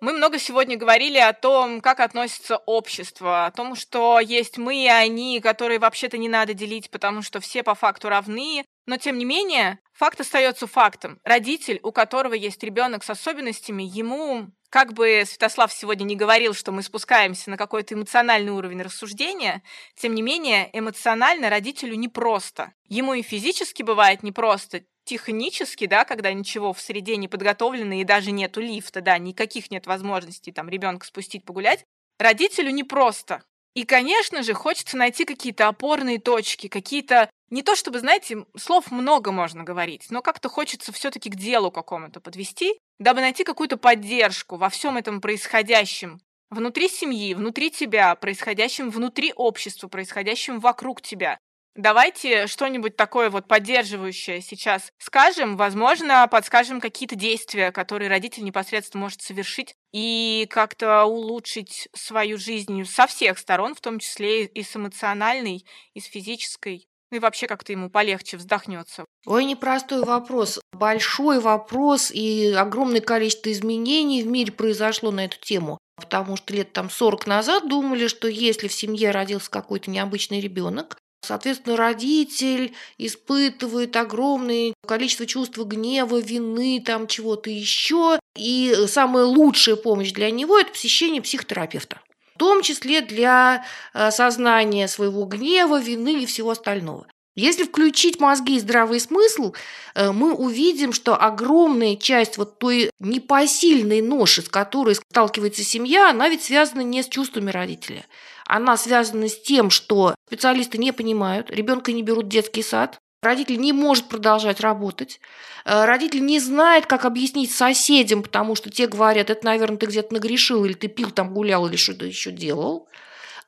Мы 0.00 0.12
много 0.12 0.38
сегодня 0.38 0.76
говорили 0.76 1.18
о 1.18 1.32
том, 1.32 1.80
как 1.80 1.98
относится 1.98 2.58
общество, 2.58 3.46
о 3.46 3.50
том, 3.50 3.74
что 3.74 4.20
есть 4.20 4.56
мы 4.56 4.84
и 4.84 4.86
они, 4.86 5.40
которые 5.40 5.80
вообще-то 5.80 6.16
не 6.16 6.28
надо 6.28 6.54
делить, 6.54 6.92
потому 6.92 7.22
что 7.22 7.40
все 7.40 7.64
по 7.64 7.74
факту 7.74 8.08
равны. 8.08 8.62
Но 8.86 8.96
тем 8.96 9.18
не 9.18 9.24
менее, 9.24 9.80
факт 9.92 10.20
остается 10.20 10.66
фактом. 10.66 11.20
Родитель, 11.24 11.80
у 11.82 11.90
которого 11.90 12.34
есть 12.34 12.62
ребенок 12.62 13.02
с 13.02 13.10
особенностями, 13.10 13.82
ему 13.82 14.48
как 14.70 14.92
бы 14.92 15.22
Святослав 15.26 15.72
сегодня 15.72 16.04
не 16.04 16.16
говорил, 16.16 16.54
что 16.54 16.70
мы 16.70 16.82
спускаемся 16.82 17.50
на 17.50 17.56
какой-то 17.56 17.94
эмоциональный 17.94 18.52
уровень 18.52 18.82
рассуждения, 18.82 19.62
тем 19.96 20.14
не 20.14 20.22
менее 20.22 20.70
эмоционально 20.72 21.50
родителю 21.50 21.96
непросто. 21.96 22.74
Ему 22.88 23.14
и 23.14 23.22
физически 23.22 23.82
бывает 23.82 24.22
непросто, 24.22 24.82
технически, 25.04 25.86
да, 25.86 26.04
когда 26.04 26.32
ничего 26.32 26.72
в 26.72 26.80
среде 26.80 27.16
не 27.16 27.28
подготовлено 27.28 27.94
и 27.94 28.04
даже 28.04 28.32
нету 28.32 28.60
лифта, 28.60 29.00
да, 29.00 29.18
никаких 29.18 29.70
нет 29.70 29.86
возможностей 29.86 30.52
там 30.52 30.68
ребенка 30.68 31.06
спустить 31.06 31.44
погулять, 31.44 31.84
родителю 32.18 32.70
непросто. 32.70 33.42
И, 33.76 33.84
конечно 33.84 34.42
же, 34.42 34.54
хочется 34.54 34.96
найти 34.96 35.26
какие-то 35.26 35.68
опорные 35.68 36.18
точки, 36.18 36.66
какие-то 36.66 37.28
не 37.50 37.62
то 37.62 37.76
чтобы, 37.76 37.98
знаете, 38.00 38.46
слов 38.56 38.90
много 38.90 39.32
можно 39.32 39.64
говорить, 39.64 40.06
но 40.08 40.22
как-то 40.22 40.48
хочется 40.48 40.92
все-таки 40.92 41.28
к 41.28 41.36
делу 41.36 41.70
какому-то 41.70 42.20
подвести, 42.20 42.78
дабы 42.98 43.20
найти 43.20 43.44
какую-то 43.44 43.76
поддержку 43.76 44.56
во 44.56 44.70
всем 44.70 44.96
этом 44.96 45.20
происходящем 45.20 46.22
внутри 46.48 46.88
семьи, 46.88 47.34
внутри 47.34 47.70
тебя, 47.70 48.14
происходящем 48.14 48.88
внутри 48.88 49.34
общества, 49.36 49.88
происходящем 49.88 50.58
вокруг 50.58 51.02
тебя. 51.02 51.38
Давайте 51.76 52.46
что-нибудь 52.46 52.96
такое 52.96 53.28
вот 53.28 53.46
поддерживающее 53.46 54.40
сейчас 54.40 54.90
скажем. 54.98 55.56
Возможно, 55.56 56.26
подскажем 56.30 56.80
какие-то 56.80 57.16
действия, 57.16 57.70
которые 57.70 58.08
родитель 58.08 58.44
непосредственно 58.44 59.02
может 59.02 59.20
совершить 59.20 59.74
и 59.92 60.46
как-то 60.50 61.04
улучшить 61.04 61.88
свою 61.94 62.38
жизнь 62.38 62.84
со 62.84 63.06
всех 63.06 63.38
сторон, 63.38 63.74
в 63.74 63.80
том 63.80 63.98
числе 63.98 64.46
и 64.46 64.62
с 64.62 64.74
эмоциональной, 64.74 65.66
и 65.94 66.00
с 66.00 66.04
физической. 66.04 66.86
Ну 67.10 67.18
и 67.18 67.20
вообще 67.20 67.46
как-то 67.46 67.72
ему 67.72 67.88
полегче 67.88 68.36
вздохнется. 68.36 69.04
Ой, 69.26 69.44
непростой 69.44 70.02
вопрос. 70.02 70.58
Большой 70.72 71.40
вопрос, 71.40 72.10
и 72.10 72.52
огромное 72.52 73.00
количество 73.00 73.52
изменений 73.52 74.22
в 74.22 74.26
мире 74.26 74.50
произошло 74.50 75.10
на 75.10 75.26
эту 75.26 75.38
тему. 75.38 75.78
Потому 75.96 76.36
что 76.36 76.52
лет 76.52 76.72
там 76.72 76.90
40 76.90 77.26
назад 77.26 77.68
думали, 77.68 78.08
что 78.08 78.28
если 78.28 78.68
в 78.68 78.72
семье 78.72 79.12
родился 79.12 79.50
какой-то 79.50 79.90
необычный 79.90 80.40
ребенок, 80.40 80.98
Соответственно, 81.22 81.76
родитель 81.76 82.74
испытывает 82.98 83.96
огромное 83.96 84.74
количество 84.86 85.26
чувства 85.26 85.64
гнева, 85.64 86.18
вины, 86.18 86.82
там 86.84 87.06
чего-то 87.06 87.50
еще. 87.50 88.18
И 88.36 88.74
самая 88.86 89.24
лучшая 89.24 89.76
помощь 89.76 90.12
для 90.12 90.30
него– 90.30 90.58
это 90.60 90.70
посещение 90.70 91.22
психотерапевта 91.22 92.00
в 92.34 92.38
том 92.38 92.60
числе 92.60 93.00
для 93.00 93.64
э, 93.94 94.10
сознания 94.10 94.88
своего 94.88 95.24
гнева, 95.24 95.80
вины 95.80 96.22
и 96.22 96.26
всего 96.26 96.50
остального. 96.50 97.06
Если 97.36 97.64
включить 97.64 98.18
мозги 98.18 98.56
и 98.56 98.60
здравый 98.60 98.98
смысл, 98.98 99.54
э, 99.94 100.10
мы 100.10 100.34
увидим, 100.34 100.94
что 100.94 101.16
огромная 101.16 101.96
часть 101.96 102.38
вот 102.38 102.58
той 102.58 102.90
непосильной 102.98 104.02
ноши, 104.02 104.42
с 104.42 104.48
которой 104.48 104.94
сталкивается 104.94 105.62
семья, 105.62 106.10
она 106.10 106.30
ведь 106.30 106.42
связана 106.42 106.80
не 106.80 107.02
с 107.02 107.08
чувствами 107.08 107.50
родителя. 107.50 108.06
Она 108.46 108.76
связана 108.76 109.28
с 109.28 109.40
тем, 109.40 109.70
что 109.70 110.14
специалисты 110.26 110.78
не 110.78 110.92
понимают, 110.92 111.50
ребенка 111.50 111.92
не 111.92 112.02
берут 112.02 112.26
в 112.26 112.28
детский 112.28 112.62
сад, 112.62 112.98
Родитель 113.22 113.58
не 113.58 113.72
может 113.72 114.08
продолжать 114.08 114.60
работать. 114.60 115.20
Э, 115.64 115.84
родитель 115.84 116.24
не 116.24 116.38
знает, 116.38 116.86
как 116.86 117.04
объяснить 117.04 117.50
соседям, 117.50 118.22
потому 118.22 118.54
что 118.54 118.70
те 118.70 118.86
говорят, 118.86 119.30
это, 119.30 119.44
наверное, 119.44 119.78
ты 119.78 119.86
где-то 119.86 120.14
нагрешил, 120.14 120.64
или 120.64 120.74
ты 120.74 120.86
пил 120.86 121.10
там, 121.10 121.34
гулял, 121.34 121.66
или 121.66 121.76
что-то 121.76 122.04
еще 122.04 122.30
делал. 122.30 122.88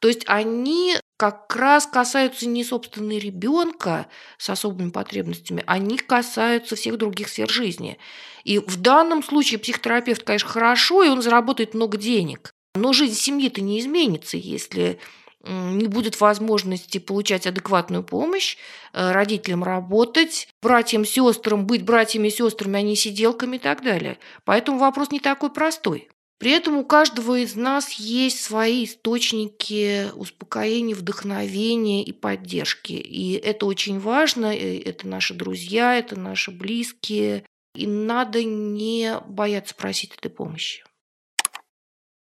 То 0.00 0.08
есть 0.08 0.24
они 0.26 0.96
как 1.16 1.54
раз 1.54 1.86
касаются 1.86 2.48
не 2.48 2.64
собственно 2.64 3.12
ребенка 3.18 4.06
с 4.36 4.48
особыми 4.50 4.90
потребностями, 4.90 5.64
они 5.66 5.98
касаются 5.98 6.76
всех 6.76 6.96
других 6.96 7.28
сфер 7.28 7.48
жизни. 7.48 7.98
И 8.44 8.58
в 8.58 8.80
данном 8.80 9.22
случае 9.22 9.58
психотерапевт, 9.58 10.22
конечно, 10.22 10.48
хорошо, 10.48 11.02
и 11.02 11.08
он 11.08 11.20
заработает 11.20 11.74
много 11.74 11.98
денег. 11.98 12.52
Но 12.80 12.92
жизнь 12.92 13.14
семьи-то 13.14 13.60
не 13.60 13.80
изменится, 13.80 14.36
если 14.36 14.98
не 15.44 15.86
будет 15.86 16.20
возможности 16.20 16.98
получать 16.98 17.46
адекватную 17.46 18.02
помощь, 18.02 18.56
э, 18.92 19.12
родителям 19.12 19.62
работать, 19.62 20.48
братьям, 20.60 21.04
сестрам 21.04 21.64
быть 21.64 21.84
братьями, 21.84 22.28
сестрами, 22.28 22.78
а 22.78 22.82
не 22.82 22.96
сиделками 22.96 23.56
и 23.56 23.58
так 23.58 23.82
далее. 23.82 24.18
Поэтому 24.44 24.78
вопрос 24.78 25.10
не 25.10 25.20
такой 25.20 25.50
простой. 25.50 26.08
При 26.38 26.52
этом 26.52 26.76
у 26.76 26.84
каждого 26.84 27.38
из 27.38 27.56
нас 27.56 27.92
есть 27.92 28.40
свои 28.40 28.84
источники 28.84 30.06
успокоения, 30.14 30.94
вдохновения 30.94 32.04
и 32.04 32.12
поддержки. 32.12 32.92
И 32.92 33.32
это 33.32 33.66
очень 33.66 33.98
важно. 33.98 34.54
Это 34.54 35.08
наши 35.08 35.34
друзья, 35.34 35.98
это 35.98 36.18
наши 36.18 36.52
близкие. 36.52 37.44
И 37.74 37.88
надо 37.88 38.44
не 38.44 39.18
бояться 39.26 39.74
просить 39.74 40.14
этой 40.14 40.30
помощи. 40.30 40.84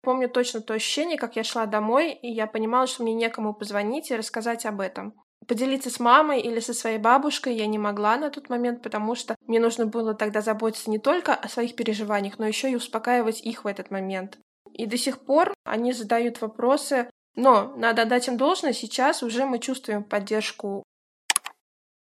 Помню 0.04 0.28
точно 0.28 0.60
то 0.60 0.74
ощущение, 0.74 1.16
как 1.16 1.36
я 1.36 1.44
шла 1.44 1.64
домой, 1.64 2.12
и 2.12 2.30
я 2.30 2.46
понимала, 2.46 2.86
что 2.86 3.02
мне 3.02 3.14
некому 3.14 3.54
позвонить 3.54 4.10
и 4.10 4.16
рассказать 4.16 4.66
об 4.66 4.80
этом. 4.80 5.14
Поделиться 5.48 5.90
с 5.90 5.98
мамой 5.98 6.40
или 6.40 6.60
со 6.60 6.74
своей 6.74 6.98
бабушкой 6.98 7.54
я 7.54 7.66
не 7.66 7.78
могла 7.78 8.16
на 8.16 8.30
тот 8.30 8.50
момент, 8.50 8.82
потому 8.82 9.14
что 9.14 9.34
мне 9.46 9.60
нужно 9.60 9.86
было 9.86 10.14
тогда 10.14 10.42
заботиться 10.42 10.90
не 10.90 10.98
только 10.98 11.34
о 11.34 11.48
своих 11.48 11.74
переживаниях, 11.74 12.38
но 12.38 12.46
еще 12.46 12.70
и 12.70 12.76
успокаивать 12.76 13.40
их 13.40 13.64
в 13.64 13.66
этот 13.66 13.90
момент. 13.90 14.38
И 14.72 14.86
до 14.86 14.98
сих 14.98 15.24
пор 15.24 15.54
они 15.64 15.92
задают 15.92 16.40
вопросы, 16.40 17.08
но 17.34 17.74
надо 17.76 18.02
отдать 18.02 18.28
им 18.28 18.36
должное, 18.36 18.72
сейчас 18.72 19.22
уже 19.22 19.46
мы 19.46 19.58
чувствуем 19.58 20.04
поддержку. 20.04 20.82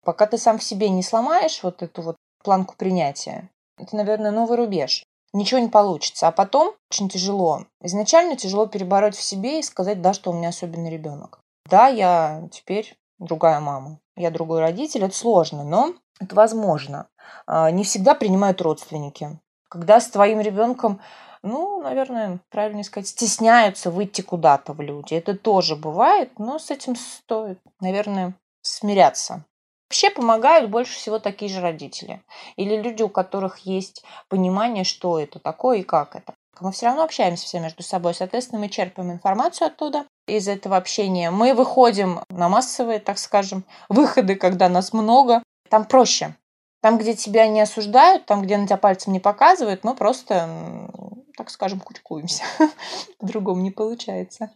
Пока 0.03 0.27
ты 0.27 0.37
сам 0.37 0.57
в 0.57 0.63
себе 0.63 0.89
не 0.89 1.03
сломаешь 1.03 1.61
вот 1.63 1.81
эту 1.83 2.01
вот 2.01 2.15
планку 2.43 2.75
принятия, 2.77 3.49
это, 3.77 3.95
наверное, 3.95 4.31
новый 4.31 4.57
рубеж 4.57 5.03
ничего 5.33 5.59
не 5.59 5.69
получится. 5.69 6.27
А 6.27 6.31
потом 6.31 6.75
очень 6.89 7.09
тяжело. 7.09 7.65
Изначально 7.81 8.35
тяжело 8.35 8.67
перебороть 8.67 9.15
в 9.15 9.21
себе 9.21 9.59
и 9.59 9.63
сказать, 9.63 10.01
да, 10.01 10.13
что 10.13 10.31
у 10.31 10.33
меня 10.33 10.49
особенный 10.49 10.89
ребенок. 10.89 11.39
Да, 11.69 11.87
я 11.87 12.47
теперь 12.51 12.97
другая 13.19 13.59
мама, 13.59 13.99
я 14.15 14.31
другой 14.31 14.59
родитель. 14.59 15.03
Это 15.03 15.15
сложно, 15.15 15.63
но 15.63 15.93
это 16.19 16.35
возможно. 16.35 17.07
А, 17.47 17.71
не 17.71 17.83
всегда 17.83 18.13
принимают 18.15 18.61
родственники. 18.61 19.39
Когда 19.69 19.99
с 19.99 20.09
твоим 20.09 20.41
ребенком 20.41 20.99
ну, 21.43 21.81
наверное, 21.81 22.39
правильно 22.49 22.83
сказать, 22.83 23.07
стесняются 23.07 23.89
выйти 23.89 24.21
куда-то 24.21 24.73
в 24.73 24.81
люди. 24.81 25.15
Это 25.15 25.35
тоже 25.35 25.75
бывает, 25.75 26.37
но 26.37 26.59
с 26.59 26.69
этим 26.69 26.95
стоит, 26.95 27.59
наверное, 27.79 28.35
смиряться. 28.61 29.45
Вообще 29.91 30.09
помогают 30.09 30.71
больше 30.71 30.93
всего 30.93 31.19
такие 31.19 31.51
же 31.51 31.59
родители 31.59 32.23
или 32.55 32.77
люди, 32.77 33.03
у 33.03 33.09
которых 33.09 33.57
есть 33.65 34.05
понимание, 34.29 34.85
что 34.85 35.19
это 35.19 35.37
такое 35.37 35.79
и 35.79 35.83
как 35.83 36.15
это. 36.15 36.33
Мы 36.61 36.71
все 36.71 36.85
равно 36.85 37.03
общаемся 37.03 37.45
все 37.45 37.59
между 37.59 37.83
собой, 37.83 38.13
соответственно, 38.13 38.61
мы 38.61 38.69
черпаем 38.69 39.11
информацию 39.11 39.67
оттуда. 39.67 40.05
Из 40.29 40.47
этого 40.47 40.77
общения 40.77 41.29
мы 41.29 41.53
выходим 41.53 42.21
на 42.29 42.47
массовые, 42.47 42.99
так 42.99 43.17
скажем, 43.17 43.65
выходы, 43.89 44.35
когда 44.35 44.69
нас 44.69 44.93
много. 44.93 45.43
Там 45.69 45.83
проще. 45.83 46.37
Там, 46.81 46.97
где 46.97 47.13
тебя 47.13 47.49
не 47.49 47.59
осуждают, 47.59 48.25
там, 48.25 48.43
где 48.43 48.55
на 48.55 48.67
тебя 48.67 48.77
пальцем 48.77 49.11
не 49.11 49.19
показывают, 49.19 49.83
мы 49.83 49.93
просто, 49.93 50.89
так 51.35 51.49
скажем, 51.49 51.81
кучкуемся. 51.81 52.43
По-другому 53.19 53.59
не 53.59 53.71
получается 53.71 54.51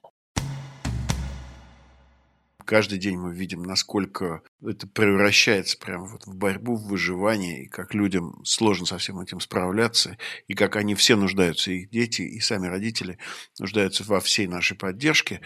каждый 2.65 2.99
день 2.99 3.17
мы 3.17 3.33
видим, 3.33 3.63
насколько 3.63 4.41
это 4.61 4.87
превращается 4.87 5.77
прямо 5.77 6.07
вот 6.07 6.25
в 6.25 6.35
борьбу, 6.35 6.75
в 6.75 6.87
выживание, 6.87 7.63
и 7.63 7.67
как 7.69 7.93
людям 7.93 8.43
сложно 8.43 8.85
со 8.85 8.97
всем 8.97 9.19
этим 9.19 9.39
справляться, 9.39 10.17
и 10.47 10.53
как 10.53 10.75
они 10.75 10.95
все 10.95 11.15
нуждаются, 11.15 11.71
и 11.71 11.81
их 11.81 11.89
дети, 11.89 12.23
и 12.23 12.39
сами 12.39 12.67
родители 12.67 13.17
нуждаются 13.59 14.03
во 14.03 14.19
всей 14.19 14.47
нашей 14.47 14.75
поддержке, 14.75 15.41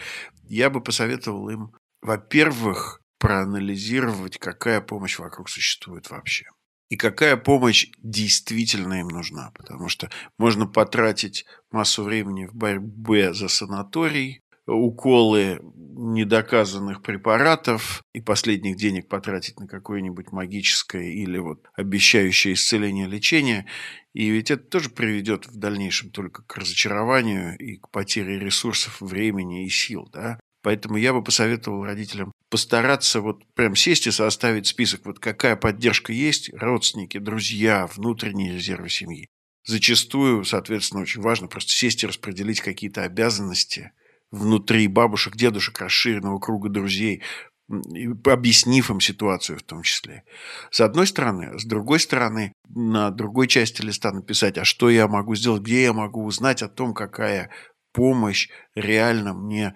я 0.48 0.70
бы 0.70 0.80
посоветовал 0.82 1.48
им, 1.50 1.72
во-первых, 2.02 3.00
проанализировать, 3.18 4.38
какая 4.38 4.80
помощь 4.80 5.18
вокруг 5.18 5.48
существует 5.48 6.10
вообще. 6.10 6.46
И 6.88 6.96
какая 6.96 7.36
помощь 7.36 7.86
действительно 8.02 9.00
им 9.00 9.08
нужна. 9.08 9.52
Потому 9.54 9.88
что 9.88 10.10
можно 10.38 10.66
потратить 10.66 11.44
массу 11.70 12.02
времени 12.02 12.46
в 12.46 12.54
борьбе 12.54 13.32
за 13.32 13.46
санаторий, 13.48 14.42
уколы 14.74 15.60
недоказанных 16.00 17.02
препаратов 17.02 18.02
и 18.14 18.20
последних 18.20 18.76
денег 18.76 19.08
потратить 19.08 19.60
на 19.60 19.66
какое-нибудь 19.66 20.32
магическое 20.32 21.12
или 21.12 21.38
вот 21.38 21.66
обещающее 21.74 22.54
исцеление 22.54 23.06
лечение. 23.06 23.66
И 24.14 24.30
ведь 24.30 24.50
это 24.50 24.64
тоже 24.64 24.88
приведет 24.88 25.46
в 25.46 25.56
дальнейшем 25.56 26.10
только 26.10 26.42
к 26.42 26.56
разочарованию 26.56 27.56
и 27.58 27.76
к 27.76 27.90
потере 27.90 28.38
ресурсов, 28.38 29.00
времени 29.00 29.66
и 29.66 29.68
сил. 29.68 30.08
Да? 30.12 30.40
Поэтому 30.62 30.96
я 30.96 31.12
бы 31.12 31.22
посоветовал 31.22 31.84
родителям 31.84 32.32
постараться 32.48 33.20
вот 33.20 33.44
прям 33.54 33.76
сесть 33.76 34.06
и 34.06 34.10
составить 34.10 34.66
список, 34.66 35.04
вот 35.04 35.18
какая 35.18 35.56
поддержка 35.56 36.12
есть, 36.12 36.50
родственники, 36.54 37.18
друзья, 37.18 37.86
внутренние 37.94 38.54
резервы 38.54 38.88
семьи. 38.88 39.28
Зачастую, 39.66 40.44
соответственно, 40.44 41.02
очень 41.02 41.20
важно 41.20 41.46
просто 41.46 41.72
сесть 41.72 42.02
и 42.02 42.06
распределить 42.06 42.60
какие-то 42.60 43.02
обязанности– 43.04 43.92
внутри 44.30 44.86
бабушек, 44.88 45.36
дедушек, 45.36 45.80
расширенного 45.80 46.38
круга 46.38 46.68
друзей, 46.68 47.22
объяснив 48.24 48.90
им 48.90 49.00
ситуацию 49.00 49.58
в 49.58 49.62
том 49.62 49.82
числе. 49.82 50.24
С 50.70 50.80
одной 50.80 51.06
стороны. 51.06 51.58
С 51.58 51.64
другой 51.64 52.00
стороны, 52.00 52.52
на 52.68 53.10
другой 53.10 53.46
части 53.46 53.82
листа 53.82 54.12
написать, 54.12 54.58
а 54.58 54.64
что 54.64 54.90
я 54.90 55.06
могу 55.06 55.34
сделать, 55.34 55.62
где 55.62 55.84
я 55.84 55.92
могу 55.92 56.24
узнать 56.24 56.62
о 56.62 56.68
том, 56.68 56.94
какая 56.94 57.50
помощь 57.92 58.48
реально 58.74 59.34
мне 59.34 59.74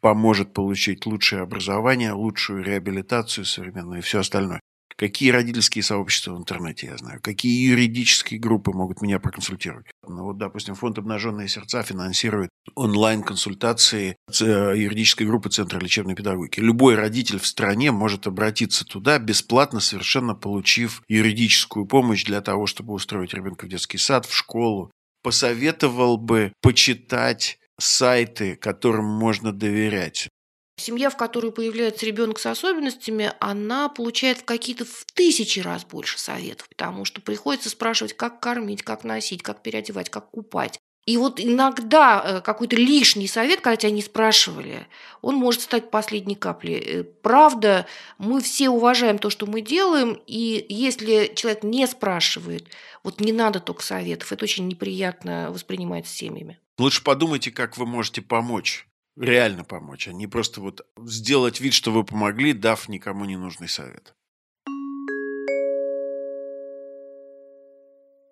поможет 0.00 0.52
получить 0.52 1.06
лучшее 1.06 1.42
образование, 1.42 2.12
лучшую 2.12 2.62
реабилитацию 2.62 3.44
современную 3.44 3.98
и 3.98 4.02
все 4.02 4.20
остальное. 4.20 4.60
Какие 4.98 5.30
родительские 5.30 5.82
сообщества 5.82 6.32
в 6.32 6.38
интернете 6.38 6.86
я 6.86 6.96
знаю? 6.96 7.20
Какие 7.22 7.68
юридические 7.68 8.40
группы 8.40 8.70
могут 8.72 9.02
меня 9.02 9.18
проконсультировать? 9.18 9.86
Ну 10.06 10.24
вот, 10.24 10.38
допустим, 10.38 10.74
фонд 10.74 10.96
«Обнаженные 10.98 11.48
сердца» 11.48 11.82
финансирует 11.82 12.48
онлайн-консультации 12.74 14.16
э, 14.40 14.44
юридической 14.74 15.24
группы 15.24 15.50
Центра 15.50 15.78
лечебной 15.78 16.14
педагогики. 16.14 16.60
Любой 16.60 16.94
родитель 16.94 17.38
в 17.38 17.46
стране 17.46 17.92
может 17.92 18.26
обратиться 18.26 18.86
туда 18.86 19.18
бесплатно, 19.18 19.80
совершенно 19.80 20.34
получив 20.34 21.02
юридическую 21.08 21.84
помощь 21.84 22.24
для 22.24 22.40
того, 22.40 22.66
чтобы 22.66 22.94
устроить 22.94 23.34
ребенка 23.34 23.66
в 23.66 23.68
детский 23.68 23.98
сад, 23.98 24.24
в 24.24 24.34
школу. 24.34 24.90
Посоветовал 25.22 26.16
бы 26.16 26.54
почитать 26.62 27.58
сайты, 27.78 28.56
которым 28.56 29.04
можно 29.04 29.52
доверять. 29.52 30.30
Семья, 30.78 31.08
в 31.08 31.16
которой 31.16 31.52
появляется 31.52 32.04
ребенок 32.04 32.38
с 32.38 32.44
особенностями, 32.44 33.32
она 33.40 33.88
получает 33.88 34.38
в 34.38 34.44
какие-то 34.44 34.84
в 34.84 35.06
тысячи 35.14 35.60
раз 35.60 35.84
больше 35.84 36.18
советов, 36.18 36.68
потому 36.68 37.06
что 37.06 37.22
приходится 37.22 37.70
спрашивать, 37.70 38.14
как 38.14 38.40
кормить, 38.40 38.82
как 38.82 39.02
носить, 39.02 39.42
как 39.42 39.62
переодевать, 39.62 40.10
как 40.10 40.30
купать. 40.30 40.78
И 41.06 41.16
вот 41.16 41.40
иногда 41.40 42.20
э, 42.22 42.40
какой-то 42.40 42.74
лишний 42.76 43.28
совет, 43.28 43.60
когда 43.60 43.76
тебя 43.76 43.92
не 43.92 44.02
спрашивали, 44.02 44.88
он 45.22 45.36
может 45.36 45.62
стать 45.62 45.90
последней 45.90 46.34
каплей. 46.34 46.78
Э, 46.78 47.04
правда, 47.04 47.86
мы 48.18 48.42
все 48.42 48.68
уважаем 48.68 49.18
то, 49.18 49.30
что 49.30 49.46
мы 49.46 49.60
делаем, 49.60 50.20
и 50.26 50.66
если 50.68 51.32
человек 51.34 51.62
не 51.62 51.86
спрашивает, 51.86 52.66
вот 53.04 53.20
не 53.20 53.32
надо 53.32 53.60
только 53.60 53.84
советов, 53.84 54.32
это 54.32 54.44
очень 54.44 54.66
неприятно 54.66 55.50
воспринимается 55.52 56.12
семьями. 56.12 56.58
Лучше 56.76 57.04
подумайте, 57.04 57.52
как 57.52 57.78
вы 57.78 57.86
можете 57.86 58.20
помочь 58.20 58.86
реально 59.16 59.64
помочь, 59.64 60.08
а 60.08 60.12
не 60.12 60.26
просто 60.26 60.60
вот 60.60 60.86
сделать 61.04 61.60
вид, 61.60 61.74
что 61.74 61.90
вы 61.90 62.04
помогли, 62.04 62.52
дав 62.52 62.88
никому 62.88 63.24
не 63.24 63.36
нужный 63.36 63.68
совет. 63.68 64.14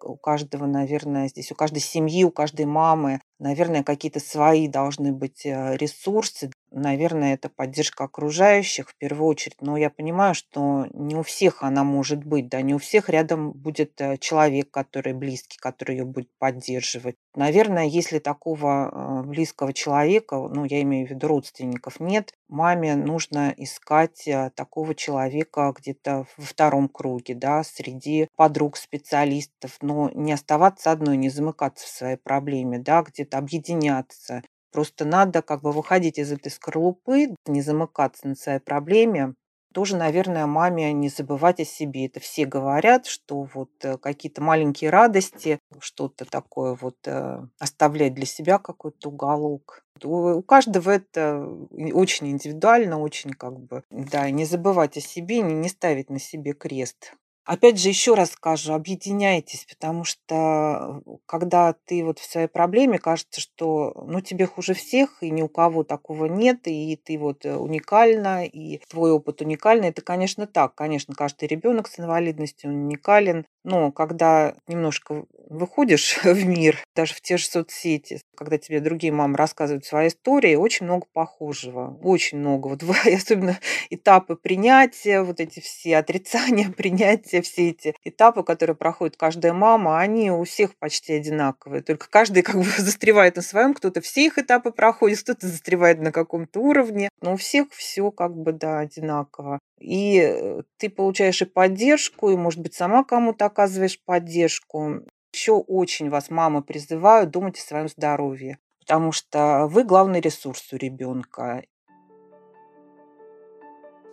У 0.03 0.17
каждого, 0.17 0.67
наверное, 0.67 1.29
здесь, 1.29 1.51
у 1.51 1.55
каждой 1.55 1.81
семьи, 1.81 2.25
у 2.25 2.31
каждой 2.31 2.67
мамы, 2.67 3.21
наверное, 3.39 3.83
какие-то 3.83 4.21
свои 4.21 4.69
должны 4.69 5.13
быть 5.15 5.47
э, 5.47 5.77
ресурсы 5.77 6.53
наверное, 6.75 7.35
это 7.35 7.49
поддержка 7.49 8.05
окружающих 8.05 8.91
в 8.91 8.97
первую 8.97 9.29
очередь. 9.29 9.57
Но 9.61 9.77
я 9.77 9.91
понимаю, 9.91 10.35
что 10.35 10.87
не 10.93 11.15
у 11.15 11.23
всех 11.23 11.63
она 11.63 11.85
может 11.85 12.25
быть, 12.25 12.49
да, 12.49 12.61
не 12.63 12.75
у 12.75 12.79
всех 12.79 13.09
рядом 13.09 13.53
будет 13.53 14.01
э, 14.01 14.19
человек, 14.19 14.71
который 14.71 15.13
близкий, 15.13 15.59
который 15.59 15.97
ее 15.97 16.05
будет 16.05 16.29
поддерживать. 16.39 17.17
Наверное, 17.35 17.85
если 17.85 18.19
такого 18.19 18.91
э, 18.91 19.27
близкого 19.27 19.73
человека, 19.73 20.37
ну, 20.37 20.65
я 20.65 20.83
имею 20.83 21.07
в 21.07 21.11
виду 21.11 21.29
родственников, 21.29 22.01
нет, 22.01 22.33
маме 22.49 22.97
нужно 22.97 23.55
искать 23.57 24.27
э, 24.27 24.51
такого 24.55 24.95
человека 24.95 25.73
где-то 25.77 26.27
во 26.37 26.45
втором 26.45 26.89
круге, 26.89 27.35
да, 27.35 27.63
среди 27.65 28.29
подруг, 28.37 28.77
специалистов, 28.77 29.79
но 29.81 30.11
не 30.15 30.33
оставаться 30.33 30.91
одной, 30.91 31.17
не 31.17 31.29
замыкаться 31.29 31.87
в 31.87 31.91
своей 31.91 32.17
проблеме, 32.17 32.79
да, 32.79 33.03
где-то 33.03 33.39
объединяться, 33.39 34.43
Просто 34.75 35.05
надо 35.05 35.41
как 35.41 35.63
бы 35.63 35.71
выходить 35.71 36.19
из 36.19 36.33
этой 36.33 36.51
скорлупы, 36.51 37.37
не 37.47 37.63
замыкаться 37.63 38.27
на 38.27 38.35
своей 38.35 38.59
проблеме, 38.59 39.35
тоже, 39.73 39.97
наверное, 39.97 40.47
маме 40.47 40.93
не 40.93 41.09
забывать 41.09 41.61
о 41.61 41.65
себе. 41.65 42.07
Это 42.07 42.19
все 42.19 42.45
говорят, 42.45 43.07
что 43.07 43.49
вот 43.55 43.71
э, 43.83 43.99
какие-то 43.99 44.43
маленькие 44.43 44.91
радости, 44.91 45.61
что-то 45.81 46.25
такое 46.25 46.77
вот 46.81 46.97
э, 47.07 47.41
оставлять 47.59 48.15
для 48.15 48.27
себя 48.27 48.59
какой-то 48.59 49.11
уголок. 49.11 49.85
У 50.03 50.43
каждого 50.43 50.91
это 50.91 51.47
очень 51.93 52.31
индивидуально, 52.31 53.01
очень 53.01 53.31
как 53.31 53.59
бы, 53.61 53.85
да, 53.91 54.29
не 54.31 54.45
забывать 54.45 54.97
о 54.97 55.01
себе, 55.01 55.41
не 55.41 55.69
ставить 55.69 56.11
на 56.11 56.19
себе 56.19 56.53
крест. 56.53 57.15
Опять 57.45 57.79
же, 57.79 57.91
еще 57.91 58.15
раз 58.15 58.31
скажу, 58.31 58.73
объединяйтесь, 58.73 59.67
потому 59.69 60.05
что 60.05 61.03
э, 61.07 61.11
когда 61.27 61.75
ты 61.85 62.03
вот 62.03 62.19
в 62.19 62.25
своей 62.25 62.47
проблеме, 62.47 62.99
кажется, 62.99 63.39
что 63.43 63.93
ну 64.07 64.23
тебе 64.23 64.47
хуже 64.47 64.73
всех, 64.73 65.23
и 65.23 65.29
ни 65.31 65.43
у 65.43 65.49
кого 65.49 65.85
такого 65.85 66.25
нет, 66.25 66.61
и 66.67 66.97
ты 66.97 67.19
вот 67.19 67.45
э, 67.45 67.55
уникальна, 67.55 68.47
и 68.47 68.79
твой 68.89 69.13
опыт 69.13 69.43
уникальный. 69.43 69.89
Это, 69.89 70.01
конечно, 70.01 70.47
так. 70.47 70.75
Конечно, 70.75 71.15
каждый 71.15 71.47
ребенок 71.47 71.89
с 71.89 72.01
инвалидностью 72.01 72.71
уникален, 72.71 73.45
но 73.65 73.91
когда 73.91 74.55
немножко 74.69 75.25
выходишь 75.49 76.19
в 76.23 76.45
мир, 76.45 76.79
даже 76.95 77.15
в 77.15 77.21
те 77.21 77.37
же 77.37 77.47
соцсети, 77.47 78.21
когда 78.37 78.59
тебе 78.59 78.81
другие 78.81 79.13
мамы 79.13 79.37
рассказывают 79.37 79.85
свои 79.85 80.09
истории, 80.09 80.55
очень 80.55 80.87
много 80.87 81.07
похожего. 81.13 81.99
Очень 82.03 82.39
много. 82.39 82.69
Вот 82.69 82.83
особенно 83.07 83.59
этапы 83.91 84.37
принятия, 84.37 85.23
вот 85.23 85.41
эти 85.41 85.61
все 85.61 85.97
отрицания, 85.97 86.71
принятия, 86.77 87.43
все 87.43 87.71
эти 87.71 87.95
этапы, 88.05 88.43
которые 88.43 88.77
проходит 88.77 89.17
каждая 89.17 89.53
мама, 89.53 89.99
они 89.99 90.31
у 90.31 90.45
всех 90.45 90.77
почти 90.77 91.15
одинаковые. 91.15 91.83
Только 91.83 92.09
каждый 92.09 92.43
как 92.43 92.57
бы 92.57 92.65
застревает 92.65 93.37
на 93.37 93.43
своем, 93.43 93.75
кто-то 93.75 94.01
все 94.01 94.27
их 94.27 94.39
этапы 94.39 94.71
проходит, 94.71 95.21
кто-то 95.23 95.47
застревает 95.47 96.01
на 96.01 96.13
каком-то 96.13 96.61
уровне. 96.61 97.09
Но 97.23 97.35
у 97.35 97.37
всех 97.37 97.69
все 97.73 98.11
как 98.11 98.37
бы, 98.37 98.53
да, 98.53 98.81
одинаково. 98.81 99.59
И 99.81 100.19
э, 100.19 100.63
ты 100.79 100.89
получаешь 100.89 101.43
и 101.43 101.45
поддержку, 101.45 102.31
и, 102.31 102.37
может 102.37 102.61
быть, 102.61 102.75
сама 102.75 103.05
кому-то 103.05 103.47
оказываешь 103.55 104.03
поддержку. 104.05 105.03
Еще 105.33 105.53
очень 105.53 106.11
вас, 106.11 106.29
мамы, 106.29 106.63
призываю 106.63 107.27
думать 107.29 107.59
о 107.59 107.63
своем 107.63 107.89
здоровье, 107.89 108.59
потому 108.81 109.13
что 109.13 109.67
вы 109.69 109.85
главный 109.85 110.21
ресурс 110.21 110.73
у 110.73 110.77
ребенка. 110.77 111.65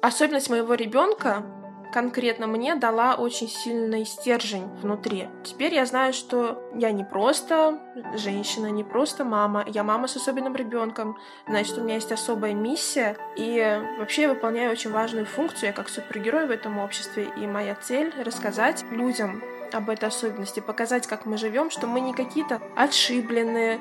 Особенность 0.02 0.50
моего 0.50 0.74
ребенка 0.74 1.61
конкретно 1.92 2.48
мне 2.48 2.76
дала 2.76 3.16
очень 3.16 3.48
сильный 3.48 4.06
стержень 4.06 4.68
внутри. 4.82 5.30
Теперь 5.44 5.74
я 5.74 5.86
знаю, 5.86 6.14
что 6.14 6.64
я 6.76 6.92
не 6.92 7.04
просто 7.04 7.80
женщина, 8.16 8.68
не 8.68 8.84
просто 8.84 9.24
мама, 9.24 9.64
я 9.68 9.84
мама 9.84 10.08
с 10.08 10.16
особенным 10.16 10.56
ребенком, 10.56 11.18
значит, 11.48 11.78
у 11.78 11.82
меня 11.82 11.96
есть 11.96 12.12
особая 12.12 12.54
миссия, 12.54 13.18
и 13.38 13.82
вообще 14.00 14.24
я 14.24 14.30
выполняю 14.30 14.72
очень 14.72 14.92
важную 14.92 15.26
функцию, 15.26 15.68
я 15.68 15.74
как 15.74 15.90
супергерой 15.90 16.48
в 16.48 16.52
этом 16.52 16.80
обществе, 16.80 17.28
и 17.38 17.46
моя 17.48 17.76
цель— 17.76 18.14
рассказать 18.24 18.84
людям 18.92 19.44
об 19.72 19.90
этой 19.90 20.10
особенности, 20.10 20.60
показать, 20.60 21.08
как 21.08 21.26
мы 21.26 21.38
живем, 21.38 21.70
что 21.70 21.88
мы 21.88 22.02
не 22.02 22.14
какие-то 22.14 22.62
отшибленные, 22.76 23.80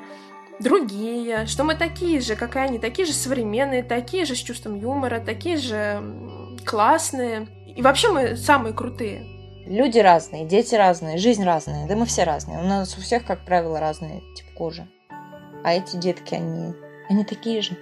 другие, 0.61 1.45
что 1.47 1.63
мы 1.63 1.75
такие 1.75 2.19
же, 2.21 2.35
как 2.35 2.55
и 2.55 2.59
они, 2.59 2.79
такие 2.79 3.05
же 3.05 3.13
современные, 3.13 3.83
такие 3.83 4.25
же 4.25 4.35
с 4.35 4.39
чувством 4.39 4.75
юмора, 4.75 5.19
такие 5.19 5.57
же 5.57 6.01
классные. 6.65 7.47
И 7.75 7.81
вообще 7.81 8.09
мы 8.09 8.35
самые 8.35 8.73
крутые. 8.73 9.25
Люди 9.65 9.99
разные, 9.99 10.45
дети 10.45 10.75
разные, 10.75 11.17
жизнь 11.17 11.43
разная, 11.43 11.87
да 11.87 11.95
мы 11.95 12.05
все 12.05 12.23
разные. 12.23 12.59
У 12.59 12.63
нас 12.63 12.97
у 12.97 13.01
всех, 13.01 13.25
как 13.25 13.45
правило, 13.45 13.79
разные 13.79 14.21
тип 14.35 14.47
кожи. 14.55 14.87
А 15.63 15.73
эти 15.73 15.95
детки, 15.95 16.33
они, 16.33 16.73
они 17.09 17.23
такие 17.23 17.61
же. 17.61 17.77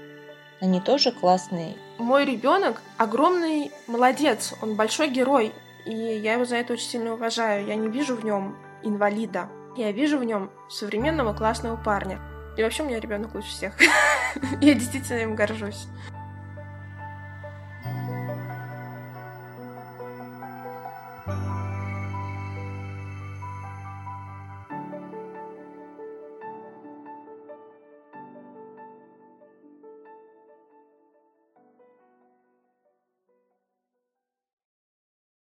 Они 0.62 0.82
тоже 0.82 1.12
классные. 1.12 1.76
Мой 1.98 2.26
ребенок 2.26 2.82
огромный 2.98 3.72
молодец, 3.88 4.54
он 4.62 4.76
большой 4.76 5.10
герой, 5.10 5.54
и 5.86 5.92
я 5.92 6.34
его 6.34 6.46
за 6.46 6.58
это 6.58 6.74
очень 6.74 6.90
сильно 6.90 7.14
уважаю. 7.14 7.66
Я 7.66 7.76
не 7.76 7.88
вижу 7.88 8.16
в 8.16 8.26
нем 8.26 8.58
инвалида, 8.84 9.50
я 9.78 9.92
вижу 9.92 10.18
в 10.18 10.24
нем 10.26 10.52
современного 10.70 11.34
классного 11.34 11.78
парня. 11.78 12.20
И 12.58 12.64
вообще 12.64 12.84
у 12.84 12.88
меня 12.88 13.00
ребенок 13.00 13.34
лучше 13.34 13.50
всех. 13.50 13.74
Я 14.62 14.74
действительно 14.74 15.20
им 15.20 15.36
горжусь. 15.36 15.88